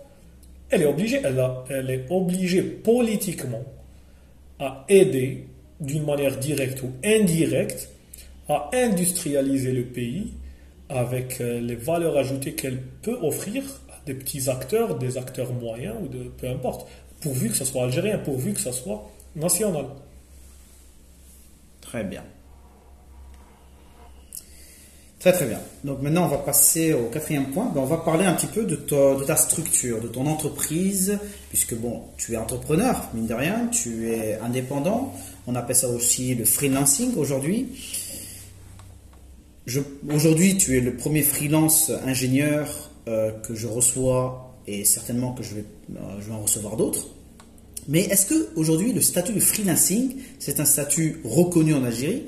elle 0.71 0.83
est 0.83 0.87
obligée, 0.87 1.21
elle, 1.25 1.91
est 1.91 2.07
obligée 2.11 2.63
politiquement 2.63 3.65
à 4.59 4.85
aider 4.89 5.47
d'une 5.81 6.05
manière 6.05 6.39
directe 6.39 6.83
ou 6.83 6.93
indirecte 7.05 7.89
à 8.49 8.71
industrialiser 8.73 9.73
le 9.73 9.85
pays 9.85 10.33
avec 10.89 11.41
euh, 11.41 11.61
les 11.61 11.77
valeurs 11.77 12.17
ajoutées 12.17 12.55
qu'elle 12.55 12.81
peut 13.03 13.19
offrir 13.23 13.63
à 13.91 14.05
des 14.07 14.15
petits 14.15 14.51
acteurs, 14.51 14.99
des 14.99 15.17
acteurs 15.17 15.53
moyens 15.53 15.95
ou 16.03 16.09
de 16.09 16.25
peu 16.25 16.49
importe, 16.49 16.89
pourvu 17.21 17.51
que 17.51 17.57
ce 17.57 17.65
soit 17.65 17.85
algérien, 17.85 18.19
pourvu 18.19 18.53
que 18.53 18.61
ce 18.61 18.73
soit 18.73 19.09
national. 19.37 19.87
Très 21.81 22.05
bien. 22.05 22.25
Très 25.21 25.33
très 25.33 25.45
bien. 25.45 25.61
Donc 25.85 26.01
maintenant, 26.01 26.25
on 26.25 26.29
va 26.29 26.39
passer 26.39 26.95
au 26.95 27.11
quatrième 27.11 27.51
point. 27.51 27.71
Ben, 27.75 27.83
on 27.83 27.87
va 27.87 27.99
parler 27.99 28.25
un 28.25 28.33
petit 28.33 28.47
peu 28.47 28.65
de 28.65 28.75
ta, 28.75 29.37
structure, 29.37 30.01
de 30.01 30.09
ton 30.09 30.27
entreprise, 30.27 31.19
puisque 31.51 31.75
bon, 31.75 32.05
tu 32.17 32.33
es 32.33 32.39
entrepreneur, 32.39 33.07
mine 33.13 33.27
de 33.27 33.35
rien, 33.35 33.69
tu 33.71 34.11
es 34.11 34.39
indépendant. 34.39 35.15
On 35.47 35.55
appelle 35.55 35.77
ça 35.77 35.91
aussi 35.91 36.35
le 36.35 36.47
freelancing 36.47 37.15
aujourd'hui. 37.17 37.69
Aujourd'hui, 40.09 40.57
tu 40.57 40.79
es 40.79 40.81
le 40.81 40.97
premier 40.97 41.23
freelance 41.23 41.93
ingénieur 42.07 42.91
euh, 43.07 43.31
que 43.31 43.55
je 43.55 43.67
reçois 43.67 44.57
et 44.67 44.87
certainement 44.87 45.33
que 45.33 45.43
je 45.43 45.57
vais, 45.57 45.65
euh, 45.97 46.21
je 46.21 46.29
vais 46.29 46.35
en 46.35 46.41
recevoir 46.41 46.79
d'autres. 46.79 47.09
Mais 47.89 48.01
est-ce 48.05 48.25
que 48.25 48.49
aujourd'hui, 48.57 48.95
le 48.95 49.03
statut 49.03 49.35
de 49.35 49.41
freelancing, 49.41 50.17
c'est 50.39 50.61
un 50.61 50.65
statut 50.65 51.21
reconnu 51.25 51.75
en 51.75 51.85
Algérie? 51.85 52.25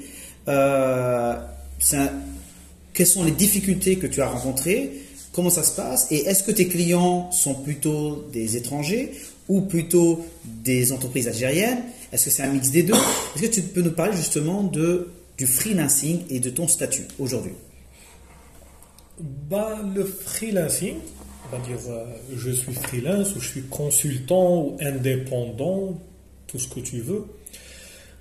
Euh, 0.49 1.37
quelles 2.95 3.07
sont 3.07 3.25
les 3.25 3.31
difficultés 3.31 3.97
que 3.97 4.07
tu 4.07 4.21
as 4.21 4.29
rencontrées, 4.29 4.93
comment 5.33 5.51
ça 5.51 5.63
se 5.63 5.75
passe, 5.75 6.07
et 6.11 6.27
est-ce 6.27 6.43
que 6.43 6.53
tes 6.53 6.69
clients 6.69 7.31
sont 7.33 7.55
plutôt 7.55 8.27
des 8.33 8.57
étrangers 8.57 9.13
ou 9.49 9.63
plutôt 9.63 10.25
des 10.45 10.93
entreprises 10.93 11.29
algériennes? 11.29 11.83
Est-ce 12.13 12.27
que 12.27 12.31
c'est 12.31 12.43
un 12.43 12.53
mix 12.53 12.71
des 12.71 12.83
deux? 12.83 12.95
Est-ce 13.35 13.43
que 13.43 13.55
tu 13.55 13.63
peux 13.63 13.83
nous 13.83 13.93
parler 13.93 14.17
justement 14.17 14.63
de, 14.63 15.11
du 15.39 15.47
freelancing 15.47 16.21
et 16.29 16.41
de 16.41 16.51
ton 16.51 16.69
statut 16.69 17.07
aujourd'hui? 17.19 17.55
Bah, 19.19 19.81
Le 19.95 20.05
freelancing, 20.05 20.97
on 21.47 21.57
va 21.57 21.63
dire 21.65 21.79
euh, 21.89 22.05
je 22.37 22.51
suis 22.51 22.75
freelance 22.75 23.35
ou 23.35 23.41
je 23.41 23.49
suis 23.49 23.63
consultant 23.63 24.63
ou 24.63 24.77
indépendant, 24.81 25.99
tout 26.47 26.59
ce 26.59 26.69
que 26.69 26.81
tu 26.81 27.01
veux, 27.01 27.25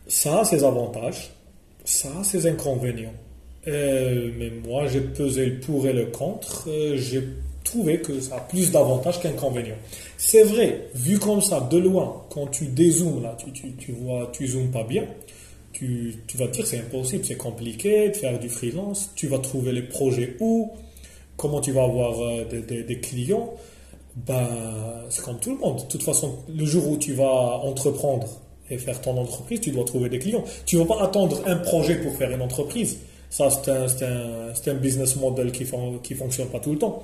ça 0.07 0.41
a 0.41 0.45
ses 0.45 0.63
avantages, 0.63 1.31
ça 1.83 2.09
a 2.19 2.23
ses 2.23 2.47
inconvénients. 2.47 3.13
Euh, 3.67 4.31
mais 4.37 4.49
moi, 4.49 4.87
j'ai 4.87 5.01
pesé 5.01 5.45
le 5.45 5.59
pour 5.59 5.87
et 5.87 5.93
le 5.93 6.05
contre. 6.07 6.67
Euh, 6.67 6.97
j'ai 6.97 7.21
trouvé 7.63 7.99
que 8.01 8.19
ça 8.19 8.37
a 8.37 8.39
plus 8.39 8.71
d'avantages 8.71 9.19
qu'inconvénients. 9.21 9.77
C'est 10.17 10.43
vrai, 10.43 10.87
vu 10.95 11.19
comme 11.19 11.41
ça, 11.41 11.61
de 11.61 11.77
loin, 11.77 12.25
quand 12.29 12.47
tu 12.47 12.65
dézoomes, 12.65 13.21
là, 13.21 13.37
tu, 13.37 13.51
tu, 13.51 13.73
tu 13.73 13.91
vois, 13.91 14.29
tu 14.33 14.47
zoomes 14.47 14.71
pas 14.71 14.83
bien, 14.83 15.05
tu, 15.71 16.15
tu 16.27 16.37
vas 16.37 16.47
te 16.47 16.53
dire 16.53 16.65
c'est 16.65 16.79
impossible, 16.79 17.23
c'est 17.23 17.37
compliqué 17.37 18.09
de 18.09 18.15
faire 18.15 18.39
du 18.39 18.49
freelance, 18.49 19.11
tu 19.15 19.27
vas 19.27 19.39
trouver 19.39 19.71
les 19.71 19.83
projets 19.83 20.35
où, 20.39 20.71
comment 21.37 21.61
tu 21.61 21.71
vas 21.71 21.83
avoir 21.83 22.19
euh, 22.19 22.45
des, 22.45 22.83
des, 22.83 22.99
clients. 22.99 23.53
Ben, 24.15 24.49
c'est 25.09 25.23
comme 25.23 25.39
tout 25.39 25.51
le 25.51 25.57
monde. 25.57 25.77
De 25.77 25.87
toute 25.87 26.03
façon, 26.03 26.39
le 26.49 26.65
jour 26.65 26.89
où 26.89 26.97
tu 26.97 27.13
vas 27.13 27.61
entreprendre 27.63 28.27
et 28.69 28.77
faire 28.77 28.99
ton 29.01 29.17
entreprise, 29.17 29.61
tu 29.61 29.71
dois 29.71 29.85
trouver 29.85 30.09
des 30.09 30.19
clients. 30.19 30.43
Tu 30.65 30.75
ne 30.75 30.81
vas 30.81 30.95
pas 30.95 31.03
attendre 31.03 31.41
un 31.45 31.57
projet 31.57 31.95
pour 31.95 32.13
faire 32.15 32.31
une 32.31 32.41
entreprise. 32.41 32.97
Ça, 33.31 33.49
c'est 33.49 34.03
un, 34.03 34.73
un, 34.73 34.73
business 34.75 35.15
model 35.15 35.53
qui 35.53 35.63
ne 35.63 35.97
qui 35.99 36.15
fonctionne 36.15 36.49
pas 36.49 36.59
tout 36.59 36.73
le 36.73 36.77
temps. 36.77 37.01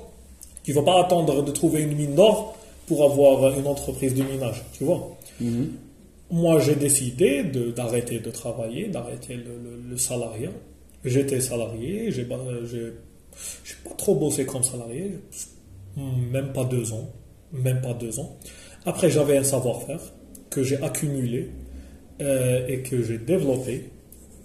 Tu 0.62 0.72
ne 0.72 0.76
vas 0.76 0.82
pas 0.82 1.00
attendre 1.00 1.42
de 1.42 1.50
trouver 1.50 1.80
une 1.80 1.96
mine 1.96 2.14
d'or 2.14 2.54
pour 2.86 3.02
avoir 3.02 3.58
une 3.58 3.66
entreprise 3.66 4.14
de 4.14 4.22
minage, 4.22 4.62
tu 4.74 4.84
vois. 4.84 5.16
Mhm. 5.40 5.72
Moi, 6.30 6.60
j'ai 6.60 6.74
décidé 6.74 7.44
d'arrêter 7.74 8.18
de, 8.18 8.30
travailler, 8.30 8.88
d'arrêter 8.88 9.36
le, 9.36 9.96
salariat. 9.96 10.50
J'étais 11.02 11.40
salarié, 11.40 12.10
j'ai 12.10 12.24
pas 12.24 12.38
trop 13.96 14.14
bossé 14.14 14.44
comme 14.44 14.62
salarié, 14.62 15.18
même 15.96 16.52
pas 16.52 16.64
deux 16.64 16.92
ans, 16.92 17.08
même 17.52 17.80
pas 17.80 17.94
deux 17.94 18.20
ans. 18.20 18.36
Après, 18.84 19.08
j'avais 19.08 19.38
un 19.38 19.44
savoir-faire 19.44 20.00
que 20.50 20.62
j'ai 20.62 20.76
accumulé 20.82 21.48
euh, 22.20 22.66
et 22.68 22.82
que 22.82 23.02
j'ai 23.02 23.16
développé 23.16 23.90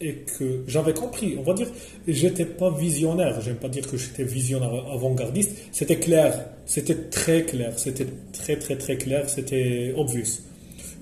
et 0.01 0.25
que 0.37 0.63
j'avais 0.67 0.93
compris, 0.93 1.35
on 1.39 1.43
va 1.43 1.53
dire, 1.53 1.67
j'étais 2.07 2.45
pas 2.45 2.71
visionnaire, 2.71 3.39
j'aime 3.41 3.55
pas 3.55 3.69
dire 3.69 3.89
que 3.89 3.97
j'étais 3.97 4.23
visionnaire 4.23 4.73
avant-gardiste, 4.91 5.51
c'était 5.71 5.97
clair, 5.97 6.49
c'était 6.65 7.09
très 7.09 7.43
clair, 7.43 7.77
c'était 7.77 8.07
très 8.31 8.57
très 8.57 8.77
très 8.77 8.97
clair, 8.97 9.29
c'était 9.29 9.93
obvious 9.95 10.41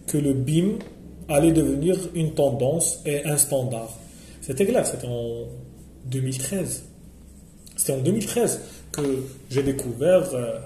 que 0.07 0.17
le 0.17 0.33
BIM 0.33 0.79
allait 1.27 1.51
devenir 1.51 1.97
une 2.15 2.33
tendance 2.33 3.01
et 3.05 3.23
un 3.25 3.37
standard. 3.37 3.97
C'était 4.41 4.65
clair, 4.65 4.85
c'était 4.85 5.07
en 5.07 5.47
2013. 6.05 6.83
C'était 7.77 7.93
en 7.93 7.99
2013 7.99 8.61
que 8.91 9.23
j'ai 9.49 9.63
découvert 9.63 10.33
euh, 10.33 10.59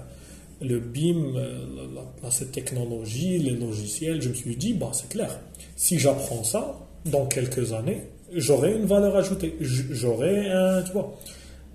le 0.60 0.80
BIM, 0.80 1.36
euh, 1.36 2.30
cette 2.30 2.52
technologie, 2.52 3.38
les 3.38 3.52
logiciels. 3.52 4.20
Je 4.20 4.30
me 4.30 4.34
suis 4.34 4.56
dit, 4.56 4.72
bah, 4.74 4.90
c'est 4.92 5.08
clair. 5.08 5.38
Si 5.76 5.98
j'apprends 5.98 6.42
ça, 6.42 6.86
dans 7.04 7.26
quelques 7.26 7.72
années, 7.72 8.02
j'aurai 8.32 8.74
une 8.74 8.86
valeur 8.86 9.16
ajoutée, 9.16 9.56
j'aurai 9.60 10.50
un, 10.50 10.84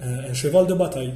un, 0.02 0.34
cheval 0.34 0.68
de 0.68 0.74
bataille. 0.74 1.14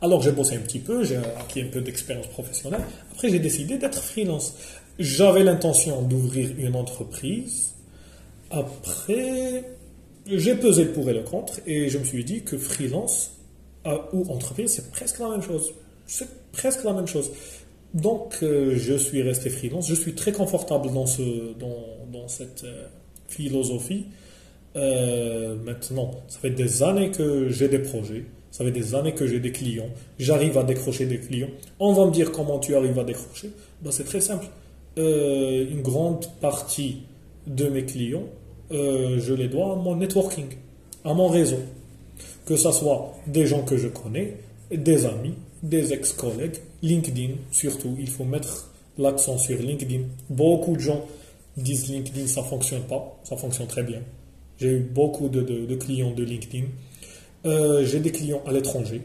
Alors 0.00 0.20
j'ai 0.20 0.32
bossé 0.32 0.56
un 0.56 0.60
petit 0.60 0.80
peu, 0.80 1.04
j'ai 1.04 1.16
acquis 1.16 1.62
un 1.62 1.68
peu 1.68 1.80
d'expérience 1.80 2.26
professionnelle. 2.26 2.82
Après 3.12 3.28
j'ai 3.28 3.38
décidé 3.38 3.78
d'être 3.78 4.02
freelance. 4.02 4.54
J'avais 4.98 5.42
l'intention 5.42 6.02
d'ouvrir 6.02 6.50
une 6.56 6.76
entreprise. 6.76 7.72
Après, 8.50 9.64
j'ai 10.26 10.54
pesé 10.54 10.84
le 10.84 10.92
pour 10.92 11.10
et 11.10 11.14
le 11.14 11.22
contre 11.22 11.60
et 11.66 11.88
je 11.88 11.98
me 11.98 12.04
suis 12.04 12.24
dit 12.24 12.42
que 12.44 12.56
freelance 12.56 13.32
euh, 13.86 13.98
ou 14.12 14.30
entreprise, 14.30 14.72
c'est 14.72 14.90
presque 14.92 15.18
la 15.18 15.30
même 15.30 15.42
chose. 15.42 15.74
C'est 16.06 16.28
presque 16.52 16.84
la 16.84 16.92
même 16.92 17.06
chose. 17.06 17.32
Donc, 17.92 18.38
euh, 18.42 18.76
je 18.76 18.94
suis 18.94 19.22
resté 19.22 19.50
freelance. 19.50 19.88
Je 19.88 19.94
suis 19.94 20.14
très 20.14 20.32
confortable 20.32 20.92
dans, 20.92 21.06
ce, 21.06 21.54
dans, 21.58 21.84
dans 22.12 22.28
cette 22.28 22.64
euh, 22.64 22.86
philosophie. 23.34 24.06
Euh, 24.76 25.54
maintenant, 25.64 26.10
ça 26.28 26.38
fait 26.38 26.50
des 26.50 26.82
années 26.82 27.10
que 27.10 27.48
j'ai 27.48 27.68
des 27.68 27.78
projets. 27.78 28.24
Ça 28.50 28.64
fait 28.64 28.70
des 28.70 28.94
années 28.94 29.14
que 29.14 29.26
j'ai 29.26 29.40
des 29.40 29.52
clients. 29.52 29.90
J'arrive 30.18 30.56
à 30.58 30.62
décrocher 30.62 31.06
des 31.06 31.18
clients. 31.18 31.50
On 31.80 31.92
va 31.92 32.06
me 32.06 32.12
dire 32.12 32.32
comment 32.32 32.58
tu 32.58 32.74
arrives 32.74 32.98
à 32.98 33.04
décrocher. 33.04 33.50
Ben, 33.82 33.90
c'est 33.90 34.04
très 34.04 34.20
simple. 34.20 34.46
une 34.96 35.82
grande 35.82 36.26
partie 36.40 36.98
de 37.46 37.68
mes 37.68 37.84
clients, 37.84 38.26
je 38.70 39.34
les 39.34 39.48
dois 39.48 39.72
à 39.72 39.76
mon 39.76 39.96
networking, 39.96 40.46
à 41.04 41.14
mon 41.14 41.28
réseau. 41.28 41.58
Que 42.46 42.56
ce 42.56 42.70
soit 42.70 43.12
des 43.26 43.46
gens 43.46 43.62
que 43.62 43.76
je 43.76 43.88
connais, 43.88 44.36
des 44.70 45.04
amis, 45.04 45.34
des 45.64 45.92
ex-collègues, 45.92 46.58
LinkedIn 46.82 47.32
surtout, 47.50 47.96
il 47.98 48.08
faut 48.08 48.24
mettre 48.24 48.70
l'accent 48.98 49.38
sur 49.38 49.58
LinkedIn. 49.58 50.02
Beaucoup 50.30 50.74
de 50.74 50.80
gens 50.80 51.04
disent 51.56 51.88
LinkedIn, 51.88 52.26
ça 52.26 52.42
ne 52.42 52.46
fonctionne 52.46 52.82
pas, 52.82 53.20
ça 53.24 53.36
fonctionne 53.36 53.66
très 53.66 53.82
bien. 53.82 54.00
J'ai 54.58 54.68
eu 54.68 54.80
beaucoup 54.80 55.28
de, 55.28 55.74
clients 55.76 56.12
de 56.12 56.24
LinkedIn. 56.24 56.66
Euh, 57.46 57.84
j'ai 57.84 58.00
des 58.00 58.12
clients 58.12 58.42
à 58.46 58.52
l'étranger, 58.52 59.02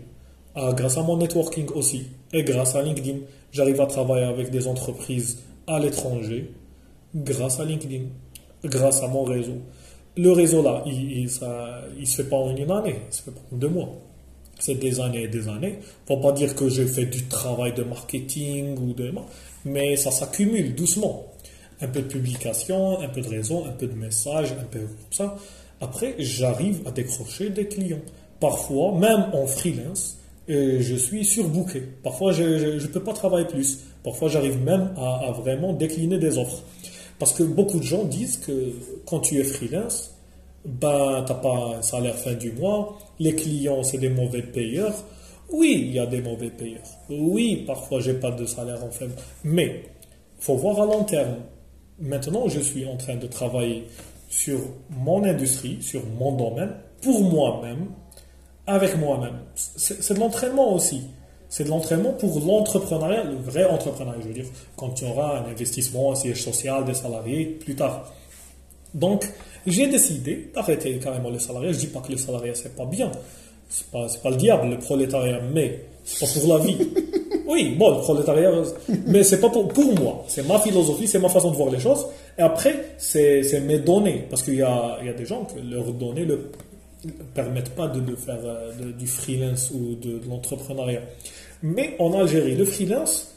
ah, 0.55 0.73
grâce 0.73 0.97
à 0.97 1.03
mon 1.03 1.17
networking 1.17 1.67
aussi, 1.75 2.07
et 2.31 2.43
grâce 2.43 2.75
à 2.75 2.81
LinkedIn, 2.81 3.19
j'arrive 3.51 3.81
à 3.81 3.85
travailler 3.85 4.25
avec 4.25 4.49
des 4.49 4.67
entreprises 4.67 5.39
à 5.67 5.79
l'étranger, 5.79 6.51
grâce 7.13 7.59
à 7.59 7.65
LinkedIn, 7.65 8.05
grâce 8.63 9.03
à 9.03 9.07
mon 9.07 9.23
réseau. 9.23 9.57
Le 10.15 10.31
réseau 10.31 10.61
là, 10.61 10.83
il 10.85 11.23
ne 11.23 11.27
se 12.05 12.15
fait 12.15 12.29
pas 12.29 12.37
en 12.37 12.55
une 12.55 12.71
année, 12.71 12.95
il 13.09 13.13
se 13.13 13.23
fait 13.23 13.31
pas 13.31 13.41
en 13.51 13.57
deux 13.57 13.69
mois 13.69 13.89
c'est 14.59 14.75
des 14.75 14.99
années 14.99 15.23
et 15.23 15.27
des 15.27 15.47
années. 15.47 15.79
Faut 16.05 16.17
pas 16.17 16.33
dire 16.33 16.53
que 16.53 16.69
j'ai 16.69 16.85
fait 16.85 17.05
du 17.05 17.23
travail 17.25 17.73
de 17.73 17.83
marketing 17.83 18.77
ou 18.77 18.93
de, 18.93 19.11
mais 19.65 19.95
ça 19.95 20.11
s'accumule 20.11 20.75
doucement. 20.75 21.25
Un 21.81 21.87
peu 21.87 22.01
de 22.01 22.07
publication, 22.07 22.99
un 22.99 23.07
peu 23.07 23.21
de 23.21 23.29
réseau, 23.29 23.63
un 23.65 23.71
peu 23.71 23.87
de 23.87 23.93
messages, 23.93 24.51
un 24.51 24.65
peu 24.65 24.79
comme 24.79 25.11
ça. 25.11 25.37
Après, 25.81 26.15
j'arrive 26.19 26.81
à 26.85 26.91
décrocher 26.91 27.49
des 27.49 27.67
clients. 27.67 28.01
Parfois, 28.39 28.97
même 28.97 29.27
en 29.33 29.45
freelance, 29.47 30.17
euh, 30.49 30.79
je 30.81 30.95
suis 30.95 31.23
surbooké. 31.25 31.81
Parfois, 32.03 32.31
je 32.31 32.43
ne 32.81 32.87
peux 32.87 33.03
pas 33.03 33.13
travailler 33.13 33.45
plus. 33.45 33.79
Parfois, 34.03 34.29
j'arrive 34.29 34.61
même 34.63 34.93
à, 34.97 35.31
vraiment 35.31 35.73
décliner 35.73 36.17
des 36.17 36.37
offres. 36.37 36.63
Parce 37.19 37.33
que 37.33 37.43
beaucoup 37.43 37.79
de 37.79 37.83
gens 37.83 38.03
disent 38.05 38.37
que 38.37 38.73
quand 39.05 39.19
tu 39.19 39.39
es 39.39 39.43
freelance, 39.43 40.15
ben, 40.65 41.23
tu 41.25 41.33
n'as 41.33 41.39
pas 41.39 41.75
un 41.77 41.81
salaire 41.81 42.15
fin 42.15 42.33
du 42.33 42.51
mois, 42.53 42.97
les 43.19 43.35
clients, 43.35 43.83
c'est 43.83 43.97
des 43.97 44.09
mauvais 44.09 44.41
payeurs. 44.41 44.95
Oui, 45.51 45.85
il 45.87 45.93
y 45.93 45.99
a 45.99 46.05
des 46.05 46.21
mauvais 46.21 46.49
payeurs. 46.49 46.87
Oui, 47.09 47.63
parfois, 47.67 47.99
j'ai 47.99 48.13
pas 48.13 48.31
de 48.31 48.45
salaire 48.45 48.83
en 48.83 48.91
fin. 48.91 49.07
Mais, 49.43 49.83
il 50.39 50.43
faut 50.43 50.55
voir 50.55 50.81
à 50.81 50.85
long 50.85 51.03
terme. 51.03 51.35
Maintenant, 52.01 52.47
je 52.47 52.59
suis 52.59 52.85
en 52.85 52.95
train 52.95 53.15
de 53.15 53.27
travailler 53.27 53.87
sur 54.29 54.59
mon 54.89 55.23
industrie, 55.23 55.81
sur 55.81 56.01
mon 56.17 56.31
domaine, 56.31 56.71
pour 57.01 57.21
moi-même, 57.21 57.87
avec 58.67 58.97
moi-même. 58.97 59.39
C'est 59.55 60.13
de 60.13 60.19
l'entraînement 60.19 60.73
aussi. 60.73 61.01
C'est 61.49 61.63
de 61.63 61.69
l'entraînement 61.69 62.13
pour 62.13 62.39
l'entrepreneuriat, 62.39 63.23
le 63.23 63.37
vrai 63.37 63.65
entrepreneuriat, 63.65 64.21
je 64.21 64.27
veux 64.27 64.33
dire, 64.33 64.45
quand 64.75 65.01
il 65.01 65.07
y 65.07 65.11
aura 65.11 65.39
un 65.39 65.49
investissement, 65.49 66.11
un 66.11 66.15
siège 66.15 66.43
social, 66.43 66.85
des 66.85 66.93
salariés, 66.93 67.45
plus 67.45 67.75
tard. 67.75 68.13
Donc, 68.93 69.27
j'ai 69.65 69.87
décidé 69.87 70.51
d'arrêter 70.53 70.99
carrément 70.99 71.31
les 71.31 71.39
salariés. 71.39 71.73
Je 71.73 71.79
ne 71.79 71.81
dis 71.81 71.87
pas 71.87 72.01
que 72.01 72.11
les 72.11 72.17
salariés, 72.17 72.53
c'est 72.53 72.75
pas 72.75 72.85
bien. 72.85 73.11
C'est 73.67 73.87
pas, 73.87 74.07
pas 74.21 74.29
le 74.29 74.35
diable, 74.35 74.69
le 74.69 74.77
prolétariat, 74.77 75.41
mais 75.53 75.85
c'est 76.03 76.19
pas 76.19 76.39
pour 76.39 76.57
la 76.57 76.63
vie. 76.63 76.77
Oui, 77.49 77.75
bon, 77.79 77.95
le 77.95 78.01
prolétariat, 78.01 78.51
mais 79.07 79.23
c'est 79.23 79.41
pas 79.41 79.49
pour, 79.49 79.67
pour 79.69 79.99
moi. 79.99 80.23
C'est 80.27 80.47
ma 80.47 80.59
philosophie, 80.59 81.07
c'est 81.07 81.17
ma 81.17 81.29
façon 81.29 81.49
de 81.49 81.55
voir 81.55 81.71
les 81.71 81.79
choses. 81.79 82.05
Et 82.37 82.41
après, 82.43 82.93
c'est 82.99 83.59
mes 83.65 83.79
données. 83.79 84.23
Parce 84.29 84.43
qu'il 84.43 84.55
y 84.55 84.61
a, 84.61 84.99
y 85.03 85.09
a 85.09 85.13
des 85.13 85.25
gens 85.25 85.45
que 85.45 85.59
leurs 85.59 85.91
données 85.91 86.27
ne 86.27 86.37
permettent 87.33 87.73
pas 87.75 87.87
de, 87.87 88.01
de 88.01 88.15
faire 88.15 88.37
euh, 88.45 88.71
du 88.97 89.07
freelance 89.07 89.71
ou 89.73 89.95
de, 89.95 90.19
de 90.19 90.29
l'entrepreneuriat. 90.29 91.01
Mais 91.63 91.95
en 91.97 92.13
Algérie, 92.13 92.55
le 92.55 92.65
freelance, 92.65 93.35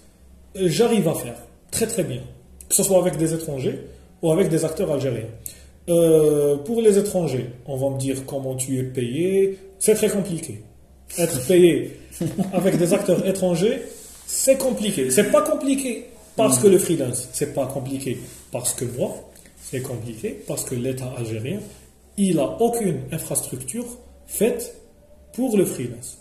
euh, 0.57 0.65
j'arrive 0.67 1.09
à 1.09 1.15
faire 1.15 1.37
très 1.71 1.87
très 1.87 2.05
bien. 2.05 2.21
Que 2.69 2.75
ce 2.75 2.83
soit 2.83 2.99
avec 2.99 3.17
des 3.17 3.33
étrangers 3.33 3.79
ou 4.21 4.31
avec 4.31 4.51
des 4.51 4.63
acteurs 4.63 4.91
algériens. 4.93 5.31
Euh, 5.89 6.57
pour 6.59 6.83
les 6.83 6.99
étrangers, 6.99 7.47
on 7.67 7.77
va 7.77 7.89
me 7.89 7.99
dire 7.99 8.27
comment 8.27 8.57
tu 8.57 8.79
es 8.79 8.83
payé. 8.83 9.59
C'est 9.79 9.95
très 9.95 10.11
compliqué. 10.11 10.61
Être 11.19 11.47
payé 11.47 11.97
avec 12.53 12.77
des 12.77 12.93
acteurs 12.93 13.27
étrangers, 13.27 13.83
c'est 14.27 14.59
compliqué. 14.59 15.11
C'est 15.11 15.31
pas 15.31 15.43
compliqué 15.43 16.07
parce 16.37 16.59
que 16.59 16.67
le 16.67 16.79
freelance, 16.79 17.29
c'est 17.33 17.55
pas 17.55 17.67
compliqué 17.67 18.19
parce 18.51 18.73
que 18.73 18.85
moi, 18.85 19.15
c'est 19.61 19.83
compliqué 19.83 20.43
parce 20.47 20.65
que 20.65 20.75
l'État 20.75 21.13
algérien, 21.17 21.61
il 22.17 22.39
a 22.39 22.61
aucune 22.61 23.01
infrastructure 23.11 23.87
faite 24.27 24.77
pour 25.33 25.57
le 25.57 25.65
freelance. 25.65 26.19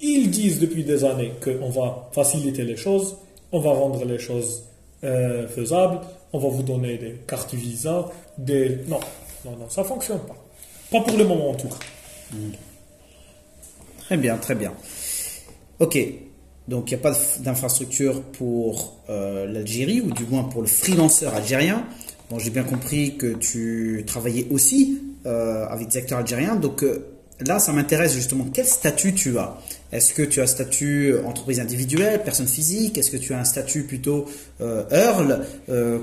Ils 0.00 0.30
disent 0.30 0.60
depuis 0.60 0.84
des 0.84 1.04
années 1.04 1.32
qu'on 1.42 1.70
va 1.70 2.08
faciliter 2.12 2.64
les 2.64 2.76
choses, 2.76 3.16
on 3.50 3.60
va 3.60 3.70
rendre 3.70 4.04
les 4.04 4.18
choses 4.18 4.64
euh, 5.04 5.48
faisables, 5.48 6.00
on 6.32 6.38
va 6.38 6.48
vous 6.48 6.62
donner 6.62 6.98
des 6.98 7.14
cartes 7.26 7.54
Visa, 7.54 8.08
des... 8.36 8.78
Non, 8.86 9.00
non, 9.44 9.56
non, 9.56 9.68
ça 9.68 9.82
ne 9.82 9.86
fonctionne 9.86 10.20
pas. 10.20 10.36
Pas 10.90 11.00
pour 11.00 11.16
le 11.16 11.24
moment 11.24 11.50
en 11.50 11.54
tout 11.54 11.68
cas. 11.68 11.78
Hmm. 12.32 12.52
Très 14.00 14.16
bien, 14.16 14.36
très 14.38 14.54
bien. 14.54 14.72
Ok, 15.80 15.98
donc 16.68 16.90
il 16.90 16.94
n'y 16.94 17.00
a 17.00 17.02
pas 17.02 17.18
d'infrastructure 17.40 18.22
pour 18.22 18.98
euh, 19.08 19.46
l'Algérie, 19.46 20.02
ou 20.02 20.12
du 20.12 20.24
moins 20.26 20.44
pour 20.44 20.60
le 20.60 20.68
freelanceur 20.68 21.34
algérien. 21.34 21.84
J'ai 22.36 22.50
bien 22.50 22.62
compris 22.62 23.16
que 23.16 23.34
tu 23.34 24.04
travaillais 24.06 24.46
aussi 24.50 25.00
euh, 25.24 25.66
avec 25.66 25.88
des 25.88 25.96
acteurs 25.96 26.18
algériens. 26.18 26.56
Donc 26.56 26.82
euh, 26.82 27.06
là, 27.40 27.58
ça 27.58 27.72
m'intéresse 27.72 28.12
justement. 28.12 28.46
Quel 28.52 28.66
statut 28.66 29.14
tu 29.14 29.38
as? 29.38 29.56
Est-ce 29.92 30.12
que 30.12 30.20
tu 30.20 30.42
as 30.42 30.46
statut 30.46 31.14
entreprise 31.24 31.58
individuelle, 31.58 32.22
personne 32.22 32.46
physique? 32.46 32.98
Est-ce 32.98 33.10
que 33.10 33.16
tu 33.16 33.32
as 33.32 33.40
un 33.40 33.44
statut 33.44 33.84
plutôt 33.84 34.26
Earl? 34.60 35.46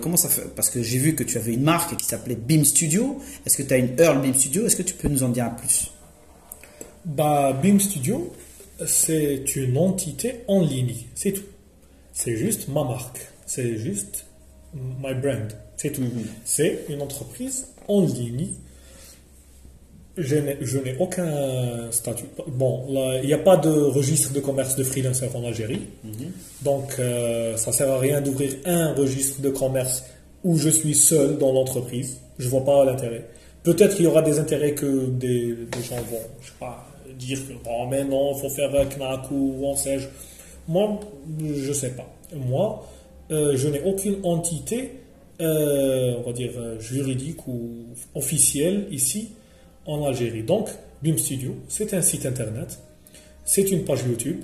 Comment 0.02 0.18
ça 0.18 0.30
fait? 0.30 0.48
Parce 0.56 0.72
que 0.72 0.82
j'ai 0.82 0.98
vu 0.98 1.14
que 1.14 1.24
tu 1.24 1.38
avais 1.38 1.54
une 1.54 1.62
marque 1.62 1.96
qui 1.96 2.06
s'appelait 2.06 2.34
Beam 2.34 2.66
Studio. 2.66 3.20
Est-ce 3.46 3.58
que 3.58 3.62
tu 3.62 3.72
as 3.76 3.78
une 3.78 3.92
Earl 4.00 4.20
Beam 4.20 4.34
Studio? 4.34 4.66
Est-ce 4.66 4.76
que 4.76 4.82
tu 4.82 4.96
peux 4.96 5.08
nous 5.08 5.22
en 5.22 5.30
dire 5.30 5.46
un 5.46 5.50
plus? 5.50 5.92
Bah, 7.06 7.56
Studio, 7.80 8.34
c'est 8.86 9.56
une 9.56 9.78
entité 9.78 10.42
en 10.48 10.62
ligne, 10.62 10.96
c'est 11.16 11.32
tout. 11.34 11.46
C'est 12.14 12.36
juste 12.36 12.68
ma 12.68 12.84
marque, 12.84 13.20
c'est 13.46 13.78
juste 13.78 14.26
my 14.74 15.14
brand, 15.14 15.52
c'est 15.78 15.92
tout. 15.92 16.02
Mm-hmm. 16.02 16.26
C'est 16.44 16.86
une 16.90 17.02
entreprise 17.02 17.68
en 17.88 18.02
ligne 18.02 18.50
je 20.18 20.78
n'ai 20.80 20.96
aucun 21.00 21.92
statut. 21.92 22.26
Bon, 22.48 22.86
il 23.22 23.28
n'y 23.28 23.34
a 23.34 23.38
pas 23.38 23.58
de 23.58 23.70
registre 23.70 24.32
de 24.34 24.40
commerce 24.40 24.76
de 24.76 24.84
freelancer 24.84 25.30
en 25.34 25.44
Algérie. 25.44 25.82
Mhm. 26.04 26.32
Donc, 26.62 26.96
euh, 27.00 27.58
ça 27.58 27.72
ne 27.72 27.76
sert 27.76 27.92
à 27.92 28.00
rien 28.00 28.22
d'ouvrir 28.22 28.54
un 28.66 28.94
registre 28.94 29.42
de 29.42 29.50
commerce 29.50 30.04
où 30.44 30.58
je 30.58 30.70
suis 30.70 30.96
seul 30.96 31.38
dans 31.38 31.52
l'entreprise. 31.52 32.18
Je 32.40 32.46
ne 32.46 32.50
vois 32.50 32.64
pas 32.64 32.86
l'intérêt. 32.86 33.26
Peut-être 33.64 33.96
qu'il 33.96 34.06
y 34.06 34.08
aura 34.08 34.22
des 34.22 34.40
intérêts 34.40 34.74
que 34.74 35.08
des, 35.08 35.56
gens 35.90 35.96
vont, 35.96 36.22
je 36.42 36.48
sais 36.48 36.54
pas, 36.60 36.88
dire 37.18 37.40
que 37.48 37.54
bon, 37.64 37.88
mais 37.88 38.04
non, 38.04 38.36
il 38.36 38.42
faut 38.42 38.50
faire 38.50 38.72
knack 38.72 39.32
ou 39.32 39.66
en 39.66 39.76
sais-je. 39.76 40.08
Moi, 40.68 41.00
je 41.40 41.70
ne 41.70 41.74
sais 41.74 41.92
pas. 41.92 42.12
Moi, 42.36 42.86
euh, 43.32 43.56
je 43.56 43.68
n'ai 43.68 43.82
aucune 43.84 44.18
entité, 44.24 44.92
euh, 45.42 46.16
on 46.20 46.22
va 46.22 46.34
dire, 46.34 46.52
juridique 46.80 47.48
ou 47.48 47.86
officielle 48.14 48.88
ici 48.92 49.30
en 49.86 50.06
Algérie. 50.06 50.44
Donc, 50.44 50.70
BIM 51.02 51.18
Studio, 51.18 51.56
c'est 51.68 51.94
un 51.94 52.02
site 52.02 52.26
internet, 52.26 52.80
c'est 53.44 53.72
une 53.72 53.84
page 53.84 54.02
YouTube, 54.08 54.42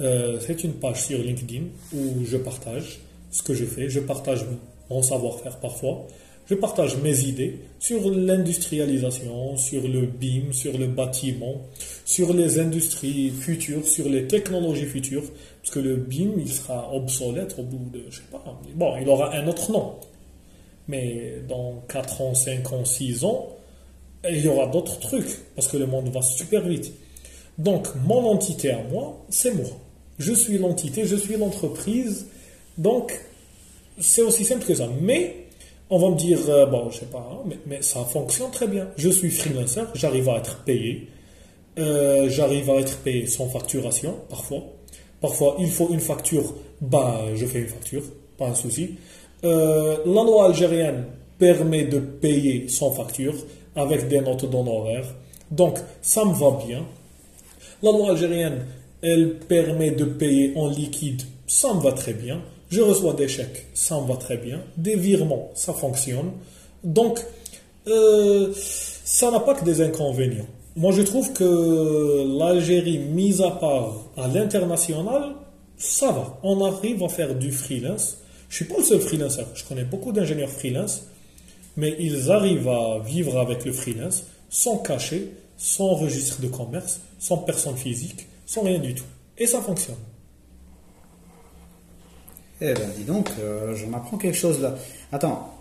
euh, 0.00 0.38
c'est 0.40 0.62
une 0.62 0.74
page 0.74 1.02
sur 1.02 1.18
LinkedIn 1.18 1.64
où 1.92 2.24
je 2.24 2.36
partage 2.36 3.00
ce 3.30 3.42
que 3.42 3.54
je 3.54 3.64
fais, 3.64 3.88
je 3.88 4.00
partage 4.00 4.44
mon 4.90 5.02
savoir-faire 5.02 5.58
parfois, 5.58 6.06
je 6.48 6.54
partage 6.54 6.96
mes 6.98 7.20
idées 7.24 7.58
sur 7.78 8.10
l'industrialisation, 8.10 9.56
sur 9.56 9.86
le 9.86 10.06
BIM, 10.06 10.52
sur 10.52 10.76
le 10.78 10.86
bâtiment, 10.86 11.60
sur 12.06 12.32
les 12.32 12.58
industries 12.58 13.30
futures, 13.30 13.86
sur 13.86 14.08
les 14.08 14.26
technologies 14.26 14.86
futures, 14.86 15.24
parce 15.62 15.74
que 15.74 15.80
le 15.80 15.96
BIM, 15.96 16.32
il 16.38 16.50
sera 16.50 16.94
obsolète 16.94 17.56
au 17.58 17.62
bout 17.62 17.90
de, 17.92 18.02
je 18.08 18.16
sais 18.16 18.22
pas, 18.32 18.42
bon, 18.74 18.96
il 19.00 19.08
aura 19.08 19.34
un 19.34 19.46
autre 19.46 19.70
nom. 19.72 19.96
Mais 20.88 21.42
dans 21.46 21.84
4 21.88 22.22
ans, 22.22 22.34
5 22.34 22.72
ans, 22.72 22.84
6 22.84 23.24
ans, 23.24 23.50
il 24.28 24.42
y 24.42 24.48
aura 24.48 24.66
d'autres 24.68 24.98
trucs, 25.00 25.40
parce 25.54 25.68
que 25.68 25.76
le 25.76 25.86
monde 25.86 26.08
va 26.08 26.22
super 26.22 26.66
vite. 26.66 26.92
Donc, 27.58 27.88
mon 28.06 28.24
entité 28.26 28.70
à 28.70 28.82
moi, 28.90 29.22
c'est 29.28 29.52
moi. 29.52 29.66
Je 30.18 30.32
suis 30.32 30.56
l'entité, 30.56 31.04
je 31.04 31.16
suis 31.16 31.36
l'entreprise. 31.36 32.26
Donc, 32.78 33.20
c'est 33.98 34.22
aussi 34.22 34.44
simple 34.44 34.64
que 34.64 34.74
ça. 34.74 34.88
Mais, 35.02 35.47
on 35.90 35.98
va 35.98 36.10
me 36.10 36.16
dire, 36.16 36.38
euh, 36.48 36.66
bon, 36.66 36.90
je 36.90 36.98
sais 36.98 37.06
pas, 37.06 37.26
hein, 37.30 37.48
mais, 37.66 37.82
ça 37.82 38.00
fonctionne 38.04 38.50
très 38.50 38.66
bien. 38.66 38.88
Je 38.96 39.08
suis 39.08 39.30
freelancer, 39.30 39.86
j'arrive 39.94 40.28
à 40.28 40.36
être 40.36 40.62
payé. 40.64 41.08
Euh, 41.78 42.28
j'arrive 42.28 42.70
à 42.70 42.74
être 42.74 42.98
payé 42.98 43.26
sans 43.26 43.48
facturation, 43.48 44.16
parfois. 44.28 44.62
Parfois, 45.20 45.56
il 45.58 45.70
faut 45.70 45.88
une 45.90 46.00
facture, 46.00 46.54
bah, 46.80 47.22
je 47.34 47.46
fais 47.46 47.60
une 47.60 47.68
facture, 47.68 48.02
pas 48.36 48.48
un 48.48 48.54
souci. 48.54 48.96
Euh, 49.44 49.96
la 50.04 50.22
loi 50.22 50.46
algérienne 50.46 51.06
permet 51.38 51.84
de 51.84 51.98
payer 51.98 52.68
sans 52.68 52.90
facture 52.90 53.34
avec 53.74 54.08
des 54.08 54.20
notes 54.20 54.48
d'honoraires. 54.50 55.14
Donc, 55.50 55.78
ça 56.02 56.24
me 56.24 56.34
va 56.34 56.58
bien. 56.66 56.84
La 57.82 57.92
loi 57.92 58.10
algérienne, 58.10 58.66
elle 59.02 59.38
permet 59.38 59.92
de 59.92 60.04
payer 60.04 60.52
en 60.56 60.68
liquide, 60.68 61.22
ça 61.46 61.72
me 61.72 61.80
va 61.80 61.92
très 61.92 62.12
bien. 62.12 62.40
Je 62.70 62.82
reçois 62.82 63.14
des 63.14 63.28
chèques, 63.28 63.66
ça 63.74 64.00
me 64.00 64.06
va 64.06 64.16
très 64.16 64.36
bien. 64.36 64.60
Des 64.76 64.96
virements, 64.96 65.50
ça 65.54 65.72
fonctionne. 65.72 66.32
Donc, 66.84 67.18
euh, 67.86 68.52
ça 68.54 69.30
n'a 69.30 69.40
pas 69.40 69.54
que 69.54 69.64
des 69.64 69.80
inconvénients. 69.80 70.46
Moi, 70.76 70.92
je 70.92 71.02
trouve 71.02 71.32
que 71.32 72.38
l'Algérie, 72.38 72.98
mise 72.98 73.40
à 73.40 73.50
part 73.50 74.04
à 74.16 74.28
l'international, 74.28 75.34
ça 75.76 76.12
va. 76.12 76.38
On 76.42 76.64
arrive 76.64 77.02
à 77.02 77.08
faire 77.08 77.34
du 77.34 77.50
freelance. 77.50 78.18
Je 78.48 78.56
suis 78.56 78.64
pas 78.66 78.76
le 78.78 78.84
seul 78.84 79.00
freelancer. 79.00 79.44
Je 79.54 79.64
connais 79.64 79.84
beaucoup 79.84 80.12
d'ingénieurs 80.12 80.50
freelance, 80.50 81.04
mais 81.76 81.96
ils 81.98 82.30
arrivent 82.30 82.68
à 82.68 82.98
vivre 82.98 83.38
avec 83.38 83.64
le 83.64 83.72
freelance 83.72 84.24
sans 84.50 84.78
cachet, 84.78 85.28
sans 85.56 85.94
registre 85.94 86.40
de 86.40 86.48
commerce, 86.48 87.00
sans 87.18 87.38
personne 87.38 87.76
physique, 87.76 88.26
sans 88.46 88.62
rien 88.62 88.78
du 88.78 88.94
tout. 88.94 89.04
Et 89.36 89.46
ça 89.46 89.60
fonctionne. 89.60 89.96
Eh 92.60 92.74
ben, 92.74 92.90
dis 92.96 93.04
donc, 93.04 93.30
euh, 93.38 93.76
je 93.76 93.86
m'apprends 93.86 94.18
quelque 94.18 94.36
chose 94.36 94.60
là. 94.60 94.74
Attends, 95.12 95.54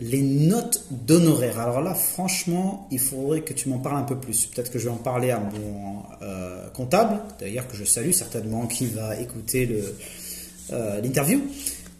les 0.00 0.22
notes 0.22 0.84
d'honoraires. 0.90 1.58
Alors 1.58 1.80
là, 1.80 1.94
franchement, 1.94 2.86
il 2.92 3.00
faudrait 3.00 3.40
que 3.40 3.52
tu 3.52 3.68
m'en 3.68 3.78
parles 3.78 3.96
un 3.96 4.04
peu 4.04 4.16
plus. 4.16 4.46
Peut-être 4.46 4.70
que 4.70 4.78
je 4.78 4.84
vais 4.84 4.94
en 4.94 4.98
parler 4.98 5.30
à 5.30 5.40
mon 5.40 6.02
euh, 6.22 6.68
comptable, 6.70 7.18
d'ailleurs 7.40 7.66
que 7.66 7.76
je 7.76 7.84
salue 7.84 8.12
certainement, 8.12 8.66
qui 8.66 8.86
va 8.86 9.18
écouter 9.20 9.68
euh, 10.72 11.00
l'interview. 11.00 11.40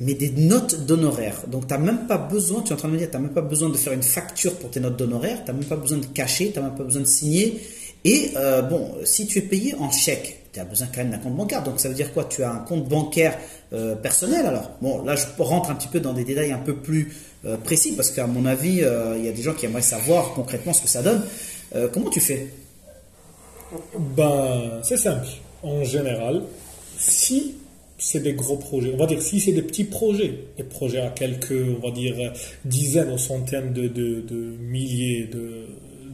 Mais 0.00 0.14
des 0.14 0.30
notes 0.30 0.86
d'honoraires. 0.86 1.42
Donc, 1.46 1.68
tu 1.68 1.74
n'as 1.74 1.78
même 1.78 2.06
pas 2.06 2.18
besoin, 2.18 2.62
tu 2.62 2.70
es 2.70 2.72
en 2.72 2.76
train 2.76 2.88
de 2.88 2.94
me 2.94 2.98
dire, 2.98 3.10
tu 3.10 3.16
n'as 3.16 3.22
même 3.22 3.32
pas 3.32 3.42
besoin 3.42 3.70
de 3.70 3.76
faire 3.76 3.92
une 3.92 4.02
facture 4.02 4.54
pour 4.56 4.70
tes 4.70 4.80
notes 4.80 4.96
d'honoraires, 4.96 5.38
tu 5.44 5.50
n'as 5.50 5.56
même 5.56 5.68
pas 5.68 5.76
besoin 5.76 5.98
de 5.98 6.06
cacher, 6.06 6.50
tu 6.50 6.58
n'as 6.58 6.66
même 6.66 6.76
pas 6.76 6.82
besoin 6.84 7.02
de 7.02 7.06
signer. 7.06 7.60
Et 8.04 8.32
bon, 8.68 8.92
si 9.04 9.26
tu 9.26 9.38
es 9.38 9.42
payé 9.42 9.74
en 9.76 9.90
chèque, 9.90 10.43
tu 10.54 10.60
as 10.60 10.64
besoin 10.64 10.86
quand 10.86 10.98
même 10.98 11.10
d'un 11.10 11.18
compte 11.18 11.34
bancaire. 11.34 11.62
Donc 11.62 11.80
ça 11.80 11.88
veut 11.88 11.94
dire 11.94 12.12
quoi? 12.12 12.24
Tu 12.24 12.42
as 12.44 12.50
un 12.50 12.58
compte 12.58 12.88
bancaire 12.88 13.36
euh, 13.72 13.96
personnel 13.96 14.46
alors? 14.46 14.70
Bon, 14.80 15.02
là 15.02 15.16
je 15.16 15.24
rentre 15.42 15.70
un 15.70 15.74
petit 15.74 15.88
peu 15.88 16.00
dans 16.00 16.12
des 16.12 16.24
détails 16.24 16.52
un 16.52 16.58
peu 16.58 16.76
plus 16.76 17.12
euh, 17.44 17.56
précis 17.56 17.94
parce 17.96 18.10
qu'à 18.12 18.26
mon 18.26 18.46
avis, 18.46 18.82
euh, 18.82 19.16
il 19.18 19.24
y 19.24 19.28
a 19.28 19.32
des 19.32 19.42
gens 19.42 19.52
qui 19.52 19.66
aimeraient 19.66 19.82
savoir 19.82 20.32
concrètement 20.34 20.72
ce 20.72 20.82
que 20.82 20.88
ça 20.88 21.02
donne. 21.02 21.22
comment 21.92 22.08
tu 22.08 22.20
fais? 22.20 22.48
Ben, 23.98 24.80
c'est 24.84 24.96
simple. 24.96 25.26
En 25.64 25.82
général, 25.82 26.42
si 26.98 27.56
c'est 27.98 28.20
des 28.20 28.34
gros 28.34 28.56
projets, 28.56 28.92
on 28.94 28.96
va 28.96 29.06
dire 29.06 29.20
si 29.20 29.40
c'est 29.40 29.52
des 29.52 29.62
petits 29.62 29.84
projets, 29.84 30.38
des 30.56 30.62
projets 30.62 31.00
à 31.00 31.10
quelques, 31.10 31.52
on 31.52 31.84
va 31.84 31.90
dire, 31.92 32.32
dizaines 32.64 33.10
ou 33.10 33.18
centaines 33.18 33.72
de, 33.72 33.88
de 33.88 34.36
milliers 34.60 35.24
de, 35.24 35.66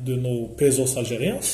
de 0.06 0.14
nos 0.14 0.46
pesos 0.46 0.96
algériens, 0.96 1.38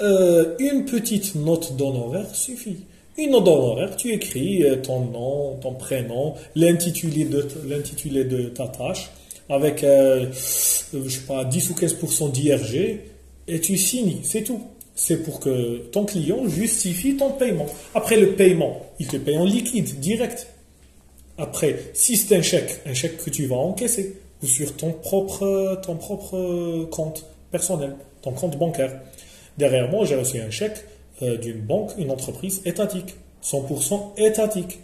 Euh, 0.00 0.54
une 0.60 0.84
petite 0.84 1.34
note 1.34 1.74
d'honoraire 1.76 2.32
suffit. 2.32 2.84
Une 3.16 3.32
note 3.32 3.44
d'honoraire, 3.44 3.96
tu 3.96 4.12
écris 4.12 4.62
euh, 4.62 4.76
ton 4.76 5.00
nom, 5.00 5.56
ton 5.60 5.74
prénom, 5.74 6.34
l'intitulé 6.54 7.24
de, 7.24 7.42
de 7.42 8.48
ta 8.50 8.68
tâche, 8.68 9.10
avec, 9.48 9.82
euh, 9.82 10.26
je 10.32 11.08
sais 11.08 11.26
pas, 11.26 11.44
10 11.44 11.70
ou 11.70 11.74
15% 11.74 12.30
d'IRG, 12.30 13.00
et 13.48 13.60
tu 13.60 13.76
signes, 13.76 14.18
c'est 14.22 14.42
tout. 14.42 14.62
C'est 14.94 15.24
pour 15.24 15.40
que 15.40 15.78
ton 15.90 16.04
client 16.04 16.46
justifie 16.46 17.16
ton 17.16 17.30
paiement. 17.30 17.66
Après 17.94 18.16
le 18.16 18.34
paiement, 18.34 18.86
il 19.00 19.08
te 19.08 19.16
paye 19.16 19.36
en 19.36 19.44
liquide, 19.44 19.98
direct. 19.98 20.46
Après, 21.38 21.90
si 21.92 22.16
c'est 22.16 22.36
un 22.36 22.42
chèque, 22.42 22.80
un 22.86 22.94
chèque 22.94 23.16
que 23.16 23.30
tu 23.30 23.46
vas 23.46 23.56
encaisser, 23.56 24.16
ou 24.42 24.46
sur 24.46 24.76
ton 24.76 24.92
propre, 24.92 25.80
ton 25.84 25.96
propre 25.96 26.84
compte 26.90 27.24
personnel, 27.50 27.96
ton 28.22 28.30
compte 28.32 28.56
bancaire. 28.56 29.00
Derrière 29.58 29.90
moi, 29.90 30.06
j'ai 30.06 30.14
reçu 30.14 30.40
un 30.40 30.50
chèque 30.50 30.84
euh, 31.22 31.36
d'une 31.36 31.60
banque, 31.60 31.90
une 31.98 32.10
entreprise 32.10 32.62
étatique, 32.64 33.16
100% 33.42 34.16
étatique, 34.16 34.78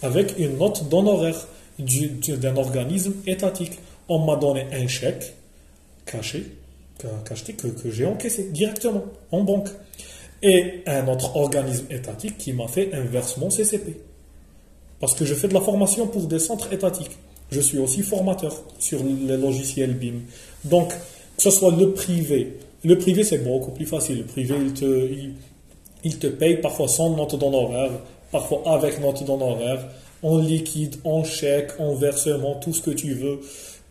avec 0.00 0.38
une 0.38 0.56
note 0.58 0.88
d'honoraire 0.88 1.48
d'un 1.78 2.56
organisme 2.56 3.14
étatique. 3.26 3.78
On 4.08 4.20
m'a 4.20 4.36
donné 4.36 4.66
un 4.72 4.86
chèque 4.86 5.34
caché, 6.06 6.46
caché 7.24 7.54
que, 7.54 7.66
que 7.66 7.90
j'ai 7.90 8.06
encaissé 8.06 8.50
directement 8.50 9.04
en 9.32 9.42
banque. 9.42 9.68
Et 10.44 10.82
un 10.86 11.06
autre 11.06 11.36
organisme 11.36 11.86
étatique 11.90 12.36
qui 12.36 12.52
m'a 12.52 12.66
fait 12.66 12.92
un 12.92 13.02
versement 13.02 13.48
CCP. 13.48 13.96
Parce 14.98 15.14
que 15.14 15.24
je 15.24 15.34
fais 15.34 15.48
de 15.48 15.54
la 15.54 15.60
formation 15.60 16.06
pour 16.06 16.26
des 16.26 16.40
centres 16.40 16.72
étatiques. 16.72 17.16
Je 17.50 17.60
suis 17.60 17.78
aussi 17.78 18.02
formateur 18.02 18.52
sur 18.78 19.02
les 19.04 19.36
logiciels 19.36 19.94
BIM. 19.94 20.20
Donc, 20.64 20.90
que 21.36 21.42
ce 21.42 21.50
soit 21.50 21.72
le 21.72 21.92
privé, 21.92 22.56
le 22.84 22.98
privé, 22.98 23.22
c'est 23.24 23.38
beaucoup 23.38 23.70
plus 23.70 23.86
facile. 23.86 24.18
Le 24.18 24.24
privé, 24.24 24.54
il 24.60 24.72
te, 24.72 25.08
il, 26.04 26.18
te 26.18 26.26
paye 26.26 26.56
parfois 26.56 26.88
sans 26.88 27.16
note 27.16 27.38
d'honoraire, 27.38 27.92
parfois 28.30 28.62
avec 28.66 29.00
note 29.00 29.24
d'honoraire, 29.24 29.88
en 30.22 30.38
liquide, 30.38 30.96
en 31.04 31.24
chèque, 31.24 31.72
en 31.78 31.94
versement, 31.94 32.56
tout 32.56 32.72
ce 32.72 32.82
que 32.82 32.90
tu 32.90 33.14
veux. 33.14 33.40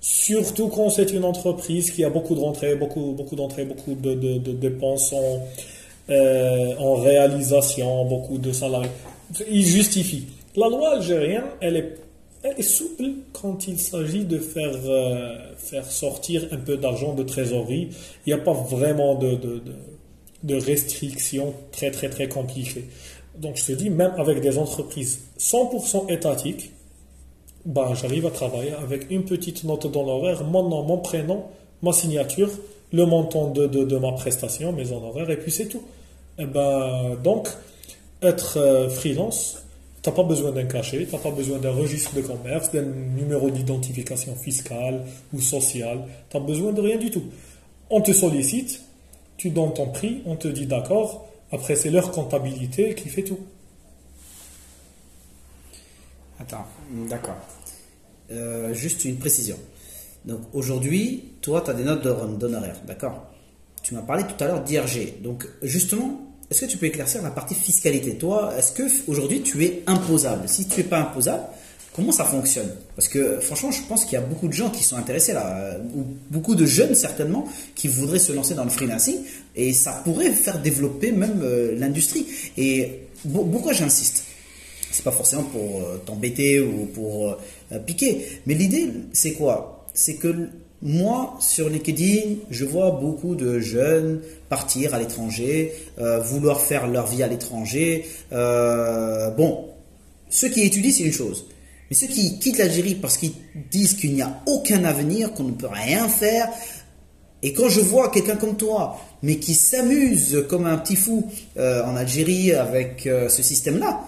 Surtout 0.02 0.68
quand 0.68 0.89
c'est 0.89 1.12
une 1.12 1.24
entreprise 1.24 1.92
qui 1.92 2.04
a 2.04 2.10
beaucoup 2.10 2.36
de 2.36 2.39
rentrées, 2.39 2.76
beaucoup, 2.76 3.12
beaucoup 3.12 3.36
d'entrées, 3.36 3.66
beaucoup 3.66 3.94
de, 3.94 4.14
dépenses 4.54 5.14
en, 5.14 5.39
euh, 6.10 6.74
en 6.80 6.96
réalisation, 6.96 8.06
beaucoup 8.06 8.39
de 8.39 8.52
salariés. 8.52 8.89
Il 9.50 9.66
justifie. 9.66 10.26
La 10.56 10.68
loi 10.68 10.96
algérienne, 10.96 11.44
elle 11.62 11.78
est 11.78 11.98
elle 12.44 12.60
est 12.60 12.64
souple 12.64 13.04
quand 13.34 13.68
il 13.68 13.80
s'agit 13.80 14.26
de 14.26 14.39
faire, 14.39 14.76
euh, 14.86 15.56
faire 15.58 15.86
sortir 15.86 16.48
un 16.52 16.58
peu 16.58 16.78
d'argent 16.78 17.14
de 17.14 17.24
trésorerie. 17.24 17.89
Il 18.26 18.34
n'y 18.34 18.39
a 18.39 18.44
pas 18.44 18.54
vraiment 18.54 19.16
de, 19.16 19.36
de, 19.36 19.62
de, 20.44 20.56
restrictions 20.56 21.54
très 21.72 21.92
très 21.92 22.10
très 22.10 22.28
compliquées? 22.28 22.86
Donc 23.38 23.58
je 23.58 23.66
te 23.66 23.72
dis, 23.74 23.89
même 23.89 24.14
avec 24.18 24.42
des 24.42 24.58
entreprises 24.58 25.20
100% 25.39 26.12
étatiques, 26.12 26.72
bah, 27.66 27.94
j'arrive 27.94 28.26
à 28.26 28.32
travailler 28.32 28.74
avec 28.74 29.10
une 29.12 29.24
petite 29.24 29.64
note 29.64 29.92
d'honoraire, 29.92 30.44
mon 30.44 30.68
nom, 30.68 30.84
mon 30.84 30.98
prénom, 30.98 31.44
ma 31.84 31.94
signature, 31.94 32.50
le 32.92 33.06
montant 33.06 33.52
de, 33.52 33.68
de, 33.68 33.98
ma 33.98 34.12
prestation, 34.14 34.74
mes 34.74 34.92
honoraires, 34.92 35.30
et 35.30 35.38
puis 35.38 35.52
c'est 35.52 35.68
tout. 35.68 35.84
Et 36.39 36.46
ben, 36.46 37.16
donc, 37.24 37.50
être 38.22 38.58
euh, 38.58 38.89
freelance, 38.89 39.64
tu 40.02 40.10
n'as 40.10 40.16
pas 40.16 40.24
besoin 40.24 40.52
d'un 40.52 40.66
cachet, 40.66 41.06
tu 41.06 41.16
n'as 41.16 41.22
pas 41.22 41.32
besoin 41.32 41.60
d'un 41.60 41.72
registre 41.72 42.16
de 42.16 42.22
commerce, 42.22 42.72
d'un 42.72 42.84
numéro 42.84 43.49
d'identification 43.52 44.36
fiscale 44.36 45.06
ou 45.32 45.39
sociale. 45.39 46.06
Tu 46.30 46.38
n'as 46.38 46.43
besoin 46.43 46.74
de 46.74 46.82
rien 46.82 46.97
du 46.97 47.12
tout. 47.12 47.24
On 47.89 48.02
te 48.02 48.12
sollicite, 48.12 48.82
tu 49.38 49.52
donnes 49.52 49.74
ton 49.74 49.91
prix, 49.91 50.24
on 50.26 50.36
te 50.36 50.47
dit 50.47 50.66
d'accord. 50.66 51.28
Après, 51.52 51.76
c'est 51.76 51.91
leur 51.91 52.12
comptabilité 52.12 52.95
qui 52.95 53.10
fait 53.10 53.24
tout. 53.24 53.39
Attends, 56.39 56.66
d'accord. 57.10 57.36
Euh, 58.32 58.74
juste 58.74 59.06
une 59.06 59.18
précision. 59.18 59.58
Donc 60.26 60.39
aujourd'hui, 60.54 61.34
toi, 61.41 61.62
tu 61.62 61.72
as 61.72 61.74
des 61.74 61.84
notes 61.84 62.04
d'honoraires, 62.39 62.82
d'accord? 62.88 63.28
Tu 63.84 63.93
m'as 63.93 64.02
parlé 64.02 64.24
tout 64.24 64.43
à 64.43 64.47
l'heure 64.47 64.64
d'IRG. 64.64 65.22
Donc 65.22 65.47
justement, 65.62 66.31
est-ce 66.52 66.62
que 66.62 66.66
tu 66.66 66.78
peux 66.78 66.88
éclaircir 66.88 67.22
la 67.22 67.32
partie 67.32 67.56
fiscalité? 67.56 68.16
Toi, 68.16 68.54
est-ce 68.58 68.74
que 68.74 68.84
aujourd'hui 69.08 69.41
tu 69.41 69.64
es 69.64 69.84
imposable? 69.88 70.49
Si 70.49 70.68
tu 70.68 70.82
n'es 70.82 70.84
pas 70.84 70.99
imposable, 70.99 71.43
comment 71.95 72.12
ça 72.12 72.26
fonctionne? 72.26 72.70
Parce 72.93 73.08
que 73.08 73.39
franchement, 73.39 73.72
je 73.72 73.82
pense 73.84 74.04
qu'il 74.04 74.14
y 74.14 74.18
a 74.18 74.26
beaucoup 74.26 74.49
de 74.49 74.54
gens 74.54 74.70
qui 74.70 74.84
sont 74.84 74.97
intéressés 74.97 75.32
là, 75.32 75.78
ou 75.95 76.04
beaucoup 76.30 76.56
de 76.56 76.66
jeunes 76.66 76.93
certainement, 76.93 77.47
qui 77.74 77.88
voudraient 77.88 78.20
se 78.20 78.34
lancer 78.34 78.54
dans 78.54 78.66
le 78.66 78.70
freelancing, 78.70 79.20
et 79.56 79.72
ça 79.72 79.93
pourrait 80.04 80.32
faire 80.32 80.62
développer 80.62 81.14
même 81.14 81.39
euh, 81.41 81.74
l'industrie. 81.78 82.28
Et 82.58 82.99
pourquoi 83.32 83.72
j'insiste? 83.72 84.26
C'est 84.91 85.06
pas 85.06 85.14
forcément 85.14 85.43
pour 85.43 85.84
euh, 85.84 86.04
t'embêter 86.06 86.60
ou 86.60 86.86
pour 86.88 87.38
euh, 87.72 87.80
piquer, 87.80 88.41
mais 88.45 88.56
l'idée, 88.56 88.91
c'est 89.14 89.32
quoi? 89.32 89.88
C'est 89.93 90.16
que 90.16 90.49
moi, 90.84 91.38
sur 91.40 91.70
LinkedIn, 91.70 92.38
je 92.50 92.66
vois 92.66 92.92
beaucoup 92.92 93.36
de 93.36 93.60
jeunes 93.60 94.22
partir 94.50 94.96
à 94.96 95.00
l'étranger, 95.00 95.74
euh, 96.00 96.20
vouloir 96.20 96.60
faire 96.60 96.88
leur 96.88 97.06
vie 97.06 97.22
à 97.22 97.28
l'étranger. 97.28 98.06
Euh, 98.32 99.30
bon, 99.30 99.70
ceux 100.30 100.50
qui 100.50 100.62
étudient, 100.62 100.92
c'est 100.92 101.04
une 101.04 101.14
chose. 101.14 101.46
Mais 101.90 101.96
ceux 101.96 102.08
qui 102.08 102.40
quittent 102.40 102.58
l'Algérie 102.58 102.96
parce 102.96 103.18
qu'ils 103.18 103.34
disent 103.70 103.94
qu'il 103.94 104.14
n'y 104.14 104.24
a 104.24 104.42
aucun 104.48 104.84
avenir, 104.84 105.34
qu'on 105.34 105.44
ne 105.44 105.52
peut 105.52 105.70
rien 105.72 106.08
faire, 106.10 106.50
Et 107.44 107.54
quand 107.54 107.70
je 107.70 107.82
vois 107.82 108.10
quelqu'un 108.12 108.36
comme 108.36 108.56
toi, 108.56 109.00
mais 109.24 109.38
qui 109.38 109.56
s'amuse 109.56 110.46
comme 110.48 110.68
un 110.68 110.78
petit 110.78 110.96
fou 110.96 111.28
euh, 111.58 111.84
en 111.84 111.96
Algérie 111.96 112.54
avec 112.54 113.02
ce 113.04 113.42
système-là, 113.42 114.02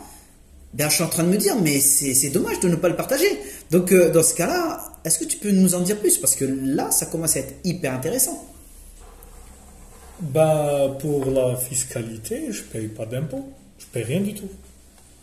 ben, 0.74 0.88
je 0.90 0.96
suis 0.96 1.04
en 1.04 1.08
train 1.08 1.24
de 1.24 1.30
me 1.30 1.38
dire, 1.38 1.56
mais 1.60 1.80
c'est 1.80 2.30
dommage 2.30 2.60
de 2.60 2.70
ne 2.70 2.76
pas 2.76 2.90
le 2.90 2.96
partager. 2.96 3.40
Donc, 3.72 3.92
dans 3.92 4.24
ce 4.24 4.36
cas-là, 4.36 4.93
est-ce 5.06 5.20
que 5.20 5.26
tu 5.26 5.38
peux 5.38 5.52
nous 5.52 5.76
en 5.76 5.82
dire 5.82 5.98
plus? 6.00 6.18
Parce 6.18 6.36
que 6.36 6.46
là, 6.46 6.92
ça 6.92 7.06
commence 7.06 7.36
à 7.36 7.40
être 7.40 7.56
hyper 7.64 7.94
intéressant. 7.94 8.46
Bah, 10.22 10.96
pour 11.00 11.26
la 11.26 11.56
fiscalité, 11.56 12.48
je 12.52 12.64
paye 12.64 12.88
pas 12.88 13.06
d'impôt. 13.06 13.46
Je 13.78 13.86
paye 13.88 14.04
rien 14.04 14.22
du 14.22 14.34
tout. 14.34 14.50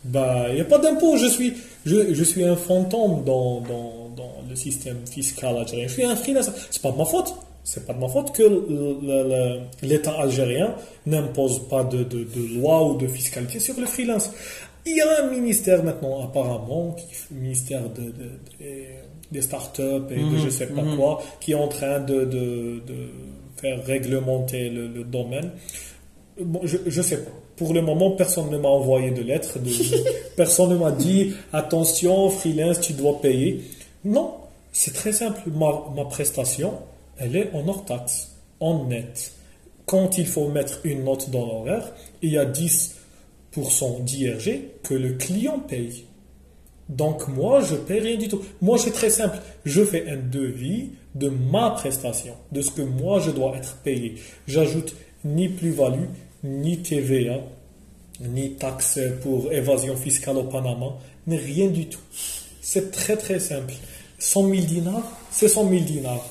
Bah, 0.03 0.45
il 0.49 0.55
n'y 0.55 0.61
a 0.61 0.65
pas 0.65 0.77
d'impôt. 0.77 1.17
Je 1.17 1.27
suis, 1.27 1.53
je, 1.85 2.13
je, 2.13 2.23
suis 2.23 2.43
un 2.43 2.55
fantôme 2.55 3.23
dans, 3.23 3.61
dans, 3.61 4.09
dans, 4.15 4.33
le 4.47 4.55
système 4.55 4.97
fiscal 5.09 5.57
algérien. 5.57 5.87
Je 5.87 5.93
suis 5.93 6.03
un 6.03 6.15
freelance. 6.15 6.51
C'est 6.69 6.81
pas 6.81 6.91
de 6.91 6.97
ma 6.97 7.05
faute. 7.05 7.33
C'est 7.63 7.85
pas 7.85 7.93
de 7.93 7.99
ma 7.99 8.07
faute 8.07 8.33
que 8.33 8.43
l'État 9.81 10.13
algérien 10.19 10.75
n'impose 11.05 11.67
pas 11.69 11.83
de, 11.83 12.03
de, 12.03 12.57
loi 12.59 12.87
ou 12.87 12.97
de 12.97 13.07
fiscalité 13.07 13.59
sur 13.59 13.79
le 13.79 13.85
freelance. 13.85 14.31
Il 14.85 14.95
y 14.95 15.01
a 15.01 15.23
un 15.23 15.29
ministère 15.29 15.83
maintenant, 15.83 16.23
apparemment, 16.23 16.93
qui, 16.93 17.05
ministère 17.33 17.83
de 17.89 18.11
des 19.31 19.41
startups 19.41 19.81
et 20.11 20.15
de 20.15 20.21
Mhm, 20.21 20.37
je 20.43 20.49
sais 20.49 20.67
pas 20.67 20.81
mhm. 20.81 20.97
quoi, 20.97 21.21
qui 21.39 21.51
est 21.51 21.55
en 21.55 21.67
train 21.67 21.99
de, 21.99 22.25
de, 22.25 22.81
de 22.85 22.95
faire 23.55 23.83
réglementer 23.85 24.69
le, 24.69 24.87
le 24.87 25.03
domaine. 25.03 25.51
Bon, 26.39 26.61
je, 26.63 26.77
je 26.85 27.01
sais 27.01 27.17
pas. 27.17 27.31
Pour 27.55 27.73
le 27.73 27.81
moment, 27.81 28.11
personne 28.11 28.49
ne 28.49 28.57
m'a 28.57 28.69
envoyé 28.69 29.11
de 29.11 29.21
lettre. 29.21 29.59
De, 29.59 29.69
personne 30.35 30.71
ne 30.71 30.77
m'a 30.77 30.91
dit 30.91 31.33
attention, 31.53 32.29
freelance, 32.29 32.79
tu 32.81 32.93
dois 32.93 33.21
payer. 33.21 33.61
Non, 34.03 34.33
c'est 34.71 34.93
très 34.93 35.11
simple. 35.11 35.41
Ma, 35.53 35.85
ma 35.95 36.05
prestation, 36.05 36.73
elle 37.17 37.35
est 37.35 37.51
en 37.53 37.67
hors 37.67 37.85
taxe, 37.85 38.35
en 38.59 38.85
net. 38.85 39.33
Quand 39.85 40.17
il 40.17 40.25
faut 40.25 40.47
mettre 40.47 40.79
une 40.83 41.03
note 41.03 41.29
dans 41.29 41.45
l'horaire, 41.45 41.91
il 42.21 42.31
y 42.31 42.37
a 42.37 42.45
10% 42.45 44.03
d'IRG 44.03 44.61
que 44.83 44.93
le 44.93 45.13
client 45.13 45.59
paye. 45.59 46.05
Donc 46.91 47.29
moi, 47.29 47.61
je 47.61 47.75
paie 47.75 47.99
rien 47.99 48.17
du 48.17 48.27
tout. 48.27 48.41
Moi, 48.61 48.77
c'est 48.77 48.91
très 48.91 49.09
simple. 49.09 49.39
Je 49.63 49.83
fais 49.83 50.09
un 50.09 50.17
devis 50.17 50.89
de 51.15 51.29
ma 51.29 51.71
prestation, 51.71 52.33
de 52.51 52.61
ce 52.61 52.71
que 52.71 52.81
moi, 52.81 53.19
je 53.19 53.31
dois 53.31 53.55
être 53.55 53.77
payé. 53.77 54.15
J'ajoute 54.45 54.93
ni 55.23 55.47
plus-value, 55.47 56.07
ni 56.43 56.79
TVA, 56.79 57.39
ni 58.19 58.51
taxe 58.51 58.99
pour 59.21 59.51
évasion 59.53 59.95
fiscale 59.95 60.37
au 60.37 60.43
Panama, 60.43 60.97
ni 61.27 61.37
rien 61.37 61.67
du 61.67 61.87
tout. 61.87 61.99
C'est 62.61 62.91
très 62.91 63.15
très 63.15 63.39
simple. 63.39 63.73
100 64.19 64.49
000 64.49 64.61
dinars, 64.65 65.11
c'est 65.31 65.47
100 65.47 65.69
000 65.69 65.81
dinars. 65.83 66.25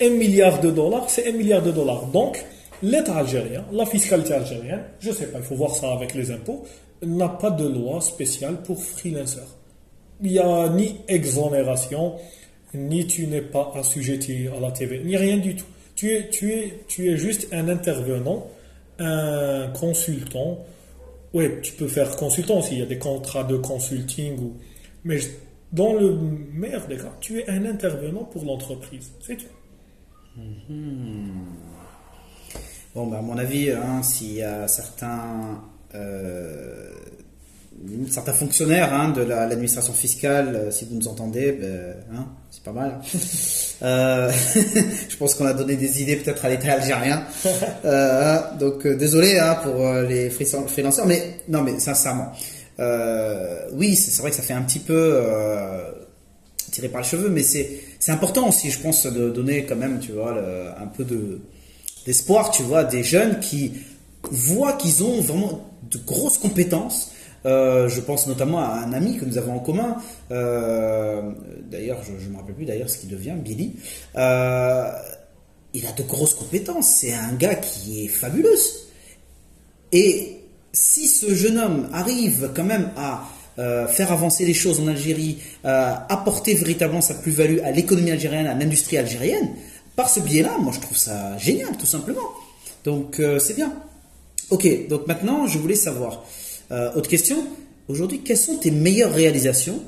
1 0.00 0.10
milliard 0.10 0.60
de 0.60 0.70
dollars, 0.70 1.10
c'est 1.10 1.28
1 1.28 1.32
milliard 1.32 1.62
de 1.62 1.72
dollars. 1.72 2.06
Donc, 2.06 2.42
l'État 2.82 3.16
algérien, 3.16 3.64
la 3.72 3.84
fiscalité 3.84 4.32
algérienne, 4.32 4.84
je 5.00 5.10
sais 5.10 5.26
pas, 5.26 5.38
il 5.38 5.44
faut 5.44 5.56
voir 5.56 5.74
ça 5.74 5.92
avec 5.92 6.14
les 6.14 6.30
impôts, 6.30 6.64
n'a 7.02 7.28
pas 7.28 7.50
de 7.50 7.66
loi 7.66 8.00
spéciale 8.00 8.62
pour 8.62 8.82
freelancers. 8.82 9.48
Il 10.22 10.32
n'y 10.32 10.38
a 10.38 10.68
ni 10.68 10.96
exonération, 11.08 12.14
ni 12.72 13.06
tu 13.06 13.26
n'es 13.26 13.42
pas 13.42 13.72
assujetti 13.76 14.48
à 14.48 14.60
la 14.60 14.70
TV, 14.70 15.02
ni 15.04 15.16
rien 15.16 15.38
du 15.38 15.56
tout. 15.56 15.66
Tu 15.94 16.10
es, 16.10 16.28
tu 16.28 16.52
es, 16.52 16.80
tu 16.88 17.08
es 17.10 17.16
juste 17.16 17.48
un 17.52 17.68
intervenant, 17.68 18.46
un 18.98 19.68
consultant. 19.68 20.58
Oui, 21.32 21.48
tu 21.62 21.72
peux 21.72 21.88
faire 21.88 22.16
consultant 22.16 22.58
aussi, 22.58 22.74
il 22.74 22.78
y 22.80 22.82
a 22.82 22.86
des 22.86 22.98
contrats 22.98 23.44
de 23.44 23.56
consulting. 23.56 24.38
Ou... 24.38 24.54
Mais 25.04 25.18
dans 25.72 25.92
le 25.94 26.16
meilleur 26.52 26.86
des 26.86 26.96
cas, 26.96 27.12
tu 27.20 27.40
es 27.40 27.48
un 27.48 27.64
intervenant 27.64 28.24
pour 28.24 28.44
l'entreprise. 28.44 29.12
C'est 29.20 29.36
tout. 29.36 29.44
Bon, 32.94 33.08
bah, 33.08 33.18
à 33.18 33.22
mon 33.22 33.36
avis, 33.38 33.70
hein, 33.70 34.02
s'il 34.02 34.34
y 34.34 34.42
a 34.42 34.68
certains, 34.68 35.64
euh, 35.94 36.90
certains 38.08 38.32
fonctionnaires 38.32 38.92
hein, 38.94 39.10
de 39.10 39.22
la- 39.22 39.46
l'administration 39.46 39.92
fiscale, 39.92 40.54
euh, 40.54 40.70
si 40.70 40.84
vous 40.86 40.94
nous 40.96 41.08
entendez, 41.08 41.52
ben, 41.52 41.94
hein, 42.14 42.26
c'est 42.50 42.62
pas 42.62 42.72
mal. 42.72 43.00
Euh, 43.82 44.30
je 45.08 45.16
pense 45.16 45.34
qu'on 45.34 45.46
a 45.46 45.52
donné 45.52 45.74
des 45.76 46.00
idées 46.00 46.14
peut-être 46.16 46.44
à 46.44 46.48
l'État 46.48 46.74
algérien. 46.74 47.24
Euh, 47.84 48.38
donc 48.58 48.86
désolé 48.86 49.36
hein, 49.38 49.56
pour 49.62 49.74
les 50.08 50.30
freelan- 50.30 50.68
freelancers, 50.68 51.04
mais 51.06 51.40
non, 51.48 51.60
mais 51.62 51.78
sincèrement, 51.80 52.32
oui, 53.72 53.96
c'est 53.96 54.20
vrai 54.22 54.30
que 54.30 54.36
ça 54.36 54.42
fait 54.42 54.54
un 54.54 54.62
petit 54.62 54.78
peu 54.78 55.20
tiré 56.70 56.88
par 56.88 57.02
les 57.02 57.06
cheveux, 57.06 57.28
mais 57.28 57.42
c'est 57.42 57.80
c'est 57.98 58.12
important 58.12 58.48
aussi, 58.48 58.70
je 58.70 58.78
pense, 58.80 59.04
de 59.06 59.28
donner 59.30 59.64
quand 59.66 59.76
même, 59.76 59.98
tu 59.98 60.12
vois, 60.12 60.32
le- 60.34 60.68
un 60.82 60.86
peu 60.86 61.04
de 61.04 61.40
d'espoir, 62.06 62.50
tu 62.52 62.62
vois, 62.62 62.84
des 62.84 63.02
jeunes 63.02 63.40
qui 63.40 63.72
voient 64.30 64.74
qu'ils 64.74 65.02
ont 65.02 65.20
vraiment 65.20 65.68
de 65.90 65.98
grosses 65.98 66.38
compétences. 66.38 67.10
Euh, 67.46 67.88
je 67.88 68.00
pense 68.00 68.26
notamment 68.26 68.60
à 68.60 68.84
un 68.86 68.92
ami 68.92 69.18
que 69.18 69.24
nous 69.24 69.36
avons 69.38 69.54
en 69.56 69.58
commun. 69.58 69.96
euh, 70.30 71.22
d'ailleurs, 71.70 71.98
je 72.02 72.26
ne 72.26 72.32
me 72.32 72.36
rappelle 72.38 72.54
plus 72.54 72.64
d'ailleurs 72.64 72.88
ce 72.88 72.98
qu'il 72.98 73.10
devient, 73.10 73.34
Billy. 73.36 73.76
Euh, 74.16 74.90
il 75.74 75.86
a 75.86 75.92
de 75.92 76.02
grosses 76.04 76.34
compétences. 76.34 76.88
C'est 77.00 77.12
un 77.12 77.32
gars 77.34 77.56
qui 77.56 78.04
est 78.04 78.08
fabuleux. 78.08 78.56
Et 79.92 80.40
si 80.72 81.06
ce 81.06 81.34
jeune 81.34 81.58
homme 81.58 81.88
arrive 81.92 82.50
quand 82.54 82.64
même 82.64 82.90
à 82.96 83.24
faire 83.88 84.10
avancer 84.10 84.44
les 84.44 84.54
choses 84.54 84.80
en 84.80 84.88
Algérie, 84.88 85.38
euh, 85.64 85.92
apporter 86.08 86.54
véritablement 86.54 87.00
sa 87.00 87.14
plus-value 87.14 87.58
à 87.62 87.70
l'économie 87.70 88.10
algérienne, 88.10 88.48
à 88.48 88.54
l'industrie 88.54 88.98
algérienne, 88.98 89.50
par 89.94 90.08
ce 90.08 90.18
biais-là, 90.18 90.58
moi 90.58 90.72
je 90.74 90.80
trouve 90.80 90.96
ça 90.96 91.38
génial, 91.38 91.76
tout 91.76 91.86
simplement. 91.86 92.32
Donc 92.82 93.22
c'est 93.38 93.54
bien. 93.54 93.72
Ok, 94.50 94.88
donc 94.88 95.06
maintenant 95.06 95.46
je 95.46 95.56
voulais 95.58 95.76
savoir, 95.76 96.24
euh, 96.70 96.92
autre 96.94 97.08
question, 97.08 97.36
aujourd'hui 97.88 98.20
quelles 98.20 98.36
sont 98.38 98.56
tes 98.58 98.70
meilleures 98.70 99.12
réalisations 99.12 99.82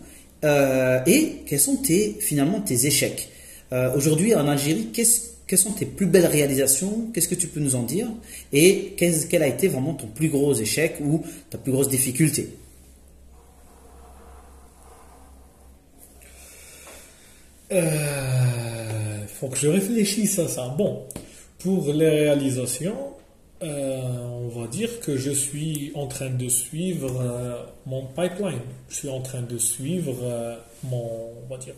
euh, 0.45 1.01
et 1.07 1.43
quels 1.47 1.61
sont 1.61 1.77
tes, 1.77 2.17
finalement 2.21 2.61
tes 2.61 2.87
échecs 2.87 3.31
Euh, 3.73 3.91
Aujourd'hui 3.97 4.33
en 4.35 4.47
Algérie, 4.47 4.89
qu'est-ce- 4.93 5.23
quelles 5.49 5.59
sont 5.59 5.73
tes 5.73 5.87
plus 5.87 6.07
belles 6.07 6.27
réalisations? 6.27 7.11
Qu'est-ce 7.13 7.27
que 7.29 7.35
tu 7.35 7.49
peux 7.49 7.59
nous 7.61 7.75
en 7.75 7.83
dire? 7.83 8.07
Et 8.53 8.95
quel, 8.97 9.13
quel 9.29 9.43
a 9.43 9.49
été 9.49 9.67
vraiment 9.69 9.95
ton 9.95 10.07
plus 10.07 10.29
gros 10.29 10.55
échec 10.55 10.99
ou 11.01 11.23
ta 11.51 11.59
plus 11.59 11.73
grosse 11.73 11.89
difficulté? 11.89 12.51
Euh, 17.73 19.27
faut 19.27 19.49
que 19.49 19.57
je 19.59 19.69
réfléchisse 19.69 20.39
à 20.39 20.49
ça. 20.49 20.69
Bon, 20.77 21.05
pour 21.59 21.93
les 21.93 22.09
réalisations, 22.09 22.97
euh, 23.63 24.01
on 24.29 24.49
va 24.49 24.67
dire 24.67 25.01
que 25.01 25.17
je 25.17 25.31
suis 25.31 25.91
en 25.95 26.07
train 26.07 26.29
de 26.29 26.49
suivre 26.49 27.11
euh, 27.21 27.63
mon 27.87 28.05
pipeline. 28.05 28.61
Je 28.91 28.97
suis 28.97 29.09
en 29.09 29.21
train 29.21 29.41
de 29.41 29.57
suivre 29.57 30.15
euh, 30.23 30.57
mon, 30.85 31.33
on 31.43 31.55
va 31.55 31.59
dire, 31.59 31.75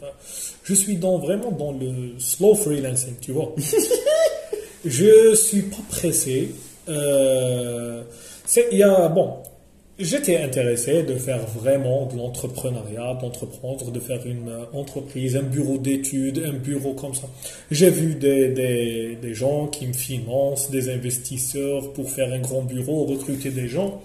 je 0.65 0.75
suis 0.75 0.97
dans 0.97 1.19
vraiment 1.19 1.53
dans 1.53 1.73
le 1.73 2.19
slow 2.19 2.55
freelancing, 2.55 3.15
tu 3.21 3.31
vois. 3.33 3.55
je 4.85 5.35
suis 5.37 5.63
pas 5.63 5.77
pressé. 5.89 6.55
C'est, 8.45 8.69
il 8.73 8.79
y 8.79 8.83
a, 8.83 9.09
bon, 9.09 9.37
J'étais 9.99 10.37
intéressé 10.37 11.03
de 11.03 11.17
faire 11.17 11.45
vraiment 11.45 12.07
de 12.07 12.17
l'entrepreneuriat, 12.17 13.15
d'entreprendre, 13.21 13.91
de 13.91 13.99
faire 13.99 14.25
une 14.25 14.49
euh, 14.49 14.65
entreprise, 14.73 15.35
un 15.35 15.43
bureau 15.43 15.77
d'études, 15.77 16.41
un 16.47 16.53
bureau 16.53 16.95
comme 16.95 17.15
ça. 17.15 17.27
J'ai 17.73 17.91
vu 17.91 18.15
des, 18.15 18.51
des, 18.51 19.19
des 19.21 19.35
gens 19.35 19.67
qui 19.67 19.89
me 19.89 19.93
financent, 19.93 20.71
des 20.71 20.89
investisseurs 20.89 21.93
pour 21.95 22.11
faire 22.11 22.33
un 22.33 22.39
grand 22.39 22.63
bureau, 22.63 23.07
recruter 23.07 23.51
des 23.51 23.67
gens. 23.67 24.01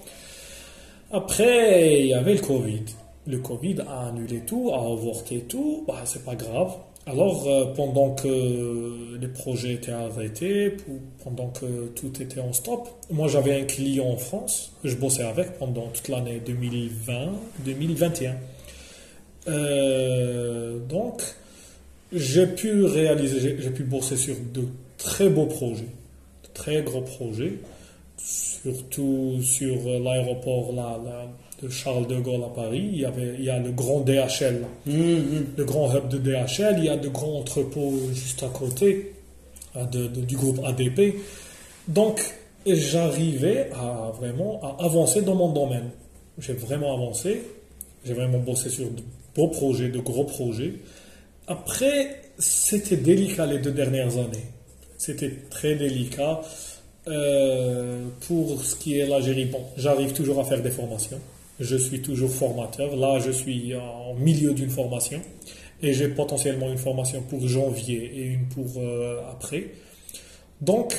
Après, 1.11 1.99
il 1.99 2.07
y 2.07 2.13
avait 2.15 2.33
le 2.33 2.41
Covid. 2.41 2.85
Le 3.27 3.37
Covid 3.37 3.81
a 3.87 4.07
annulé 4.07 4.39
tout, 4.47 4.71
a 4.73 4.79
avorté 4.79 5.41
tout. 5.47 5.83
Bah, 5.87 6.01
c'est 6.05 6.25
pas 6.25 6.35
grave. 6.35 6.71
Alors, 7.05 7.47
euh, 7.47 7.65
pendant 7.73 8.11
que 8.11 9.17
les 9.19 9.27
projets 9.27 9.73
étaient 9.73 9.91
arrêtés, 9.91 10.77
pendant 11.23 11.49
que 11.49 11.87
tout 11.95 12.21
était 12.21 12.39
en 12.39 12.53
stop, 12.53 12.87
moi 13.11 13.27
j'avais 13.27 13.59
un 13.59 13.65
client 13.65 14.05
en 14.07 14.17
France 14.17 14.71
que 14.81 14.87
je 14.87 14.95
bossais 14.95 15.23
avec 15.23 15.57
pendant 15.59 15.87
toute 15.87 16.07
l'année 16.07 16.41
2020-2021. 17.65 18.35
Euh, 19.49 20.79
donc, 20.79 21.21
j'ai 22.13 22.47
pu 22.47 22.85
réaliser, 22.85 23.57
j'ai 23.59 23.71
pu 23.71 23.83
bosser 23.83 24.15
sur 24.15 24.35
de 24.53 24.63
très 24.97 25.27
beaux 25.27 25.47
projets, 25.47 25.83
de 25.83 26.49
très 26.53 26.83
gros 26.83 27.01
projets, 27.01 27.55
surtout 28.17 29.41
sur 29.41 29.75
l'aéroport 29.99 30.71
là, 30.71 30.97
là, 31.03 31.27
de 31.63 31.69
Charles 31.69 32.07
de 32.07 32.19
Gaulle 32.19 32.43
à 32.43 32.49
Paris. 32.49 32.89
Il 32.93 32.99
y, 32.99 33.05
avait, 33.05 33.35
il 33.39 33.45
y 33.45 33.49
a 33.49 33.57
le 33.59 33.71
grand 33.71 34.01
DHL, 34.01 34.61
là. 34.61 34.67
le 35.57 35.63
grand 35.65 35.93
hub 35.95 36.09
de 36.09 36.17
DHL, 36.17 36.75
il 36.79 36.85
y 36.85 36.89
a 36.89 36.97
de 36.97 37.07
grands 37.09 37.39
entrepôts 37.39 37.93
juste 38.13 38.43
à 38.43 38.49
côté 38.49 39.13
de- 39.75 40.07
de- 40.07 40.21
du 40.21 40.35
groupe 40.35 40.59
ADP. 40.63 41.15
Donc, 41.87 42.21
j'arrivais 42.65 43.69
à 43.73 44.11
vraiment 44.17 44.59
à 44.61 44.83
avancer 44.85 45.21
dans 45.21 45.35
mon 45.35 45.51
domaine. 45.51 45.89
J'ai 46.39 46.53
vraiment 46.53 46.93
avancé, 46.93 47.41
j'ai 48.05 48.13
vraiment 48.13 48.39
bossé 48.39 48.69
sur 48.69 48.85
de 48.89 49.01
beaux 49.35 49.47
projets, 49.49 49.89
de 49.89 49.99
gros 49.99 50.23
projets. 50.25 50.73
Après, 51.47 52.21
c'était 52.39 52.97
délicat 52.97 53.45
les 53.45 53.59
deux 53.59 53.71
dernières 53.71 54.17
années. 54.17 54.47
c'était 54.97 55.33
très 55.49 55.75
délicat. 55.75 56.41
Euh, 57.09 58.05
pour 58.27 58.63
ce 58.63 58.75
qui 58.77 58.97
est 58.97 59.05
l'Algérie, 59.05 59.43
bon, 59.45 59.59
j'arrive 59.75 60.13
toujours 60.13 60.39
à 60.39 60.45
faire 60.45 60.61
des 60.61 60.69
formations. 60.71 61.19
Je 61.63 61.77
suis 61.77 62.01
toujours 62.01 62.29
formateur. 62.29 62.95
Là, 62.97 63.19
je 63.19 63.31
suis 63.31 63.73
en 63.75 64.13
milieu 64.15 64.53
d'une 64.53 64.69
formation 64.69 65.21
et 65.81 65.93
j'ai 65.93 66.09
potentiellement 66.09 66.69
une 66.69 66.77
formation 66.77 67.21
pour 67.21 67.47
janvier 67.47 68.11
et 68.15 68.23
une 68.25 68.47
pour 68.47 68.67
euh, 68.77 69.21
après. 69.31 69.71
Donc, 70.59 70.93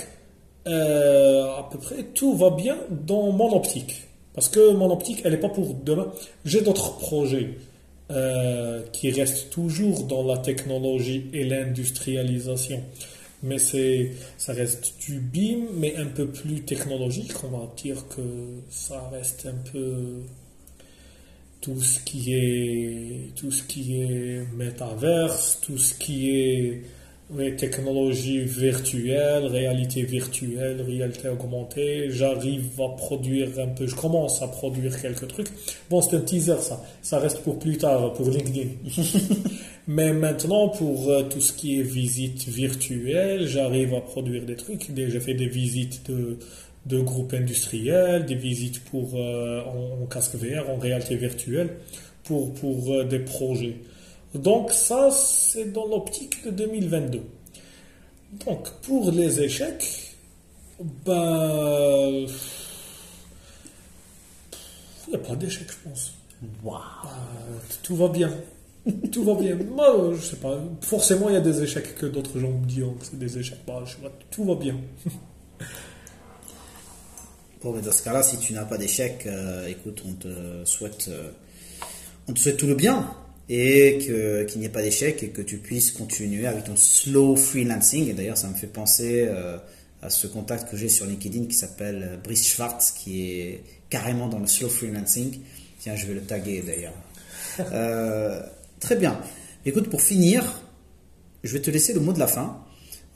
euh, 0.67 1.45
à 1.45 1.69
peu 1.71 1.79
près 1.79 2.03
tout 2.15 2.35
va 2.35 2.51
bien 2.51 2.79
dans 2.91 3.31
mon 3.31 3.55
optique. 3.55 4.07
Parce 4.35 4.49
que 4.49 4.73
mon 4.73 4.91
optique, 4.91 5.21
elle 5.25 5.33
n'est 5.33 5.39
pas 5.39 5.51
pour 5.51 5.75
demain. 5.75 6.11
J'ai 6.47 6.62
d'autres 6.62 6.97
projets 6.97 7.51
euh, 8.11 8.83
qui 8.93 9.11
restent 9.11 9.51
toujours 9.51 10.05
dans 10.05 10.25
la 10.27 10.39
technologie 10.39 11.27
et 11.35 11.45
l'industrialisation. 11.45 12.83
Mais 13.43 13.59
c'est, 13.59 14.12
ça 14.39 14.55
reste 14.55 14.95
du 15.01 15.19
BIM, 15.21 15.67
mais 15.75 15.95
un 15.97 16.07
peu 16.07 16.27
plus 16.27 16.62
technologique. 16.62 17.33
On 17.45 17.59
va 17.59 17.71
dire 17.77 18.09
que 18.09 18.23
ça 18.71 19.11
reste 19.12 19.47
un 19.47 19.71
peu 19.71 20.23
tout 21.65 21.81
ce 21.81 21.99
qui 22.01 22.35
est, 22.35 23.35
tout 23.37 23.51
ce 23.51 23.62
qui 23.62 24.03
est 24.03 24.43
métaverse, 24.55 25.59
tout 25.62 25.79
ce 25.79 25.95
qui 25.95 26.31
est 26.31 26.83
oui, 27.31 27.57
technologie 27.57 28.41
virtuelle, 28.41 29.47
réalité 29.47 30.03
virtuelle, 30.03 30.83
réalité 30.83 31.29
augmentée. 31.29 32.11
J'arrive 32.11 32.79
à 32.79 32.91
produire 32.91 33.49
un 33.59 33.69
peu, 33.69 33.87
je 33.87 33.95
commence 33.95 34.43
à 34.43 34.49
produire 34.49 35.01
quelques 35.01 35.27
trucs. 35.29 35.49
Bon, 35.89 36.03
c'est 36.03 36.17
un 36.17 36.21
teaser 36.21 36.61
ça. 36.61 36.85
Ça 37.01 37.19
reste 37.19 37.41
pour 37.41 37.59
plus 37.59 37.79
tard, 37.79 38.12
pour 38.12 38.29
LinkedIn. 38.29 38.69
Mais 39.87 40.12
maintenant, 40.12 40.69
pour 40.69 41.11
euh, 41.11 41.23
tout 41.23 41.41
ce 41.41 41.55
qui 41.55 41.81
est 41.81 41.83
visite 41.83 42.47
virtuelle, 42.47 43.47
j'arrive 43.47 43.95
à 43.95 44.03
produire 44.03 44.45
des 44.45 44.57
trucs. 44.57 44.91
J'ai 44.95 45.21
fait 45.21 45.35
des 45.35 45.49
visites 45.49 46.11
de, 46.11 46.39
de 46.87 47.01
groupes 47.01 47.32
industriels, 47.35 48.26
des 48.26 48.35
visites 48.35 48.85
pour, 48.85 49.12
euh, 49.14 49.62
en, 49.64 50.07
casque 50.07 50.35
VR, 50.35 50.68
en 50.68 50.76
réalité 50.76 51.16
virtuelle, 51.16 51.76
pour, 52.24 52.53
pour 52.55 52.93
euh, 52.93 53.05
des 53.05 53.20
projets. 53.20 53.76
Donc 54.35 54.72
ça, 54.72 55.11
c'est 55.11 55.72
dans 55.72 55.87
l'optique 55.87 56.45
de 56.45 56.51
2022. 56.51 57.22
Donc 58.45 58.70
pour 58.82 59.11
les 59.12 59.41
échecs, 59.41 60.16
ben, 61.07 62.26
il 65.07 65.11
n'y 65.11 65.14
a 65.14 65.18
pas 65.18 65.37
d'échec, 65.37 65.68
je 65.68 65.89
pense. 65.89 66.14
Waouh. 66.62 66.80
tout 67.82 67.97
va 67.97 68.09
bien. 68.09 68.30
tout 69.12 69.24
va 69.24 69.35
bien. 69.35 69.55
Moi, 69.55 70.12
je 70.14 70.20
sais 70.20 70.37
pas. 70.37 70.61
Forcément, 70.80 71.28
il 71.28 71.35
y 71.35 71.39
a 71.39 71.41
des 71.41 71.62
échecs 71.62 71.95
que 71.95 72.07
d'autres 72.07 72.39
gens 72.39 72.51
me 72.51 72.66
disent 72.66 72.85
que 72.99 73.07
c'est 73.07 73.18
des 73.18 73.39
échecs. 73.39 73.61
Bah, 73.66 73.82
je 73.87 73.93
sais 73.93 74.03
pas, 74.03 74.12
tout 74.30 74.45
va 74.45 74.57
bien. 74.57 74.76
Mais 77.73 77.81
dans 77.81 77.93
ce 77.93 78.03
cas-là, 78.03 78.23
si 78.23 78.39
tu 78.39 78.53
n'as 78.53 78.65
pas 78.65 78.77
d'échec, 78.77 79.25
euh, 79.27 79.67
écoute, 79.69 80.03
on 80.07 80.12
te 80.12 80.65
souhaite, 80.65 81.07
euh, 81.09 81.31
on 82.29 82.33
te 82.33 82.39
souhaite 82.39 82.59
tout 82.59 82.67
le 82.67 82.75
bien 82.75 83.11
et 83.49 83.99
qu'il 83.99 84.61
n'y 84.61 84.67
ait 84.67 84.71
pas 84.71 84.83
d'échec 84.83 85.23
et 85.23 85.29
que 85.29 85.43
tu 85.43 85.59
puisses 85.59 85.91
continuer 85.91 86.47
avec 86.47 86.65
ton 86.65 86.77
slow 86.77 87.37
freelancing. 87.37 88.09
Et 88.09 88.12
d'ailleurs, 88.12 88.37
ça 88.37 88.49
me 88.49 88.55
fait 88.55 88.67
penser 88.67 89.27
euh, 89.27 89.57
à 90.03 90.11
ce 90.11 90.27
contact 90.27 90.71
que 90.71 90.77
j'ai 90.77 90.89
sur 90.89 91.07
LinkedIn 91.07 91.47
qui 91.47 91.55
s'appelle 91.55 92.19
Brice 92.23 92.47
Schwartz, 92.47 92.93
qui 92.93 93.31
est 93.31 93.62
carrément 93.89 94.29
dans 94.29 94.39
le 94.39 94.47
slow 94.47 94.69
freelancing. 94.69 95.41
Tiens, 95.79 95.97
je 95.97 96.07
vais 96.07 96.15
le 96.15 96.23
taguer 96.23 96.62
d'ailleurs. 96.62 96.95
très 98.81 98.97
bien. 98.97 99.19
Écoute, 99.65 99.89
pour 99.89 100.03
finir, 100.03 100.62
je 101.43 101.53
vais 101.53 101.61
te 101.61 101.71
laisser 101.71 101.95
le 101.95 102.01
mot 102.01 102.12
de 102.12 102.19
la 102.19 102.27
fin. 102.27 102.64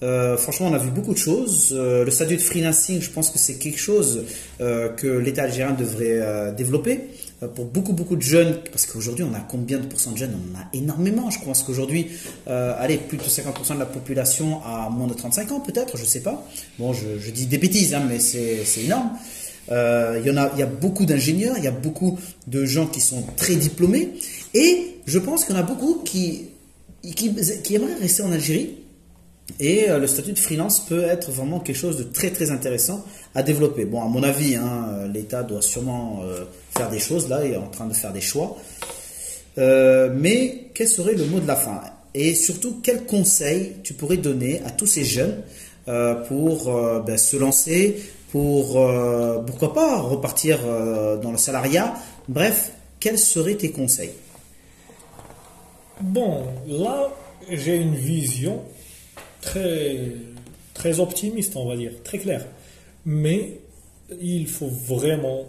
Euh, 0.02 0.36
franchement, 0.36 0.68
on 0.68 0.74
a 0.74 0.78
vu 0.78 0.90
beaucoup 0.90 1.12
de 1.12 1.18
choses. 1.18 1.70
Euh, 1.72 2.04
le 2.04 2.10
statut 2.10 2.36
de 2.36 2.40
freelancing, 2.40 3.00
je 3.00 3.10
pense 3.10 3.30
que 3.30 3.38
c'est 3.38 3.54
quelque 3.54 3.80
chose 3.80 4.24
euh, 4.60 4.88
que 4.90 5.08
l'État 5.08 5.44
algérien 5.44 5.74
devrait 5.74 6.54
développer 6.56 7.00
pour 7.54 7.66
beaucoup, 7.66 7.92
beaucoup 7.92 8.16
de 8.16 8.22
jeunes. 8.22 8.58
Parce 8.70 8.86
qu'aujourd'hui, 8.86 9.24
on 9.24 9.34
a 9.34 9.40
combien 9.40 9.78
de 9.78 9.86
pourcents 9.86 10.12
de 10.12 10.18
jeunes? 10.18 10.36
On 10.36 10.56
en 10.56 10.60
a 10.60 10.64
énormément. 10.72 11.30
Je 11.30 11.40
pense 11.40 11.62
qu'aujourd'hui, 11.62 12.08
allez, 12.46 12.98
plus 12.98 13.18
de 13.18 13.22
50% 13.22 13.74
de 13.74 13.78
la 13.78 13.86
population 13.86 14.60
a 14.64 14.88
moins 14.90 15.06
de 15.06 15.14
35 15.14 15.52
ans, 15.52 15.60
peut-être, 15.60 15.96
je 15.96 16.02
ne 16.02 16.08
sais 16.08 16.20
pas. 16.20 16.46
Bon, 16.78 16.92
je, 16.92 17.30
dis 17.30 17.46
des 17.46 17.58
bêtises, 17.58 17.94
hein, 17.94 18.02
mais 18.08 18.18
c'est 18.18 18.82
énorme. 18.84 19.10
Il 19.70 20.22
y, 20.24 20.30
en 20.30 20.36
a, 20.36 20.50
il 20.54 20.60
y 20.60 20.62
a 20.62 20.66
beaucoup 20.66 21.06
d'ingénieurs, 21.06 21.56
il 21.58 21.64
y 21.64 21.68
a 21.68 21.72
beaucoup 21.72 22.18
de 22.46 22.64
gens 22.64 22.86
qui 22.86 23.00
sont 23.00 23.24
très 23.36 23.54
diplômés. 23.54 24.10
Et 24.54 24.96
je 25.06 25.18
pense 25.18 25.44
qu'il 25.44 25.54
y 25.54 25.58
en 25.58 25.60
a 25.60 25.64
beaucoup 25.64 26.02
qui, 26.04 26.46
qui, 27.02 27.34
qui 27.62 27.74
aimeraient 27.74 27.94
rester 28.00 28.22
en 28.22 28.32
Algérie 28.32 28.70
et 29.60 29.88
euh, 29.88 29.98
le 29.98 30.06
statut 30.06 30.32
de 30.32 30.38
freelance 30.38 30.80
peut 30.80 31.04
être 31.04 31.30
vraiment 31.30 31.60
quelque 31.60 31.76
chose 31.76 31.96
de 31.96 32.04
très 32.04 32.30
très 32.30 32.50
intéressant 32.50 33.04
à 33.34 33.42
développer. 33.42 33.84
Bon, 33.84 34.02
à 34.02 34.06
mon 34.06 34.22
avis, 34.22 34.56
hein, 34.56 35.08
l'État 35.12 35.42
doit 35.42 35.62
sûrement 35.62 36.20
euh, 36.22 36.44
faire 36.76 36.90
des 36.90 36.98
choses, 36.98 37.28
là, 37.28 37.44
il 37.44 37.52
est 37.52 37.56
en 37.56 37.68
train 37.68 37.86
de 37.86 37.94
faire 37.94 38.12
des 38.12 38.20
choix. 38.20 38.56
Euh, 39.56 40.10
mais 40.14 40.66
quel 40.74 40.86
serait 40.86 41.14
le 41.14 41.24
mot 41.24 41.40
de 41.40 41.46
la 41.46 41.56
fin? 41.56 41.80
Et 42.14 42.34
surtout, 42.34 42.80
quel 42.82 43.04
conseil 43.04 43.74
tu 43.82 43.94
pourrais 43.94 44.16
donner 44.16 44.62
à 44.64 44.70
tous 44.70 44.86
ces 44.86 45.04
jeunes 45.04 45.42
pour 46.28 46.70
ben, 47.06 47.16
se 47.16 47.36
lancer, 47.36 48.02
pour 48.30 48.78
pourquoi 49.46 49.72
pas 49.72 50.00
repartir 50.00 50.58
dans 51.22 51.30
le 51.30 51.38
salariat? 51.38 51.94
Bref, 52.28 52.72
quels 53.00 53.18
seraient 53.18 53.54
tes 53.54 53.70
conseils? 53.70 54.12
Bon, 56.00 56.44
là, 56.66 57.10
j'ai 57.50 57.76
une 57.76 57.94
vision 57.94 58.62
très, 59.40 60.12
très 60.74 61.00
optimiste, 61.00 61.56
on 61.56 61.66
va 61.66 61.76
dire, 61.76 61.92
très 62.02 62.18
clair. 62.18 62.46
Mais 63.04 63.60
il 64.20 64.46
faut 64.46 64.68
vraiment, 64.68 65.44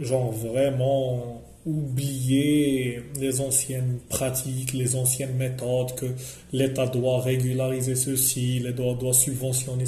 genre 0.00 0.30
vraiment 0.32 1.42
oublier 1.66 3.00
les 3.18 3.40
anciennes 3.40 3.98
pratiques, 4.08 4.72
les 4.74 4.96
anciennes 4.96 5.34
méthodes, 5.36 5.94
que 5.94 6.06
l'État 6.52 6.86
doit 6.86 7.20
régulariser 7.20 7.94
ceci, 7.94 8.58
l'État 8.58 8.94
doit 8.94 9.14
subventionner. 9.14 9.84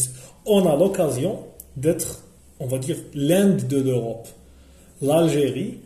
On 0.47 0.67
a 0.67 0.77
l'occasion 0.77 1.41
d'être, 1.77 2.25
on 2.61 2.67
va 2.67 2.79
dire, 2.79 2.97
l'Inde 3.15 3.67
de 3.69 3.79
l'Europe. 3.79 4.27
L'Algérie, 5.03 5.79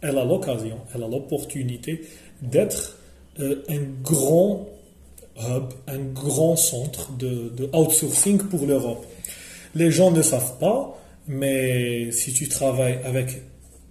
elle 0.00 0.18
a 0.18 0.24
l'occasion, 0.24 0.78
elle 0.94 1.04
a 1.04 1.08
l'opportunité 1.08 2.02
d'être 2.42 2.98
euh, 3.38 3.62
un 3.68 3.82
grand 4.02 4.66
hub, 5.38 5.72
un 5.86 5.98
grand 5.98 6.56
centre 6.56 7.12
de, 7.16 7.70
outsourcing 7.72 8.38
pour 8.38 8.66
l'Europe. 8.66 9.04
Les 9.74 9.90
gens 9.90 10.10
ne 10.10 10.22
savent 10.22 10.58
pas, 10.58 10.98
mais 11.28 12.10
si 12.12 12.32
tu 12.32 12.48
travailles 12.48 12.98
avec 13.04 13.42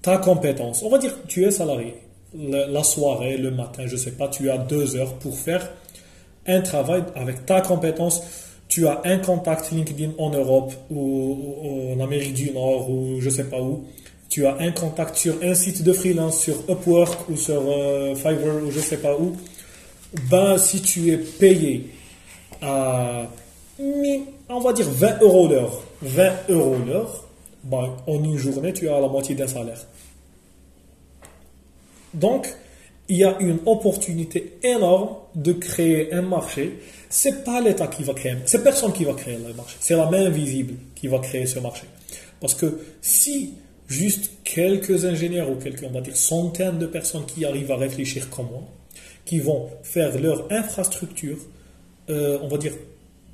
ta 0.01 0.17
compétence, 0.17 0.83
on 0.83 0.89
va 0.89 0.97
dire 0.97 1.21
que 1.21 1.27
tu 1.27 1.45
es 1.45 1.51
salarié, 1.51 1.95
la, 2.33 2.83
soirée, 2.83 3.37
le 3.37 3.51
matin, 3.51 3.83
je 3.87 3.93
ne 3.93 3.99
sais 3.99 4.11
pas, 4.11 4.27
tu 4.27 4.49
as 4.49 4.57
deux 4.57 4.95
heures 4.95 5.15
pour 5.15 5.37
faire 5.37 5.71
un 6.47 6.61
travail 6.61 7.03
avec 7.15 7.45
ta 7.45 7.61
compétence. 7.61 8.21
Tu 8.67 8.87
as 8.87 9.01
un 9.03 9.17
contact 9.17 9.71
LinkedIn 9.71 10.11
en 10.19 10.29
Europe 10.29 10.73
ou, 10.91 11.95
en 11.95 11.99
Amérique 12.03 12.35
du 12.35 12.51
Nord 12.51 12.89
ou 12.89 13.19
je 13.19 13.25
ne 13.25 13.33
sais 13.33 13.45
pas 13.45 13.59
où. 13.59 13.85
Tu 14.29 14.45
as 14.45 14.57
un 14.59 14.71
contact 14.71 15.15
sur 15.15 15.35
un 15.41 15.55
site 15.55 15.81
de 15.81 15.91
freelance, 15.91 16.39
sur 16.39 16.55
Upwork 16.69 17.29
ou 17.29 17.35
sur 17.35 17.63
euh, 17.67 18.13
Fiverr 18.13 18.63
ou 18.63 18.69
je 18.69 18.77
ne 18.77 18.83
sais 18.83 18.97
pas 18.97 19.15
où 19.15 19.35
ben, 20.13 20.57
si 20.57 20.81
tu 20.81 21.11
es 21.11 21.17
payé 21.17 21.89
à, 22.61 23.27
on 24.49 24.59
va 24.59 24.73
dire 24.73 24.89
20 24.89 25.21
euros 25.21 25.47
l'heure, 25.47 25.83
20 26.01 26.49
euros 26.49 26.77
l'heure, 26.85 27.25
ben, 27.63 27.95
en 28.07 28.23
une 28.23 28.37
journée, 28.37 28.73
tu 28.73 28.89
as 28.89 28.99
la 28.99 29.07
moitié 29.07 29.35
d'un 29.35 29.47
salaire. 29.47 29.85
Donc, 32.13 32.47
il 33.07 33.17
y 33.17 33.23
a 33.23 33.37
une 33.39 33.59
opportunité 33.65 34.57
énorme 34.63 35.15
de 35.35 35.53
créer 35.53 36.13
un 36.13 36.21
marché. 36.21 36.79
C'est 37.09 37.43
pas 37.43 37.59
l'État 37.59 37.87
qui 37.87 38.03
va 38.03 38.13
créer, 38.13 38.35
c'est 38.45 38.63
personne 38.63 38.93
qui 38.93 39.03
va 39.03 39.13
créer 39.13 39.37
le 39.37 39.53
marché. 39.53 39.77
C'est 39.79 39.95
la 39.95 40.09
main 40.09 40.25
invisible 40.25 40.75
qui 40.95 41.07
va 41.07 41.19
créer 41.19 41.45
ce 41.45 41.59
marché. 41.59 41.83
Parce 42.39 42.53
que 42.53 42.79
si 43.01 43.55
juste 43.87 44.31
quelques 44.43 45.05
ingénieurs 45.05 45.49
ou 45.49 45.55
quelques, 45.55 45.83
on 45.83 45.89
va 45.89 46.01
dire, 46.01 46.15
centaines 46.15 46.77
de 46.77 46.85
personnes 46.85 47.25
qui 47.25 47.45
arrivent 47.45 47.71
à 47.71 47.77
réfléchir 47.77 48.29
comme 48.29 48.47
moi, 48.47 48.63
qui 49.29 49.37
vont 49.37 49.69
faire 49.83 50.19
leur 50.19 50.51
infrastructure, 50.51 51.37
euh, 52.09 52.39
on 52.41 52.47
va 52.47 52.57
dire, 52.57 52.73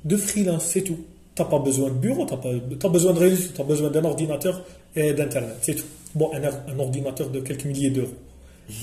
de 0.04 0.14
freelance, 0.18 0.66
c'est 0.66 0.82
tout. 0.82 0.98
Tu 1.34 1.40
n'as 1.40 1.48
pas 1.48 1.58
besoin 1.58 1.88
de 1.88 1.94
bureau, 1.94 2.26
tu 2.26 2.34
as, 2.34 2.88
besoin 2.90 3.14
de 3.14 3.18
réseau, 3.18 3.48
tu 3.54 3.60
as 3.62 3.64
besoin 3.64 3.88
d'un 3.88 4.04
ordinateur 4.04 4.62
et 4.94 5.14
d'Internet, 5.14 5.56
c'est 5.62 5.74
tout. 5.74 5.86
Bon, 6.14 6.30
un, 6.34 6.78
ordinateur 6.78 7.30
de 7.30 7.40
quelques 7.40 7.64
milliers 7.64 7.88
d'euros 7.88 8.12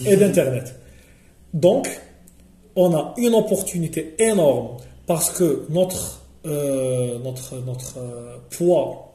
et 0.08 0.16
d'Internet. 0.16 0.76
Donc, 1.54 1.88
on 2.76 2.96
a 2.96 3.14
une 3.18 3.36
opportunité 3.36 4.16
énorme 4.18 4.78
parce 5.06 5.30
que 5.30 5.68
notre, 5.70 6.26
euh, 6.48 7.20
notre, 7.20 7.58
notre 7.64 8.00
euh, 8.00 8.38
poids, 8.50 9.14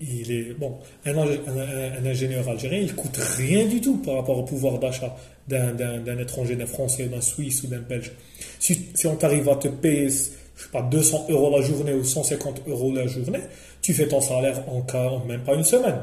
il, 0.00 0.32
est 0.32 0.54
bon. 0.54 0.78
Un, 1.04 1.16
un, 1.16 2.06
ingénieur 2.06 2.48
algérien, 2.48 2.80
il 2.80 2.94
coûte 2.96 3.18
rien 3.36 3.66
du 3.66 3.80
tout 3.80 3.98
par 3.98 4.16
rapport 4.16 4.38
au 4.38 4.42
pouvoir 4.42 4.80
d'achat 4.80 5.14
d'un 5.48 6.18
étranger, 6.18 6.56
d'un 6.56 6.66
Français, 6.66 7.06
d'un 7.06 7.20
Suisse 7.20 7.62
ou 7.62 7.66
d'un 7.68 7.80
Belge. 7.80 8.12
Si, 8.58 8.78
on 9.06 9.16
t'arrive 9.16 9.48
à 9.48 9.56
te 9.56 9.68
payer 9.68 10.08
je 10.56 10.62
sais 10.62 10.68
pas, 10.70 10.82
200 10.82 11.26
euros 11.30 11.50
la 11.58 11.62
journée 11.66 11.92
ou 11.94 12.04
150 12.04 12.62
euros 12.68 12.92
la 12.92 13.06
journée, 13.06 13.40
tu 13.82 13.92
fais 13.92 14.06
ton 14.06 14.20
salaire 14.20 14.62
en, 14.68 14.82
cas- 14.82 15.08
en 15.10 15.24
même 15.24 15.42
pas 15.42 15.54
une 15.54 15.64
semaine. 15.64 16.00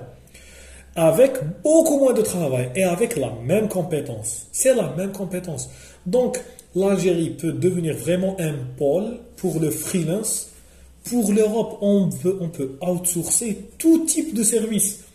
Avec 0.96 1.34
beaucoup 1.64 2.00
moins 2.00 2.14
de 2.14 2.22
travail 2.22 2.70
et 2.76 2.84
avec 2.84 3.16
la 3.16 3.32
même 3.46 3.70
compétence. 3.70 4.48
C'est 4.52 4.76
la 4.76 4.94
même 4.98 5.14
compétence. 5.14 5.70
Donc, 6.06 6.38
l'Algérie 6.76 7.30
peut 7.30 7.54
devenir 7.54 7.96
vraiment 7.96 8.36
un 8.40 8.56
pôle 8.78 9.20
pour 9.38 9.60
le 9.62 9.72
freelance. 9.72 10.50
Pour 11.06 11.32
l'Europe, 11.32 11.78
on 11.82 12.10
peut, 12.10 12.38
on 12.42 12.50
peut 12.50 12.78
outsourcer 12.86 13.58
tout 13.78 14.06
type 14.06 14.34
de 14.36 14.44
service. 14.44 15.06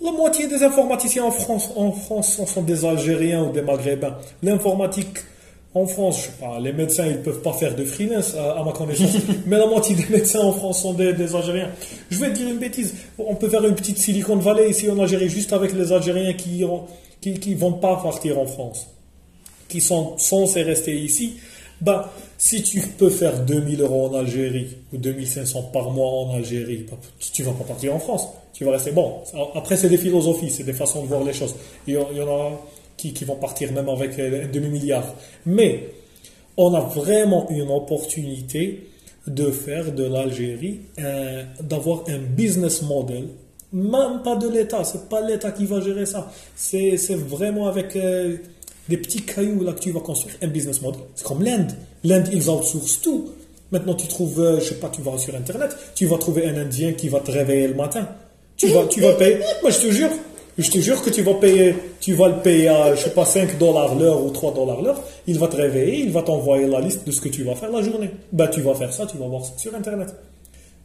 La 0.00 0.12
moitié 0.12 0.46
des 0.46 0.62
informaticiens 0.62 1.24
en 1.24 1.30
France, 1.30 1.70
en 1.74 1.90
France 1.90 2.40
sont 2.46 2.62
des 2.62 2.84
Algériens 2.84 3.44
ou 3.44 3.52
des 3.52 3.62
Maghrébins. 3.62 4.16
L'informatique 4.42 5.18
en 5.74 5.86
France, 5.86 6.20
je 6.20 6.22
sais 6.26 6.32
pas, 6.40 6.58
les 6.60 6.72
médecins 6.72 7.06
ils 7.06 7.20
peuvent 7.20 7.42
pas 7.42 7.52
faire 7.52 7.74
de 7.74 7.84
freelance 7.84 8.34
à, 8.34 8.52
à 8.52 8.64
ma 8.64 8.72
connaissance, 8.72 9.16
mais 9.46 9.58
la 9.58 9.66
moitié 9.66 9.94
des 9.94 10.06
médecins 10.06 10.40
en 10.40 10.52
France 10.52 10.82
sont 10.82 10.94
des, 10.94 11.12
des 11.12 11.34
Algériens. 11.34 11.70
Je 12.10 12.18
vais 12.18 12.30
te 12.30 12.38
dire 12.38 12.48
une 12.48 12.58
bêtise, 12.58 12.94
on 13.18 13.34
peut 13.34 13.48
faire 13.48 13.64
une 13.64 13.74
petite 13.74 13.98
Silicon 13.98 14.36
Valley 14.36 14.70
ici 14.70 14.88
en 14.88 14.98
Algérie 14.98 15.28
juste 15.28 15.52
avec 15.52 15.72
les 15.72 15.92
Algériens 15.92 16.32
qui 16.32 16.64
qui, 17.20 17.34
qui 17.34 17.54
vont 17.54 17.72
pas 17.72 17.96
partir 17.96 18.38
en 18.38 18.46
France, 18.46 18.86
qui 19.68 19.80
sont 19.80 20.16
censés 20.16 20.62
rester 20.62 20.96
ici. 20.96 21.36
Ben, 21.80 22.04
si 22.38 22.62
tu 22.62 22.80
peux 22.80 23.10
faire 23.10 23.44
2000 23.44 23.80
euros 23.82 24.08
en 24.08 24.14
Algérie 24.14 24.76
ou 24.92 24.96
2500 24.96 25.62
par 25.72 25.90
mois 25.90 26.08
en 26.10 26.34
Algérie, 26.34 26.84
ben, 26.90 26.96
tu- 27.20 27.30
tu 27.30 27.42
vas 27.44 27.52
pas 27.52 27.64
partir 27.64 27.94
en 27.94 27.98
France. 28.00 28.26
Tu 28.52 28.64
vas 28.64 28.72
rester. 28.72 28.90
Bon, 28.90 29.18
après, 29.54 29.76
c'est 29.76 29.88
des 29.88 29.98
philosophies, 29.98 30.50
c'est 30.50 30.64
des 30.64 30.72
façons 30.72 31.02
de 31.02 31.06
voir 31.06 31.22
les 31.22 31.32
choses. 31.32 31.54
Il 31.86 31.94
y 31.94 31.96
en, 31.96 32.02
a 32.28 32.50
qui, 32.96 33.12
qui 33.12 33.24
vont 33.24 33.36
partir 33.36 33.72
même 33.72 33.88
avec 33.88 34.18
euh, 34.18 34.44
un 34.44 34.48
demi-milliard. 34.48 35.14
Mais 35.46 35.90
on 36.56 36.74
a 36.74 36.80
vraiment 36.80 37.48
une 37.50 37.70
opportunité 37.70 38.88
de 39.28 39.50
faire 39.52 39.92
de 39.92 40.04
l'Algérie, 40.04 40.80
euh, 40.98 41.44
d'avoir 41.60 42.02
un 42.08 42.18
business 42.18 42.82
model, 42.82 43.28
même 43.72 44.22
pas 44.24 44.34
de 44.36 44.48
l'État, 44.48 44.82
c'est 44.82 45.08
pas 45.08 45.20
l'État 45.20 45.52
qui 45.52 45.66
va 45.66 45.80
gérer 45.82 46.06
ça, 46.06 46.32
c'est 46.56 46.96
vraiment 47.14 47.66
avec 47.68 47.94
euh, 47.96 48.38
des 48.88 48.96
petits 48.96 49.22
cailloux 49.22 49.62
là 49.64 49.72
que 49.72 49.80
tu 49.80 49.90
vas 49.90 50.00
construire 50.00 50.36
un 50.42 50.46
business 50.48 50.80
model. 50.82 51.00
C'est 51.14 51.24
comme 51.26 51.42
l'Inde, 51.42 51.72
l'Inde 52.04 52.28
ils 52.32 52.48
outsourcent 52.50 53.00
tout. 53.02 53.30
Maintenant 53.70 53.94
tu 53.94 54.06
trouves, 54.06 54.40
euh, 54.40 54.60
je 54.60 54.64
sais 54.70 54.74
pas, 54.76 54.88
tu 54.88 55.02
vas 55.02 55.16
sur 55.18 55.34
Internet, 55.34 55.70
tu 55.94 56.06
vas 56.06 56.16
trouver 56.18 56.46
un 56.46 56.56
Indien 56.56 56.92
qui 56.92 57.08
va 57.08 57.20
te 57.20 57.30
réveiller 57.30 57.68
le 57.68 57.74
matin. 57.74 58.08
Tu 58.56 58.66
vas, 58.68 58.84
tu 58.86 59.00
vas 59.00 59.12
payer, 59.12 59.38
moi 59.62 59.70
je 59.70 59.78
te 59.78 59.90
jure, 59.90 60.10
je 60.56 60.70
te 60.70 60.78
jure 60.78 61.00
que 61.02 61.10
tu 61.10 61.22
vas 61.22 61.34
payer, 61.34 61.74
tu 62.00 62.14
vas 62.14 62.28
le 62.28 62.36
payer 62.42 62.68
à, 62.68 62.94
je 62.94 63.02
sais 63.04 63.10
pas, 63.10 63.24
5 63.26 63.58
dollars 63.58 63.94
l'heure 63.94 64.24
ou 64.24 64.30
3 64.30 64.54
dollars 64.54 64.80
l'heure. 64.82 65.00
Il 65.26 65.38
va 65.38 65.46
te 65.48 65.56
réveiller, 65.56 66.00
il 66.00 66.10
va 66.10 66.22
t'envoyer 66.22 66.66
la 66.66 66.80
liste 66.80 67.06
de 67.06 67.12
ce 67.12 67.20
que 67.20 67.28
tu 67.28 67.42
vas 67.44 67.54
faire 67.54 67.70
la 67.70 67.82
journée. 67.82 68.10
Ben, 68.32 68.48
tu 68.48 68.62
vas 68.62 68.74
faire 68.74 68.92
ça, 68.92 69.04
tu 69.06 69.16
vas 69.18 69.26
voir 69.26 69.44
ça 69.44 69.52
sur 69.58 69.74
Internet. 69.74 70.14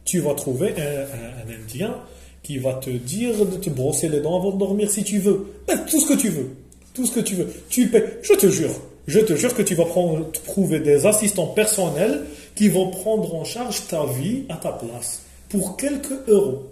Tu 0.04 0.20
vas 0.20 0.34
trouver 0.34 0.74
un, 0.76 0.80
un- 0.82 1.50
un 1.50 1.62
Indien 1.62 1.96
qui 2.42 2.58
va 2.58 2.74
te 2.74 2.90
dire 2.90 3.34
de 3.46 3.56
te 3.56 3.70
brosser 3.70 4.08
les 4.10 4.20
dents 4.20 4.36
avant 4.36 4.52
de 4.52 4.58
dormir 4.58 4.90
si 4.90 5.02
tu 5.02 5.18
veux. 5.18 5.46
Ben, 5.66 5.78
tout 5.90 5.98
ce 5.98 6.08
que 6.08 6.14
tu 6.20 6.28
veux. 6.28 6.50
Tout 6.94 7.04
ce 7.04 7.12
que 7.12 7.20
tu 7.20 7.34
veux. 7.34 7.52
Tu 7.68 7.88
payes. 7.88 8.04
Je 8.22 8.34
te 8.34 8.48
jure. 8.48 8.70
Je 9.06 9.20
te 9.20 9.34
jure 9.36 9.54
que 9.54 9.62
tu 9.62 9.74
vas 9.74 9.84
trouver 10.44 10.80
des 10.80 11.04
assistants 11.04 11.48
personnels 11.48 12.22
qui 12.54 12.68
vont 12.68 12.88
prendre 12.90 13.34
en 13.34 13.44
charge 13.44 13.86
ta 13.88 14.06
vie 14.06 14.44
à 14.48 14.56
ta 14.56 14.72
place. 14.72 15.22
Pour 15.50 15.76
quelques 15.76 16.28
euros. 16.28 16.70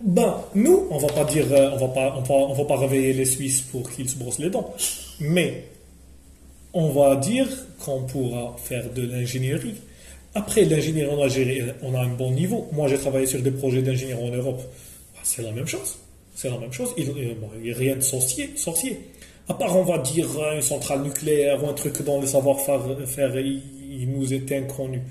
Ben, 0.00 0.34
nous, 0.54 0.86
on 0.90 0.96
va 0.96 1.08
pas 1.08 1.24
dire, 1.24 1.44
euh, 1.52 1.72
on 1.74 1.86
va 1.86 1.88
pas, 1.88 2.24
on 2.26 2.54
va, 2.54 2.64
pas 2.64 2.78
réveiller 2.78 3.12
les 3.12 3.26
Suisses 3.26 3.60
pour 3.60 3.90
qu'ils 3.90 4.08
se 4.08 4.16
brossent 4.16 4.38
les 4.38 4.48
dents, 4.48 4.72
mais 5.20 5.64
on 6.72 6.88
va 6.88 7.16
dire 7.16 7.46
qu'on 7.84 8.04
pourra 8.04 8.56
faire 8.56 8.90
de 8.94 9.02
l'ingénierie. 9.02 9.74
Après, 10.34 10.64
l'ingénierie 10.64 11.10
en 11.10 11.20
Algérie, 11.20 11.60
on 11.82 11.94
a 11.94 12.00
un 12.00 12.14
bon 12.14 12.30
niveau. 12.30 12.68
Moi, 12.72 12.88
j'ai 12.88 12.96
travaillé 12.96 13.26
sur 13.26 13.42
des 13.42 13.50
projets 13.50 13.82
d'ingénierie 13.82 14.22
en 14.22 14.34
Europe. 14.34 14.62
Ben, 15.12 15.20
C'est 15.22 15.42
la 15.42 15.52
même 15.52 15.66
chose. 15.66 15.98
C'est 16.40 16.48
la 16.48 16.56
même 16.56 16.72
chose. 16.72 16.94
Il 16.96 17.06
n'y 17.62 17.70
a 17.70 17.76
rien 17.76 17.96
de 17.96 18.00
sorcier, 18.00 18.48
sorcier. 18.56 18.98
À 19.46 19.52
part, 19.52 19.76
on 19.76 19.82
va 19.84 19.98
dire, 19.98 20.26
euh, 20.38 20.54
une 20.54 20.62
centrale 20.62 21.02
nucléaire 21.02 21.62
ou 21.62 21.68
un 21.68 21.74
truc 21.74 22.00
dont 22.02 22.18
le 22.18 22.26
savoir-faire 22.26 22.80
faire, 23.06 23.38
il, 23.38 24.08
nous 24.10 24.32
est 24.32 24.50
inconnu. 24.50 25.02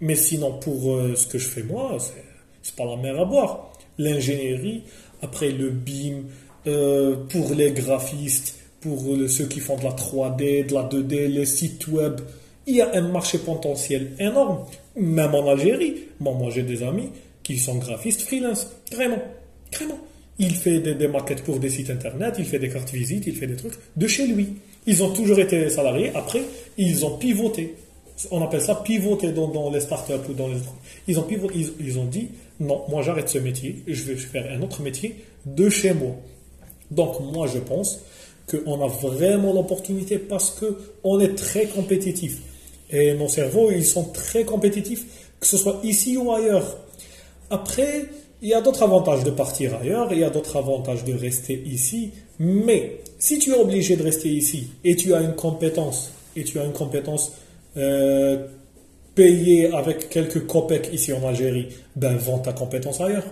Mais 0.00 0.16
sinon, 0.16 0.58
pour 0.58 0.96
euh, 0.96 1.14
ce 1.14 1.28
que 1.28 1.38
je 1.38 1.46
fais 1.46 1.62
moi, 1.62 1.96
c'est- 2.00 2.74
pas 2.74 2.84
la 2.86 2.96
mer 2.96 3.20
à 3.20 3.24
boire. 3.24 3.72
L'ingénierie, 3.98 4.82
après 5.22 5.50
le 5.50 5.70
BIM, 5.70 6.24
euh, 6.66 7.14
pour 7.28 7.54
les 7.54 7.70
graphistes, 7.70 8.56
pour 8.80 9.00
euh, 9.14 9.28
ceux 9.28 9.46
qui 9.46 9.60
font 9.60 9.76
de 9.76 9.84
la 9.84 9.92
3D, 9.92 10.64
de 10.66 10.74
la 10.74 10.82
2D, 10.82 11.28
les 11.28 11.46
sites 11.46 11.86
web, 11.86 12.20
il 12.66 12.74
y 12.74 12.80
a 12.80 12.90
un 12.96 13.08
marché 13.12 13.38
potentiel 13.38 14.10
énorme. 14.18 14.64
Même 14.96 15.36
en 15.36 15.46
Algérie. 15.48 15.94
Moi, 16.18 16.50
j'ai 16.52 16.64
des 16.64 16.82
amis 16.82 17.10
qui 17.44 17.58
sont 17.58 17.76
graphistes 17.76 18.22
freelance. 18.22 18.66
Vraiment. 18.90 19.22
Vraiment. 19.72 20.00
Il 20.38 20.54
fait 20.54 20.80
des, 20.80 20.94
des 20.94 21.08
maquettes 21.08 21.42
pour 21.42 21.58
des 21.58 21.70
sites 21.70 21.90
internet, 21.90 22.34
il 22.38 22.44
fait 22.44 22.58
des 22.58 22.68
cartes 22.68 22.92
visites, 22.92 23.24
il 23.26 23.36
fait 23.36 23.46
des 23.46 23.56
trucs 23.56 23.74
de 23.96 24.06
chez 24.08 24.26
lui. 24.26 24.54
Ils 24.86 25.02
ont 25.02 25.12
toujours 25.12 25.38
été 25.38 25.68
salariés. 25.70 26.10
Après, 26.14 26.42
ils 26.76 27.04
ont 27.04 27.16
pivoté. 27.16 27.74
On 28.30 28.42
appelle 28.42 28.60
ça 28.60 28.76
pivoter 28.76 29.32
dans, 29.32 29.48
dans 29.48 29.70
les 29.70 29.80
startups 29.80 30.12
ou 30.28 30.34
dans 30.34 30.48
les 30.48 30.56
Ils 31.08 31.18
ont 31.18 31.22
pivoté, 31.22 31.54
ils, 31.56 31.72
ils 31.80 31.98
ont 31.98 32.04
dit 32.04 32.28
non, 32.60 32.84
moi 32.88 33.02
j'arrête 33.02 33.28
ce 33.28 33.38
métier, 33.38 33.82
je 33.88 34.02
vais 34.04 34.16
faire 34.16 34.46
un 34.52 34.62
autre 34.62 34.82
métier 34.82 35.16
de 35.44 35.68
chez 35.68 35.92
moi. 35.92 36.14
Donc 36.90 37.20
moi 37.20 37.48
je 37.52 37.58
pense 37.58 38.00
qu'on 38.48 38.84
a 38.84 38.86
vraiment 38.86 39.52
l'opportunité 39.52 40.18
parce 40.18 40.50
que 40.50 40.76
on 41.02 41.18
est 41.18 41.34
très 41.34 41.66
compétitif. 41.66 42.38
Et 42.90 43.14
nos 43.14 43.28
cerveaux, 43.28 43.70
ils 43.70 43.84
sont 43.84 44.04
très 44.04 44.44
compétitifs, 44.44 45.04
que 45.40 45.46
ce 45.46 45.56
soit 45.56 45.80
ici 45.82 46.16
ou 46.16 46.30
ailleurs. 46.32 46.78
Après, 47.50 48.04
il 48.44 48.50
y 48.50 48.54
a 48.54 48.60
d'autres 48.60 48.82
avantages 48.82 49.24
de 49.24 49.30
partir 49.30 49.74
ailleurs, 49.74 50.12
il 50.12 50.18
y 50.18 50.22
a 50.22 50.28
d'autres 50.28 50.58
avantages 50.58 51.02
de 51.02 51.14
rester 51.14 51.62
ici. 51.64 52.12
Mais 52.38 53.00
si 53.18 53.38
tu 53.38 53.52
es 53.52 53.58
obligé 53.58 53.96
de 53.96 54.02
rester 54.02 54.28
ici 54.28 54.68
et 54.84 54.96
tu 54.96 55.14
as 55.14 55.22
une 55.22 55.34
compétence, 55.34 56.12
et 56.36 56.44
tu 56.44 56.60
as 56.60 56.64
une 56.64 56.74
compétence 56.74 57.32
euh, 57.78 58.46
payée 59.14 59.72
avec 59.72 60.10
quelques 60.10 60.46
copecs 60.46 60.90
ici 60.92 61.10
en 61.14 61.26
Algérie, 61.26 61.68
ben 61.96 62.16
vends 62.16 62.38
ta 62.38 62.52
compétence 62.52 63.00
ailleurs. 63.00 63.24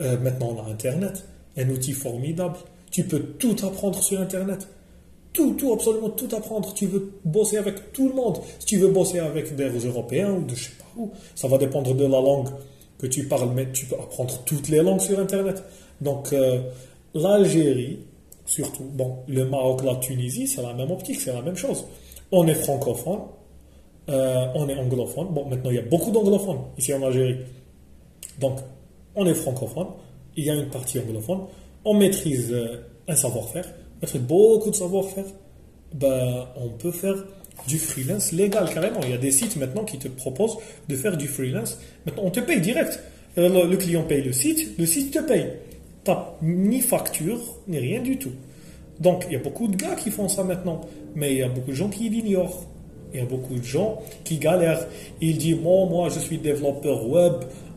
Euh, 0.00 0.18
maintenant, 0.18 0.56
on 0.56 0.66
a 0.66 0.72
Internet, 0.72 1.22
un 1.58 1.68
outil 1.68 1.92
formidable. 1.92 2.56
Tu 2.90 3.04
peux 3.04 3.20
tout 3.20 3.56
apprendre 3.62 4.02
sur 4.02 4.22
Internet. 4.22 4.68
Tout, 5.34 5.52
tout, 5.52 5.74
absolument 5.74 6.08
tout 6.08 6.34
apprendre. 6.34 6.72
Tu 6.72 6.86
veux 6.86 7.12
bosser 7.26 7.58
avec 7.58 7.92
tout 7.92 8.08
le 8.08 8.14
monde. 8.14 8.38
Si 8.58 8.64
tu 8.64 8.78
veux 8.78 8.88
bosser 8.88 9.18
avec 9.18 9.54
des 9.54 9.68
Européens 9.68 10.32
ou 10.32 10.44
de 10.44 10.54
je 10.54 10.64
sais 10.64 10.70
pas 10.78 10.86
où, 10.96 11.10
ça 11.34 11.46
va 11.46 11.58
dépendre 11.58 11.94
de 11.94 12.04
la 12.04 12.22
langue 12.22 12.48
que 13.00 13.06
tu 13.06 13.26
parles, 13.26 13.50
mais 13.54 13.72
tu 13.72 13.86
peux 13.86 13.96
apprendre 13.96 14.38
toutes 14.44 14.68
les 14.68 14.82
langues 14.82 15.00
sur 15.00 15.18
Internet. 15.18 15.62
Donc, 16.00 16.32
euh, 16.32 16.60
l'Algérie, 17.14 18.00
surtout, 18.44 18.84
bon, 18.84 19.18
le 19.26 19.44
Maroc, 19.44 19.82
la 19.84 19.96
Tunisie, 19.96 20.46
c'est 20.46 20.62
la 20.62 20.74
même 20.74 20.90
optique, 20.90 21.20
c'est 21.20 21.32
la 21.32 21.42
même 21.42 21.56
chose. 21.56 21.84
On 22.30 22.46
est 22.46 22.54
francophone, 22.54 23.20
euh, 24.08 24.46
on 24.54 24.68
est 24.68 24.76
anglophone. 24.76 25.28
Bon, 25.30 25.46
maintenant, 25.46 25.70
il 25.70 25.76
y 25.76 25.78
a 25.78 25.82
beaucoup 25.82 26.10
d'anglophones 26.10 26.60
ici 26.76 26.92
en 26.92 27.02
Algérie. 27.02 27.38
Donc, 28.38 28.58
on 29.14 29.26
est 29.26 29.34
francophone, 29.34 29.88
il 30.36 30.44
y 30.44 30.50
a 30.50 30.54
une 30.54 30.68
partie 30.68 30.98
anglophone, 30.98 31.40
on 31.84 31.94
maîtrise 31.94 32.52
euh, 32.52 32.82
un 33.08 33.16
savoir-faire, 33.16 33.66
maîtrise 34.00 34.22
beaucoup 34.22 34.70
de 34.70 34.76
savoir-faire, 34.76 35.26
ben, 35.94 36.46
on 36.56 36.68
peut 36.68 36.92
faire 36.92 37.16
du 37.66 37.78
freelance 37.78 38.32
légal 38.32 38.68
carrément. 38.72 39.00
Il 39.04 39.10
y 39.10 39.14
a 39.14 39.18
des 39.18 39.30
sites 39.30 39.56
maintenant 39.56 39.84
qui 39.84 39.98
te 39.98 40.08
proposent 40.08 40.56
de 40.88 40.96
faire 40.96 41.16
du 41.16 41.26
freelance. 41.28 41.78
Maintenant, 42.06 42.24
on 42.26 42.30
te 42.30 42.40
paye 42.40 42.60
direct. 42.60 43.00
Euh, 43.38 43.66
le, 43.66 43.76
client 43.76 44.02
paye 44.02 44.22
le 44.22 44.32
site, 44.32 44.78
le 44.78 44.86
site 44.86 45.12
te 45.12 45.20
paye. 45.20 45.46
Tu 46.04 46.12
ni 46.42 46.80
facture, 46.80 47.40
ni 47.68 47.78
rien 47.78 48.00
du 48.00 48.18
tout. 48.18 48.32
Donc, 48.98 49.24
il 49.28 49.34
y 49.34 49.36
a 49.36 49.38
beaucoup 49.38 49.68
de 49.68 49.76
gars 49.76 49.94
qui 49.94 50.10
font 50.10 50.28
ça 50.28 50.44
maintenant, 50.44 50.80
mais 51.14 51.32
il 51.32 51.38
y 51.38 51.42
a 51.42 51.48
beaucoup 51.48 51.70
de 51.70 51.76
gens 51.76 51.88
qui 51.88 52.08
l'ignorent. 52.08 52.64
Il 53.12 53.20
y 53.20 53.22
a 53.22 53.26
beaucoup 53.26 53.54
de 53.56 53.64
gens 53.64 54.00
qui 54.24 54.38
galèrent. 54.38 54.86
Ils 55.20 55.36
disent, 55.38 55.56
bon, 55.58 55.86
moi, 55.86 56.08
je 56.08 56.18
suis 56.20 56.38
développeur 56.38 57.08
web, 57.08 57.32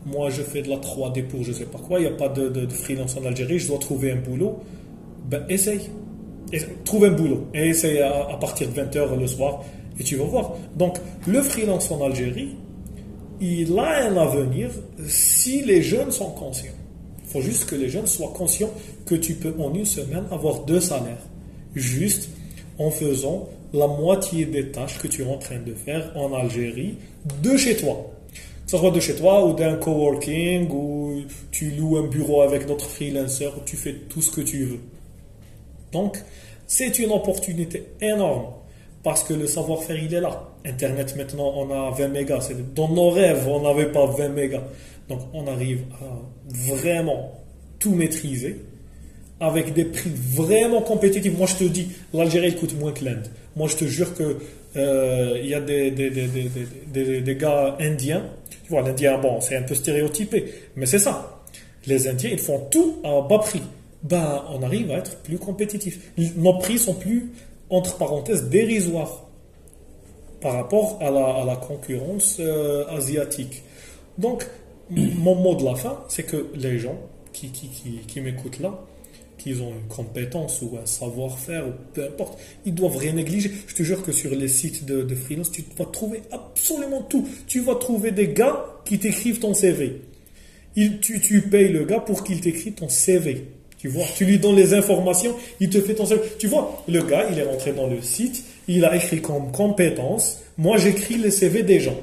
moi, 0.05 0.29
je 0.29 0.41
fais 0.41 0.61
de 0.61 0.69
la 0.69 0.77
3D 0.77 1.23
pour 1.23 1.43
je 1.43 1.51
sais 1.53 1.65
pas 1.65 1.79
quoi, 1.79 1.99
il 1.99 2.03
n'y 2.03 2.13
a 2.13 2.15
pas 2.15 2.29
de, 2.29 2.49
de- 2.49 2.65
de 2.65 2.71
freelance 2.73 3.15
en 3.17 3.25
Algérie, 3.25 3.57
je 3.59 3.67
dois 3.67 3.79
trouver 3.79 4.11
un 4.11 4.17
boulot. 4.17 4.59
Ben, 5.29 5.43
essaye. 5.49 5.89
Essaye. 6.53 6.69
Trouve 6.85 7.05
un 7.05 7.11
boulot 7.11 7.47
et 7.53 7.71
à, 8.01 8.29
à 8.29 8.37
partir 8.37 8.69
de 8.69 8.79
20h 8.79 9.19
le 9.19 9.27
soir 9.27 9.63
et 9.99 10.03
tu 10.03 10.15
vas 10.15 10.25
voir. 10.25 10.55
Donc, 10.75 10.97
le 11.27 11.41
freelance 11.41 11.91
en 11.91 12.03
Algérie, 12.05 12.55
il 13.41 13.77
a 13.77 14.05
un 14.05 14.17
avenir 14.17 14.69
si 15.07 15.63
les 15.63 15.81
jeunes 15.81 16.11
sont 16.11 16.31
conscients. 16.31 16.71
Il 17.25 17.29
faut 17.29 17.41
juste 17.41 17.65
que 17.65 17.75
les 17.75 17.89
jeunes 17.89 18.07
soient 18.07 18.33
conscients 18.35 18.71
que 19.05 19.15
tu 19.15 19.33
peux 19.33 19.53
en 19.59 19.73
une 19.73 19.85
semaine 19.85 20.25
avoir 20.31 20.59
deux 20.65 20.79
salaires. 20.79 21.25
Juste 21.75 22.29
en 22.77 22.91
faisant 22.91 23.49
la 23.73 23.87
moitié 23.87 24.45
des 24.45 24.69
tâches 24.69 24.99
que 24.99 25.07
tu 25.07 25.23
es 25.23 25.25
en 25.25 25.37
train 25.37 25.59
de 25.59 25.73
faire 25.73 26.11
en 26.15 26.33
Algérie 26.33 26.95
de 27.41 27.57
chez 27.57 27.75
toi. 27.75 28.11
Que 28.65 28.71
ce 28.71 28.77
soit 28.77 28.91
de 28.91 28.99
chez 28.99 29.15
toi 29.15 29.45
ou 29.45 29.53
d'un 29.53 29.75
coworking 29.75 30.69
ou 30.69 31.23
tu 31.51 31.71
loues 31.71 31.97
un 31.97 32.07
bureau 32.07 32.41
avec 32.41 32.67
d'autres 32.67 32.87
freelancers, 32.87 33.53
tu 33.65 33.75
fais 33.75 33.93
tout 34.09 34.21
ce 34.21 34.31
que 34.31 34.41
tu 34.41 34.63
veux. 34.65 34.79
Donc, 35.91 36.17
c'est 36.67 36.99
une 36.99 37.11
opportunité 37.11 37.85
énorme 38.01 38.45
parce 39.03 39.23
que 39.23 39.33
le 39.33 39.47
savoir-faire, 39.47 39.97
il 40.01 40.13
est 40.13 40.21
là. 40.21 40.49
Internet, 40.65 41.15
maintenant, 41.17 41.53
on 41.57 41.69
a 41.71 41.91
20 41.91 42.07
mégas. 42.07 42.49
Dans 42.73 42.87
nos 42.87 43.09
rêves, 43.09 43.47
on 43.47 43.61
n'avait 43.61 43.91
pas 43.91 44.05
20 44.05 44.29
mégas. 44.29 44.63
Donc, 45.09 45.19
on 45.33 45.45
arrive 45.47 45.81
à 46.01 46.05
vraiment 46.47 47.33
tout 47.79 47.93
maîtriser 47.93 48.61
avec 49.41 49.73
des 49.73 49.85
prix 49.85 50.09
vraiment 50.15 50.81
compétitifs. 50.81 51.37
Moi, 51.37 51.47
je 51.47 51.55
te 51.55 51.63
dis, 51.65 51.89
l'Algérie 52.13 52.55
coûte 52.55 52.79
moins 52.79 52.93
que 52.93 53.03
l'Inde. 53.03 53.27
Moi, 53.57 53.67
je 53.67 53.75
te 53.75 53.85
jure 53.85 54.15
que 54.15 54.37
euh, 54.77 55.37
il 55.43 55.49
y 55.49 55.53
a 55.53 55.59
des 55.59 57.35
gars 57.35 57.75
indiens. 57.79 58.23
Tu 58.63 58.69
vois, 58.69 58.81
l'Indien, 58.83 59.17
bon, 59.17 59.41
c'est 59.41 59.57
un 59.57 59.63
peu 59.63 59.75
stéréotypé, 59.75 60.45
mais 60.77 60.85
c'est 60.85 60.99
ça. 60.99 61.41
Les 61.85 62.07
Indiens, 62.07 62.29
ils 62.31 62.39
font 62.39 62.61
tout 62.71 63.01
à 63.03 63.19
bas 63.27 63.39
prix. 63.39 63.61
Ben, 64.03 64.43
on 64.49 64.61
arrive 64.63 64.91
à 64.91 64.95
être 64.95 65.17
plus 65.17 65.37
compétitif. 65.37 66.11
Nos 66.35 66.57
prix 66.59 66.77
sont 66.77 66.93
plus, 66.93 67.31
entre 67.69 67.97
parenthèses, 67.97 68.49
dérisoires 68.49 69.23
par 70.41 70.53
rapport 70.53 70.99
à 71.01 71.09
la, 71.09 71.55
concurrence 71.55 72.37
euh, 72.39 72.85
asiatique. 72.87 73.63
Donc, 74.17 74.45
mon 74.89 75.35
mot 75.35 75.55
de 75.55 75.63
la 75.63 75.75
fin, 75.75 76.03
c'est 76.09 76.23
que 76.23 76.47
les 76.53 76.77
gens 76.77 76.99
qui, 77.31 77.49
qui, 77.49 77.69
qui, 78.05 78.21
m'écoutent 78.21 78.59
là, 78.59 78.83
qu'ils 79.37 79.63
ont 79.63 79.71
une 79.71 79.87
compétence 79.87 80.61
ou 80.61 80.77
un 80.81 80.85
savoir-faire, 80.85 81.67
ou 81.67 81.71
peu 81.93 82.03
importe, 82.03 82.37
ils 82.65 82.75
doivent 82.75 82.97
rien 82.97 83.13
négliger. 83.13 83.51
Je 83.67 83.73
te 83.73 83.83
jure 83.83 84.03
que 84.03 84.11
sur 84.11 84.31
les 84.35 84.49
sites 84.49 84.85
de, 84.85 85.15
freelance, 85.15 85.49
tu 85.49 85.63
vas 85.77 85.85
trouver 85.85 86.21
absolument 86.31 87.01
tout. 87.01 87.25
Tu 87.47 87.61
vas 87.61 87.75
trouver 87.75 88.11
des 88.11 88.27
gars 88.27 88.65
qui 88.83 88.99
t'écrivent 88.99 89.39
ton 89.39 89.53
CV. 89.53 90.01
Tu, 90.75 90.99
tu 90.99 91.41
payes 91.41 91.71
le 91.71 91.85
gars 91.85 92.01
pour 92.01 92.23
qu'il 92.23 92.41
t'écrive 92.41 92.73
ton 92.73 92.89
CV. 92.89 93.47
Tu 93.83 93.89
vois, 93.89 94.05
tu 94.15 94.23
lui 94.23 94.39
donnes 94.39 94.55
les 94.55 94.73
informations, 94.73 95.35
il 95.59 95.69
te 95.69 95.81
fait 95.81 95.93
ton 95.93 96.05
CV. 96.05 96.21
Tu 96.39 96.47
vois, 96.47 96.85
le 96.87 97.01
gars, 97.01 97.27
il 97.29 97.37
est 97.37 97.43
rentré 97.43 97.73
dans 97.73 97.85
le 97.85 98.01
site, 98.01 98.45
il 98.69 98.85
a 98.85 98.95
écrit 98.95 99.21
comme 99.21 99.51
compétence. 99.51 100.39
Moi, 100.57 100.77
j'écris 100.77 101.15
les 101.15 101.31
CV 101.31 101.63
des 101.63 101.81
gens. 101.81 101.97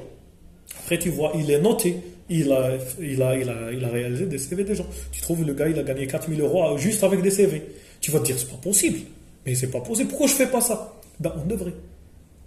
Après, 0.77 0.99
tu 0.99 1.09
vois, 1.09 1.31
il 1.33 1.49
est 1.49 1.59
noté. 1.59 1.97
Il 2.29 2.51
a, 2.51 2.77
réalisé 2.99 4.27
des 4.27 4.37
CV 4.37 4.63
des 4.63 4.75
gens. 4.75 4.85
Tu 5.11 5.21
trouves 5.21 5.43
le 5.43 5.55
gars, 5.55 5.69
il 5.69 5.79
a 5.79 5.81
gagné 5.81 6.05
4000 6.05 6.39
euros 6.41 6.77
juste 6.77 7.03
avec 7.03 7.23
des 7.23 7.31
CV. 7.31 7.63
Tu 7.99 8.11
vas 8.11 8.19
te 8.19 8.25
dire, 8.25 8.37
c'est 8.37 8.51
pas 8.51 8.61
possible. 8.61 8.99
Mais 9.47 9.55
c'est 9.55 9.71
pas 9.71 9.81
possible. 9.81 10.09
Pourquoi 10.09 10.27
je 10.27 10.33
fais 10.33 10.51
pas 10.51 10.61
ça? 10.61 10.93
Ben, 11.19 11.33
on 11.35 11.47
devrait. 11.47 11.73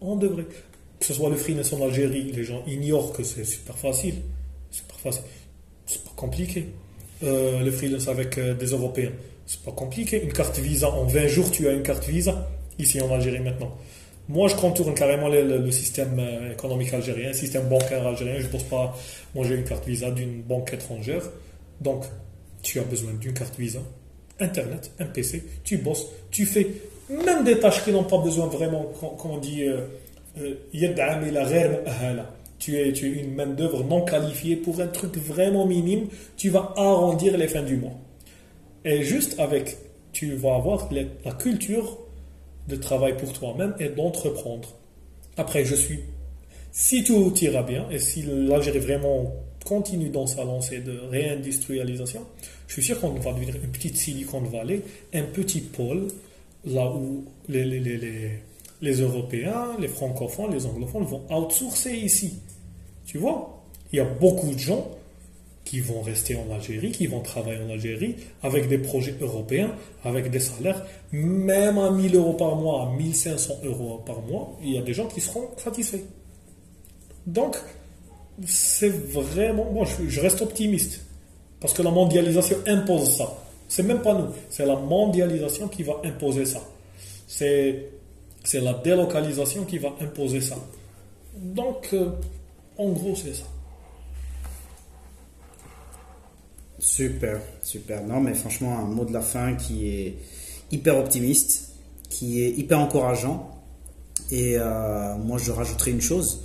On 0.01 0.15
devrait. 0.15 0.47
Que 1.01 1.07
ce 1.07 1.13
soit 1.13 1.29
le 1.29 1.35
freelance 1.35 1.73
en 1.73 1.83
Algérie, 1.83 2.31
les 2.33 2.45
gens 2.45 2.63
ignorent 2.69 3.13
que 3.13 3.25
c'est 3.25 3.45
super 3.45 3.77
facile. 3.77 4.15
Super 4.71 5.01
facile. 5.01 5.25
C'est 5.87 6.05
pas 6.05 6.13
compliqué 6.15 6.69
euh, 7.25 7.63
le 7.63 7.71
freelance 7.71 8.09
avec 8.09 8.39
euh, 8.39 8.55
des 8.55 8.67
Européens. 8.67 9.13
C'est 9.47 9.61
pas 9.61 9.73
compliqué. 9.73 10.23
Une 10.23 10.33
carte 10.33 10.59
Visa, 10.59 10.91
en 10.91 11.05
20 11.05 11.27
jours, 11.27 11.51
tu 11.51 11.69
as 11.69 11.73
une 11.73 11.83
carte 11.83 12.07
Visa, 12.07 12.49
ici 12.79 13.01
en 13.01 13.13
Algérie 13.13 13.41
maintenant. 13.41 13.77
Moi, 14.29 14.49
je 14.49 14.57
contourne 14.57 14.95
carrément 14.95 15.29
le, 15.29 15.71
système 15.71 16.19
euh, 16.19 16.53
économique 16.53 16.93
algérien, 16.95 17.29
le 17.29 17.35
système 17.35 17.69
bancaire 17.69 18.07
algérien. 18.07 18.39
Je 18.39 18.47
ne 18.47 18.53
pense 18.53 18.65
pas 18.65 18.97
manger 19.35 19.57
une 19.57 19.65
carte 19.65 19.87
Visa 19.87 20.11
d'une 20.11 20.43
banque 20.43 20.73
étrangère. 20.73 21.23
Donc, 21.81 22.05
tu 22.63 22.79
as 22.79 22.85
besoin 22.85 23.13
d'une 23.13 23.35
carte 23.35 23.59
Visa, 23.59 23.81
Internet, 24.41 24.93
un 24.99 25.07
PC, 25.07 25.45
tu 25.65 25.79
bosses, 25.79 26.07
tu 26.31 26.47
fais 26.47 26.67
même 27.09 27.45
des 27.45 27.59
tâches 27.59 27.85
qui 27.85 27.93
n'ont 27.93 28.05
pas 28.05 28.19
besoin 28.19 28.47
vraiment, 28.47 28.91
comme 29.19 29.33
on 29.33 29.39
dit, 29.39 29.63
il 30.73 30.81
y 30.81 30.87
a 30.87 30.91
tu 32.59 32.79
es, 32.79 32.93
tu 32.93 33.13
une 33.13 33.35
main-d'œuvre 33.35 33.85
non 33.85 34.05
qualifiée 34.05 34.57
pour 34.57 34.81
un 34.81 34.87
truc 34.87 35.17
vraiment 35.17 35.67
minime. 35.67 36.09
Tu 36.37 36.51
vas 36.51 36.73
arrondir 36.77 37.37
les 37.37 37.49
fins 37.49 37.63
du 37.63 37.77
mois. 37.77 37.99
Et 38.85 39.03
juste 39.03 39.39
avec, 39.39 39.77
tu 40.13 40.35
vas 40.35 40.57
avoir 40.57 40.89
la 40.93 41.33
culture 41.33 41.99
de 42.69 42.77
travail 42.77 43.17
pour 43.17 43.33
toi-même 43.33 43.75
et 43.79 43.89
d'entreprendre. 43.89 44.69
Après, 45.37 45.65
je 45.65 45.75
suis, 45.75 46.01
si 46.73 47.05
tout 47.05 47.33
ira 47.41 47.63
bien 47.63 47.89
et 47.91 47.99
si 47.99 48.23
l'Algérie 48.23 48.79
vraiment 48.79 49.33
continue 49.65 50.11
dans 50.11 50.27
sa 50.27 50.45
lancée 50.45 50.81
de 50.81 50.99
réindustrialisation, 51.11 52.21
je 52.67 52.73
suis 52.75 52.83
sûr 52.83 53.01
qu'on 53.01 53.11
va 53.11 53.33
devenir 53.33 53.57
une 53.57 53.71
petite 53.71 53.97
Silicon 53.97 54.41
Valley, 54.41 54.83
un 55.13 55.23
petit 55.23 55.61
pôle 55.61 56.09
là 56.65 56.91
où 56.91 57.25
les, 57.49 57.65
les, 57.65 57.81
les, 57.81 58.31
les, 58.81 59.01
Européens, 59.01 59.77
les 59.79 59.89
francophones, 59.89 60.53
les 60.53 60.67
anglophones 60.67 61.05
vont 61.05 61.23
outsourcer 61.31 61.93
ici. 61.93 62.39
Tu 63.07 63.19
vois, 63.19 63.63
il 63.93 63.99
y 63.99 64.01
a 64.01 64.05
beaucoup 64.05 64.53
de 64.53 64.59
gens 64.59 64.89
qui 65.65 65.81
vont 65.81 66.03
rester 66.03 66.37
en 66.37 66.55
Algérie, 66.55 66.93
qui 66.93 67.07
vont 67.07 67.21
travailler 67.21 67.61
en 67.63 67.71
Algérie 67.71 68.17
avec 68.43 68.69
des 68.69 68.79
projets 68.79 69.15
européens, 69.21 69.75
avec 70.05 70.31
des 70.31 70.41
salaires, 70.41 70.85
même 71.13 71.79
à 71.79 71.91
1000 71.91 72.15
euros 72.17 72.35
par 72.35 72.57
mois, 72.57 72.83
à 72.83 72.97
1500 72.97 73.55
euros 73.65 74.03
par 74.05 74.21
mois, 74.21 74.59
il 74.63 74.75
y 74.75 74.79
a 74.79 74.83
des 74.83 74.93
gens 74.93 75.07
qui 75.07 75.21
seront 75.21 75.49
satisfaits. 75.57 76.05
Donc, 77.27 77.57
c'est 78.45 78.91
vraiment. 78.91 79.71
Moi, 79.71 79.87
je, 79.87 80.09
je 80.09 80.21
reste 80.21 80.43
optimiste. 80.43 81.01
Parce 81.61 81.73
que 81.73 81.81
la 81.81 81.91
mondialisation 81.91 82.59
impose 82.67 83.17
ça. 83.17 83.39
C'est 83.69 83.83
même 83.83 84.03
pas 84.03 84.13
nous, 84.13 84.27
c'est 84.51 84.67
la 84.67 84.77
mondialisation 84.77 85.69
qui 85.69 85.83
va 85.83 85.95
imposer 86.05 86.45
ça. 86.45 86.61
C'est, 87.27 87.89
c'est 88.45 88.61
la 88.61 88.75
délocalisation 88.75 89.65
qui 89.65 89.79
va 89.79 89.89
imposer 90.01 90.41
ça. 90.41 90.57
Donc, 91.37 91.89
euh, 91.93 92.11
en 92.79 92.91
gros, 92.91 93.17
c'est 93.17 93.35
ça. 93.35 93.45
Super, 96.79 97.41
super. 97.63 98.03
Non, 98.05 98.21
mais 98.21 98.35
franchement, 98.35 98.79
un 98.79 98.85
mot 98.85 99.05
de 99.05 99.13
la 99.13 99.23
fin 99.23 99.55
qui 99.55 99.89
est 99.89 100.19
hyper 100.71 100.99
optimiste, 100.99 101.71
qui 102.11 102.43
est 102.43 102.51
hyper 102.51 102.79
encourageant. 102.79 103.51
Et 104.31 104.57
euh, 104.59 105.17
moi, 105.17 105.39
je 105.39 105.51
rajouterai 105.51 105.93
une 105.93 106.03
chose. 106.03 106.43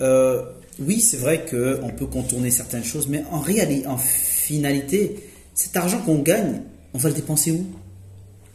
Euh, 0.00 0.44
oui, 0.78 1.00
c'est 1.00 1.16
vrai 1.16 1.44
qu'on 1.44 1.90
peut 1.90 2.06
contourner 2.06 2.50
certaines 2.50 2.84
choses, 2.84 3.08
mais 3.08 3.24
en 3.30 3.40
réalité, 3.40 3.86
en 3.86 3.98
finalité, 3.98 5.30
cet 5.54 5.76
argent 5.76 6.00
qu'on 6.02 6.20
gagne, 6.20 6.62
on 6.94 6.98
va 6.98 7.08
le 7.08 7.14
dépenser 7.14 7.50
où? 7.50 7.66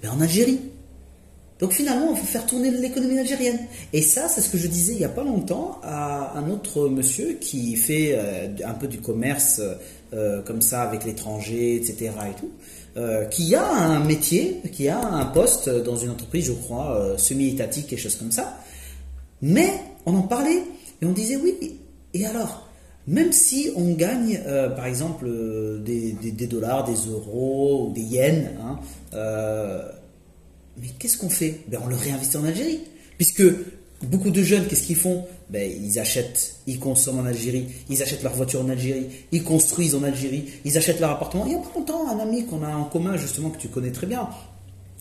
Ben, 0.02 0.12
En 0.12 0.22
Algérie. 0.22 0.71
Donc 1.62 1.74
finalement, 1.74 2.08
on 2.12 2.16
faut 2.16 2.26
faire 2.26 2.48
tourner 2.48 2.72
l'économie 2.72 3.20
algérienne. 3.20 3.60
Et 3.94 4.02
ça, 4.02 4.28
c'est 4.28 4.42
ce 4.42 4.50
que 4.50 4.58
je 4.58 4.68
disais 4.68 4.94
il 4.94 4.98
n'y 4.98 5.06
a 5.06 5.10
pas 5.10 5.24
longtemps 5.24 5.80
à 5.84 6.36
un 6.36 6.50
autre 6.50 6.90
monsieur 6.90 7.34
qui 7.40 7.76
fait 7.76 8.14
euh, 8.16 8.48
un 8.66 8.74
peu 8.74 8.88
du 8.88 9.00
commerce 9.00 9.62
euh, 10.14 10.42
comme 10.42 10.64
ça 10.64 10.82
avec 10.82 11.06
l'étranger, 11.06 11.76
etc. 11.76 12.12
et 12.32 12.40
tout, 12.40 12.50
euh, 12.98 13.26
qui 13.26 13.54
a 13.54 13.64
un 13.64 14.04
métier, 14.04 14.60
qui 14.74 14.90
a 14.90 15.00
un 15.00 15.26
poste 15.26 15.70
dans 15.70 15.96
une 15.96 16.10
entreprise, 16.10 16.46
je 16.46 16.54
crois, 16.54 17.14
semi-étatique, 17.18 17.88
quelque 17.88 18.00
chose 18.00 18.16
comme 18.16 18.32
ça. 18.32 18.58
Mais 19.44 19.70
on 20.08 20.16
en 20.16 20.24
parlait 20.24 20.64
et 21.02 21.06
on 21.06 21.12
disait 21.12 21.36
oui, 21.36 21.80
et 22.16 22.26
alors 22.26 22.68
même 23.08 23.32
si 23.32 23.72
on 23.76 23.94
gagne, 23.94 24.40
par 24.76 24.86
exemple, 24.86 25.28
des, 25.84 26.48
dollars, 26.48 26.86
des 26.86 27.10
euros, 27.10 27.88
ou 27.88 27.94
des 27.94 28.02
yens, 28.02 28.50
hein, 28.62 28.80
mais 30.80 30.88
qu'est-ce 31.00 31.18
qu'on 31.18 31.30
fait? 31.30 31.62
Ben, 31.68 31.80
On 31.84 31.88
le 31.88 31.96
réinvestit 31.96 32.38
en 32.38 32.46
Algérie. 32.46 32.80
Puisque 33.18 33.44
beaucoup 34.04 34.32
de 34.32 34.42
jeunes, 34.42 34.68
qu'est-ce 34.68 34.84
qu'ils 34.84 34.96
font? 34.96 35.26
Ben, 35.50 35.70
Ils 35.70 36.00
achètent, 36.00 36.56
ils 36.68 36.80
consomment 36.80 37.20
en 37.20 37.26
Algérie, 37.26 37.68
ils 37.90 38.02
achètent 38.02 38.24
leur 38.24 38.34
voiture 38.34 38.62
en 38.62 38.70
Algérie, 38.70 39.08
ils 39.32 39.44
construisent 39.44 39.96
en 39.96 40.04
Algérie, 40.04 40.46
ils 40.66 40.78
achètent 40.78 41.00
leur 41.00 41.12
appartement. 41.12 41.46
Il 41.46 41.54
y 41.54 41.56
a 41.56 41.60
pas 41.60 41.72
longtemps, 41.76 42.10
un 42.10 42.20
ami 42.20 42.46
qu'on 42.46 42.64
a 42.64 42.74
en 42.74 42.86
commun, 42.86 43.18
justement, 43.18 43.50
que 43.50 43.58
tu 43.58 43.68
connais 43.68 43.92
très 43.92 44.08
bien, 44.08 44.28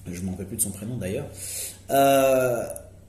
je 0.06 0.20
ne 0.20 0.26
m'en 0.26 0.32
rappelle 0.32 0.46
plus 0.46 0.56
de 0.56 0.62
son 0.62 0.70
prénom 0.70 0.96
d'ailleurs, 0.96 1.26
euh, 1.90 2.64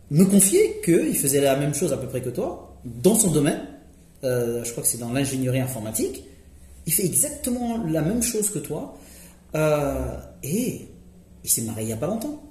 me 0.10 0.26
confiait 0.26 0.82
qu'il 0.84 1.18
faisait 1.18 1.42
la 1.42 1.56
même 1.56 1.74
chose 1.74 1.94
à 1.94 1.98
peu 1.98 2.08
près 2.08 2.22
que 2.22 2.30
toi, 2.30 2.78
dans 2.86 3.16
son 3.16 3.32
domaine. 3.32 3.62
Euh, 4.24 4.64
je 4.64 4.72
crois 4.72 4.84
que 4.84 4.90
c'est 4.90 5.00
dans 5.00 5.12
l'ingénierie 5.12 5.60
informatique. 5.60 6.24
Il 6.86 6.94
fait 6.94 7.06
exactement 7.06 7.84
la 7.86 8.02
même 8.02 8.22
chose 8.22 8.50
que 8.50 8.60
toi. 8.60 8.98
Euh, 9.56 10.18
et 10.44 10.88
il 11.44 11.50
s'est 11.50 11.64
marié 11.64 11.84
il 11.84 11.88
n'y 11.88 11.94
a 11.94 11.98
pas 11.98 12.08
longtemps. 12.08 12.42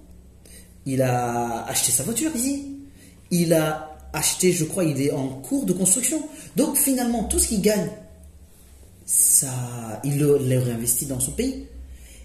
Il 0.87 1.03
a 1.03 1.65
acheté 1.67 1.93
sa 1.93 2.03
voiture 2.03 2.35
ici. 2.35 2.77
Il 3.31 3.53
a 3.55 3.97
acheté, 4.13 4.53
je 4.53 4.65
crois, 4.65 4.85
il 4.85 5.01
est 5.01 5.13
en 5.13 5.29
cours 5.29 5.65
de 5.67 5.73
construction. 5.73 6.23
Donc 6.57 6.77
finalement, 6.77 7.25
tout 7.25 7.39
ce 7.39 7.49
qu'il 7.49 7.63
gagne, 7.63 7.89
ça, 9.05 10.01
il 10.05 10.19
le, 10.19 10.39
le 10.39 10.59
réinvestit 10.59 11.07
dans 11.07 11.21
son 11.21 11.33
pays. 11.33 11.67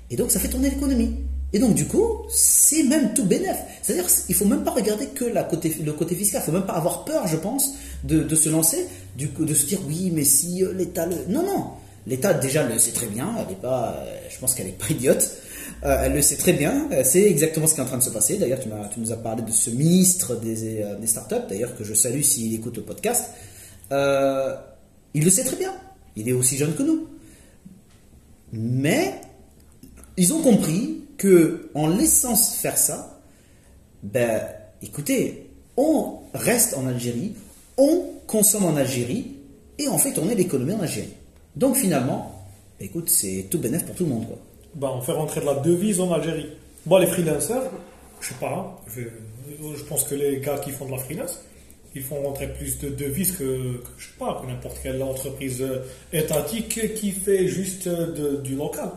Et 0.10 0.16
donc 0.16 0.32
ça 0.32 0.40
fait 0.40 0.50
tourner 0.50 0.70
l'économie. 0.70 1.16
Et 1.56 1.60
donc 1.60 1.74
du 1.74 1.86
coup, 1.86 2.26
c'est 2.30 2.84
même 2.84 3.14
tout 3.14 3.24
bénéf. 3.24 3.56
C'est-à-dire 3.82 4.08
qu'il 4.08 4.36
faut 4.36 4.46
même 4.46 4.64
pas 4.64 4.72
regarder 4.72 5.08
que 5.08 5.26
le 5.26 5.94
côté 5.94 6.16
fiscal. 6.16 6.42
Il 6.42 6.46
faut 6.46 6.52
même 6.52 6.66
pas 6.66 6.74
avoir 6.74 7.06
peur, 7.06 7.28
je 7.28 7.38
pense, 7.38 7.76
de, 8.04 8.36
se 8.36 8.50
lancer, 8.50 8.88
du 9.16 9.28
de 9.28 9.54
se 9.54 9.66
dire 9.66 9.80
oui, 9.88 10.12
mais 10.14 10.26
si 10.26 10.64
euh, 10.64 10.74
l'État 10.74 11.06
le... 11.06 11.16
Non, 11.30 11.44
non. 11.44 11.68
L'État 12.08 12.34
déjà 12.34 12.68
le 12.68 12.78
sait 12.78 12.92
très 12.92 13.08
bien. 13.08 13.34
Elle 13.40 13.54
est 13.54 13.62
pas, 13.62 13.96
euh, 14.00 14.18
je 14.30 14.38
pense 14.38 14.54
qu'elle 14.54 14.68
est 14.68 14.78
pas 14.78 14.90
idiote. 14.90 15.32
Euh, 15.84 16.04
elle 16.04 16.14
le 16.14 16.22
sait 16.22 16.38
très 16.38 16.54
bien. 16.54 16.88
C'est 17.04 17.24
exactement 17.24 17.68
ce 17.68 17.74
qui 17.74 17.80
est 17.80 17.84
en 17.84 17.88
train 17.88 17.98
de 17.98 18.04
se 18.04 18.10
passer. 18.10 18.38
D'ailleurs, 18.38 18.60
tu, 18.60 18.70
nous 19.00 19.12
as 19.12 19.18
parlé 19.18 19.44
de 19.44 19.52
ce 19.52 19.70
ministre 19.70 20.36
des, 20.36 20.82
euh, 20.82 20.96
des 20.96 21.08
startups, 21.08 21.48
d'ailleurs 21.50 21.76
que 21.76 21.84
je 21.84 21.94
salue 21.94 22.22
s'il 22.22 22.54
écoute 22.56 22.78
le 22.78 22.84
podcast. 22.84 23.32
Euh, 23.92 24.56
il 25.14 25.24
le 25.24 25.30
sait 25.30 25.44
très 25.44 25.58
bien. 25.58 25.74
Il 26.16 26.30
est 26.30 26.34
aussi 26.34 26.58
jeune 26.58 26.74
que 26.76 26.84
nous. 26.84 27.08
Mais 28.54 29.16
ils 30.18 30.34
ont 30.34 30.42
compris 30.42 31.04
que 31.18 31.70
en 31.74 31.88
laissant 31.88 32.36
faire 32.36 32.78
ça, 32.78 33.20
ben, 34.04 34.42
écoutez, 34.82 35.50
on 35.78 36.20
reste 36.34 36.76
en 36.76 36.88
Algérie, 36.88 37.36
on 37.78 38.06
consomme 38.28 38.66
en 38.66 38.76
Algérie 38.76 39.36
et 39.78 39.88
on 39.90 39.98
fait 39.98 40.14
tourner 40.14 40.36
l'économie 40.36 40.74
en 40.74 40.82
Algérie. 40.82 41.14
Donc 41.56 41.76
finalement, 41.76 42.46
écoute, 42.80 43.10
c'est 43.10 43.48
tout 43.50 43.60
bénéf 43.60 43.86
pour 43.86 43.96
tout 43.96 44.04
le 44.06 44.10
monde. 44.12 44.26
Ben, 44.76 44.90
on 44.94 45.02
fait 45.02 45.14
rentrer 45.14 45.42
de 45.42 45.46
la 45.46 45.56
devise 45.56 46.00
en 46.02 46.12
Algérie. 46.14 46.48
Bon, 46.86 46.98
les 46.98 47.08
freelancers, 47.08 47.64
je 48.22 48.28
sais 48.28 48.36
pas, 48.40 48.52
hein, 48.52 48.66
je, 48.96 49.02
je 49.78 49.84
pense 49.86 50.04
que 50.04 50.16
les 50.16 50.40
gars 50.40 50.58
qui 50.60 50.72
font 50.72 50.86
de 50.86 50.92
la 50.92 50.98
freelance, 50.98 51.42
ils 51.96 52.02
font 52.04 52.22
rentrer 52.24 52.48
plus 52.54 52.78
de 52.80 52.90
devises 52.90 53.32
que, 53.34 53.78
que, 53.78 53.84
je 53.98 54.06
sais 54.08 54.12
pas, 54.20 54.40
que 54.42 54.48
n'importe 54.52 54.78
quelle 54.84 55.02
entreprise 55.02 55.62
euh, 55.62 55.80
étatique 56.12 56.94
qui 56.96 57.12
fait 57.12 57.48
juste 57.48 57.88
euh, 57.88 58.12
de- 58.12 58.42
du 58.42 58.56
local. 58.56 58.90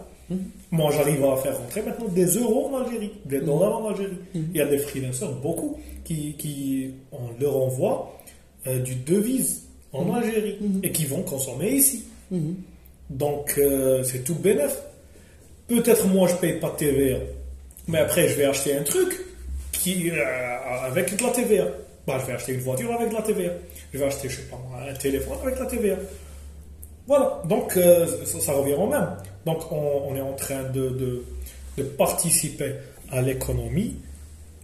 Moi, 0.70 0.90
j'arrive 0.92 1.24
à 1.24 1.36
faire 1.36 1.56
rentrer 1.58 1.80
maintenant 1.80 2.08
des 2.08 2.26
euros 2.26 2.70
en 2.74 2.82
Algérie, 2.84 3.12
des 3.24 3.40
dollars 3.40 3.78
en 3.82 3.88
Algérie. 3.88 4.18
Il 4.34 4.56
y 4.56 4.60
a 4.60 4.66
des 4.66 4.76
freelancers, 4.78 5.32
beaucoup, 5.40 5.78
qui, 6.04 6.34
qui 6.36 6.90
on 7.12 7.40
leur 7.40 7.56
envoie 7.56 8.18
euh, 8.66 8.78
du 8.80 8.94
devise 8.96 9.62
en 9.94 10.12
Algérie 10.12 10.58
et 10.82 10.92
qui 10.92 11.06
vont 11.06 11.22
consommer 11.22 11.70
ici. 11.76 12.04
Donc, 13.10 13.54
euh, 13.56 14.02
c'est 14.02 14.22
tout 14.24 14.34
bénéf. 14.34 14.76
Peut-être 15.68 16.06
moi, 16.06 16.26
je 16.28 16.34
paye 16.36 16.54
pas 16.58 16.70
de 16.70 16.76
TVA, 16.76 17.18
mais 17.86 17.98
après, 17.98 18.28
je 18.28 18.34
vais 18.34 18.46
acheter 18.46 18.74
un 18.76 18.82
truc 18.82 19.14
qui, 19.72 20.10
euh, 20.10 20.16
avec 20.86 21.14
de 21.16 21.22
la 21.22 21.30
TVA. 21.30 21.64
Bah, 22.06 22.18
je 22.20 22.26
vais 22.26 22.32
acheter 22.32 22.54
une 22.54 22.60
voiture 22.60 22.92
avec 22.92 23.10
de 23.10 23.14
la 23.14 23.22
TVA. 23.22 23.52
Je 23.92 23.98
vais 23.98 24.04
acheter, 24.06 24.28
je 24.28 24.36
sais 24.36 24.42
pas 24.42 24.58
un 24.88 24.94
téléphone 24.94 25.36
avec 25.42 25.56
de 25.56 25.60
la 25.60 25.66
TVA. 25.66 25.96
Voilà, 27.06 27.42
donc 27.46 27.76
euh, 27.76 28.06
ça, 28.24 28.52
revient 28.52 28.74
au 28.74 28.86
même. 28.86 29.08
Donc 29.46 29.70
on, 29.72 30.14
est 30.14 30.20
en 30.20 30.34
train 30.34 30.62
de, 30.64 31.24
de- 31.76 31.82
participer 31.96 32.74
à 33.10 33.22
l'économie 33.22 33.96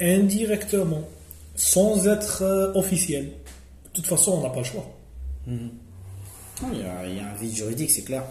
indirectement, 0.00 1.08
sans 1.54 2.06
être 2.08 2.42
euh, 2.42 2.72
officiel. 2.74 3.26
De 3.26 3.90
toute 3.92 4.06
façon, 4.06 4.32
on 4.32 4.42
n'a 4.42 4.50
pas 4.50 4.58
le 4.58 4.64
choix. 4.64 4.86
A, 6.62 7.06
il 7.06 7.16
y 7.16 7.20
a 7.20 7.28
un 7.30 7.34
vide 7.40 7.54
juridique, 7.54 7.90
c'est 7.90 8.02
clair. 8.02 8.24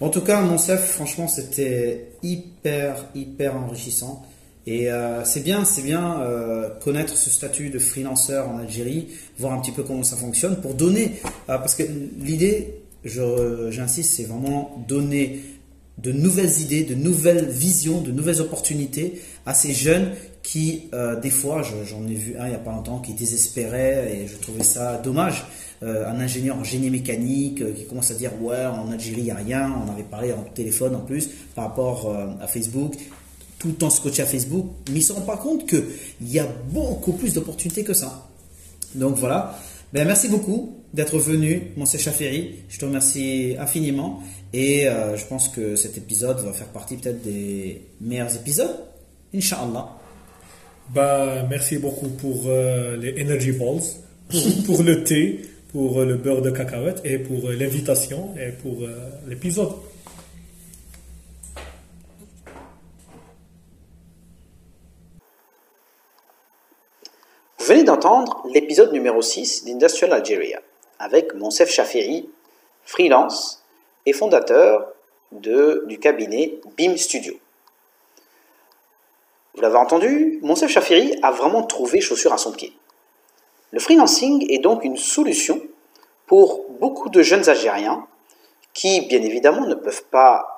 En 0.00 0.08
tout 0.08 0.20
cas, 0.20 0.40
Monsef, 0.40 0.92
franchement, 0.92 1.28
c'était 1.28 2.08
hyper, 2.22 3.06
hyper 3.14 3.56
enrichissant. 3.56 4.24
Et 4.66 4.90
euh, 4.90 5.24
c'est 5.24 5.42
bien, 5.42 5.64
c'est 5.64 5.82
bien 5.82 6.22
euh, 6.22 6.70
connaître 6.82 7.16
ce 7.16 7.30
statut 7.30 7.68
de 7.68 7.78
freelanceur 7.78 8.48
en 8.48 8.58
Algérie, 8.58 9.08
voir 9.38 9.52
un 9.52 9.60
petit 9.60 9.72
peu 9.72 9.82
comment 9.82 10.02
ça 10.02 10.16
fonctionne, 10.16 10.60
pour 10.60 10.74
donner, 10.74 11.20
euh, 11.50 11.58
parce 11.58 11.74
que 11.74 11.82
l'idée, 12.18 12.74
j'insiste, 13.04 14.14
c'est 14.14 14.24
vraiment 14.24 14.84
donner 14.88 15.42
de 15.98 16.12
nouvelles 16.12 16.60
idées, 16.60 16.82
de 16.84 16.94
nouvelles 16.94 17.46
visions, 17.46 18.00
de 18.00 18.10
nouvelles 18.10 18.40
opportunités 18.40 19.20
à 19.44 19.52
ces 19.54 19.74
jeunes 19.74 20.12
qui, 20.44 20.84
euh, 20.92 21.18
des 21.18 21.30
fois, 21.30 21.62
je- 21.62 21.84
j'en 21.88 22.06
ai 22.06 22.14
vu 22.14 22.36
un 22.38 22.44
il 22.46 22.50
n'y 22.50 22.54
a 22.54 22.58
pas 22.58 22.70
longtemps 22.70 22.98
qui 23.00 23.14
désespérait 23.14 24.14
et 24.14 24.28
je 24.28 24.36
trouvais 24.36 24.62
ça 24.62 24.98
dommage. 24.98 25.44
Euh, 25.82 26.06
un 26.08 26.20
ingénieur 26.20 26.56
en 26.56 26.62
génie 26.64 26.90
mécanique 26.90 27.60
euh, 27.62 27.72
qui 27.72 27.84
commence 27.86 28.10
à 28.10 28.14
dire 28.14 28.30
ouais 28.40 28.64
en 28.64 28.92
Algérie 28.92 29.20
il 29.22 29.24
n'y 29.24 29.30
a 29.32 29.34
rien, 29.36 29.72
on 29.86 29.90
avait 29.90 30.04
parlé 30.04 30.32
en 30.32 30.42
téléphone 30.54 30.94
en 30.94 31.00
plus 31.00 31.28
par 31.54 31.64
rapport 31.64 32.14
à 32.40 32.46
Facebook, 32.46 32.94
tout 33.58 33.68
le 33.68 33.74
temps 33.74 33.90
scotché 33.90 34.22
à 34.22 34.26
Facebook, 34.26 34.66
mais 34.88 34.96
ils 34.96 34.98
ne 34.98 35.04
se 35.04 35.12
rendent 35.14 35.26
pas 35.26 35.36
compte 35.38 35.66
qu'il 35.66 35.82
y 36.22 36.38
a 36.38 36.46
beaucoup 36.70 37.12
plus 37.14 37.32
d'opportunités 37.34 37.82
que 37.82 37.94
ça. 37.94 38.28
Donc 38.94 39.16
voilà. 39.16 39.58
Ben, 39.92 40.06
merci 40.06 40.28
beaucoup 40.28 40.74
d'être 40.92 41.18
venu, 41.18 41.72
mon 41.76 41.86
Chaferi. 41.86 42.56
Je 42.68 42.78
te 42.78 42.84
remercie 42.84 43.56
infiniment. 43.58 44.20
Et 44.52 44.86
je 45.16 45.24
pense 45.26 45.48
que 45.48 45.74
cet 45.76 45.96
épisode 45.98 46.38
va 46.40 46.52
faire 46.52 46.68
partie 46.68 46.96
peut-être 46.96 47.22
des 47.22 47.82
meilleurs 48.00 48.34
épisodes. 48.36 48.76
Inch'Allah. 49.34 49.88
Bah, 50.90 51.42
merci 51.48 51.78
beaucoup 51.78 52.08
pour 52.08 52.42
euh, 52.46 52.96
les 52.96 53.20
Energy 53.22 53.52
Balls, 53.52 53.82
pour, 54.66 54.82
le 54.82 55.02
thé, 55.02 55.40
pour 55.72 56.00
euh, 56.00 56.04
le 56.04 56.16
beurre 56.16 56.42
de 56.42 56.50
cacahuète 56.50 57.00
et 57.04 57.18
pour 57.18 57.48
euh, 57.48 57.54
l'invitation 57.54 58.34
et 58.38 58.52
pour 58.52 58.78
l'épisode. 59.26 59.72
Vous 67.58 67.66
venez 67.66 67.84
d'entendre 67.84 68.42
l'épisode 68.52 68.92
numéro 68.92 69.22
6 69.22 69.64
d'Industrial 69.64 70.12
Algeria 70.12 70.60
avec 70.98 71.34
Monsef 71.34 71.70
Shafiri, 71.70 72.28
freelance 72.84 73.62
et 74.06 74.12
fondateur 74.12 74.92
de- 75.32 75.84
du 75.88 75.98
cabinet 75.98 76.58
BIM 76.76 76.96
Studio. 76.96 77.34
Vous 79.54 79.62
l'avez 79.62 79.76
entendu, 79.76 80.40
Monsef 80.42 80.70
Shafiri 80.70 81.16
a 81.22 81.30
vraiment 81.30 81.62
trouvé 81.62 82.00
chaussure 82.00 82.32
à 82.32 82.38
son 82.38 82.50
pied. 82.50 82.72
Le 83.70 83.78
freelancing 83.78 84.44
est 84.50 84.58
donc 84.58 84.84
une 84.84 84.96
solution 84.96 85.60
pour 86.26 86.64
beaucoup 86.80 87.08
de 87.08 87.22
jeunes 87.22 87.48
Algériens 87.48 88.06
qui, 88.72 89.02
bien 89.02 89.22
évidemment, 89.22 89.66
ne 89.66 89.76
peuvent 89.76 90.04
pas 90.10 90.54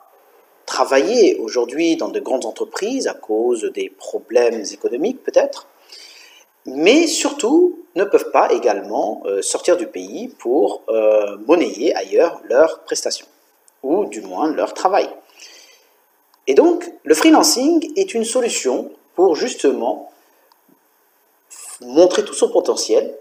travailler 0.64 1.36
aujourd'hui 1.38 1.96
dans 1.96 2.08
de 2.08 2.20
grandes 2.20 2.46
entreprises 2.46 3.06
à 3.06 3.12
cause 3.12 3.70
des 3.74 3.90
problèmes 3.90 4.64
économiques 4.72 5.22
peut-être, 5.22 5.68
mais 6.64 7.06
surtout 7.06 7.84
ne 7.94 8.04
peuvent 8.04 8.30
pas 8.32 8.52
également 8.52 9.22
euh, 9.26 9.42
sortir 9.42 9.76
du 9.76 9.86
pays 9.86 10.28
pour 10.28 10.82
euh, 10.88 11.36
monnayer 11.46 11.94
ailleurs 11.94 12.40
leurs 12.44 12.80
prestations, 12.80 13.26
ou 13.82 14.06
du 14.06 14.22
moins 14.22 14.52
leur 14.52 14.74
travail. 14.74 15.08
Et 16.46 16.54
donc, 16.54 16.92
le 17.02 17.14
freelancing 17.14 17.92
est 17.96 18.14
une 18.14 18.24
solution 18.24 18.92
pour 19.14 19.34
justement 19.34 20.12
montrer 21.80 22.24
tout 22.24 22.34
son 22.34 22.50
potentiel, 22.50 23.18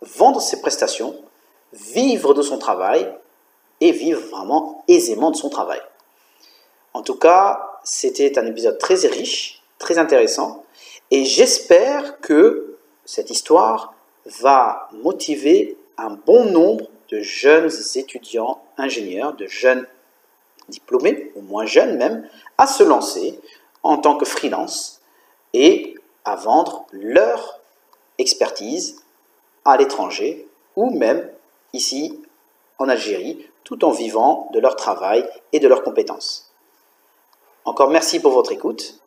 vendre 0.00 0.40
ses 0.40 0.60
prestations, 0.60 1.16
vivre 1.72 2.34
de 2.34 2.42
son 2.42 2.58
travail 2.58 3.12
et 3.80 3.92
vivre 3.92 4.20
vraiment 4.20 4.84
aisément 4.88 5.30
de 5.30 5.36
son 5.36 5.48
travail. 5.48 5.80
En 6.92 7.02
tout 7.02 7.16
cas, 7.16 7.80
c'était 7.82 8.38
un 8.38 8.46
épisode 8.46 8.78
très 8.78 8.94
riche, 9.06 9.62
très 9.78 9.98
intéressant, 9.98 10.64
et 11.10 11.24
j'espère 11.24 12.20
que 12.20 12.78
cette 13.04 13.30
histoire 13.30 13.94
va 14.40 14.88
motiver 14.92 15.76
un 15.98 16.10
bon 16.10 16.44
nombre 16.46 16.86
de 17.10 17.20
jeunes 17.20 17.70
étudiants, 17.96 18.62
ingénieurs, 18.78 19.34
de 19.34 19.46
jeunes 19.46 19.86
diplômés, 20.68 21.32
ou 21.36 21.42
moins 21.42 21.66
jeunes 21.66 21.96
même, 21.96 22.28
à 22.58 22.66
se 22.66 22.82
lancer 22.82 23.38
en 23.82 23.98
tant 23.98 24.16
que 24.16 24.24
freelance 24.24 25.00
et 25.52 25.94
à 26.24 26.36
vendre 26.36 26.86
leur 26.92 27.60
expertise 28.18 29.02
à 29.64 29.76
l'étranger 29.76 30.48
ou 30.76 30.90
même 30.90 31.28
ici 31.72 32.20
en 32.78 32.88
Algérie, 32.88 33.46
tout 33.62 33.84
en 33.84 33.90
vivant 33.90 34.48
de 34.52 34.60
leur 34.60 34.76
travail 34.76 35.28
et 35.52 35.60
de 35.60 35.68
leurs 35.68 35.82
compétences. 35.82 36.52
Encore 37.64 37.90
merci 37.90 38.20
pour 38.20 38.32
votre 38.32 38.52
écoute 38.52 38.98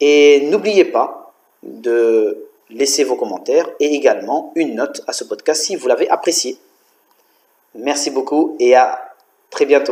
et 0.00 0.40
n'oubliez 0.50 0.84
pas 0.84 1.32
de 1.62 2.48
laisser 2.70 3.04
vos 3.04 3.16
commentaires 3.16 3.68
et 3.78 3.94
également 3.94 4.52
une 4.54 4.74
note 4.74 5.02
à 5.06 5.12
ce 5.12 5.24
podcast 5.24 5.62
si 5.62 5.76
vous 5.76 5.86
l'avez 5.86 6.08
apprécié. 6.08 6.58
Merci 7.74 8.10
beaucoup 8.10 8.56
et 8.58 8.74
à 8.74 9.14
très 9.50 9.66
bientôt. 9.66 9.90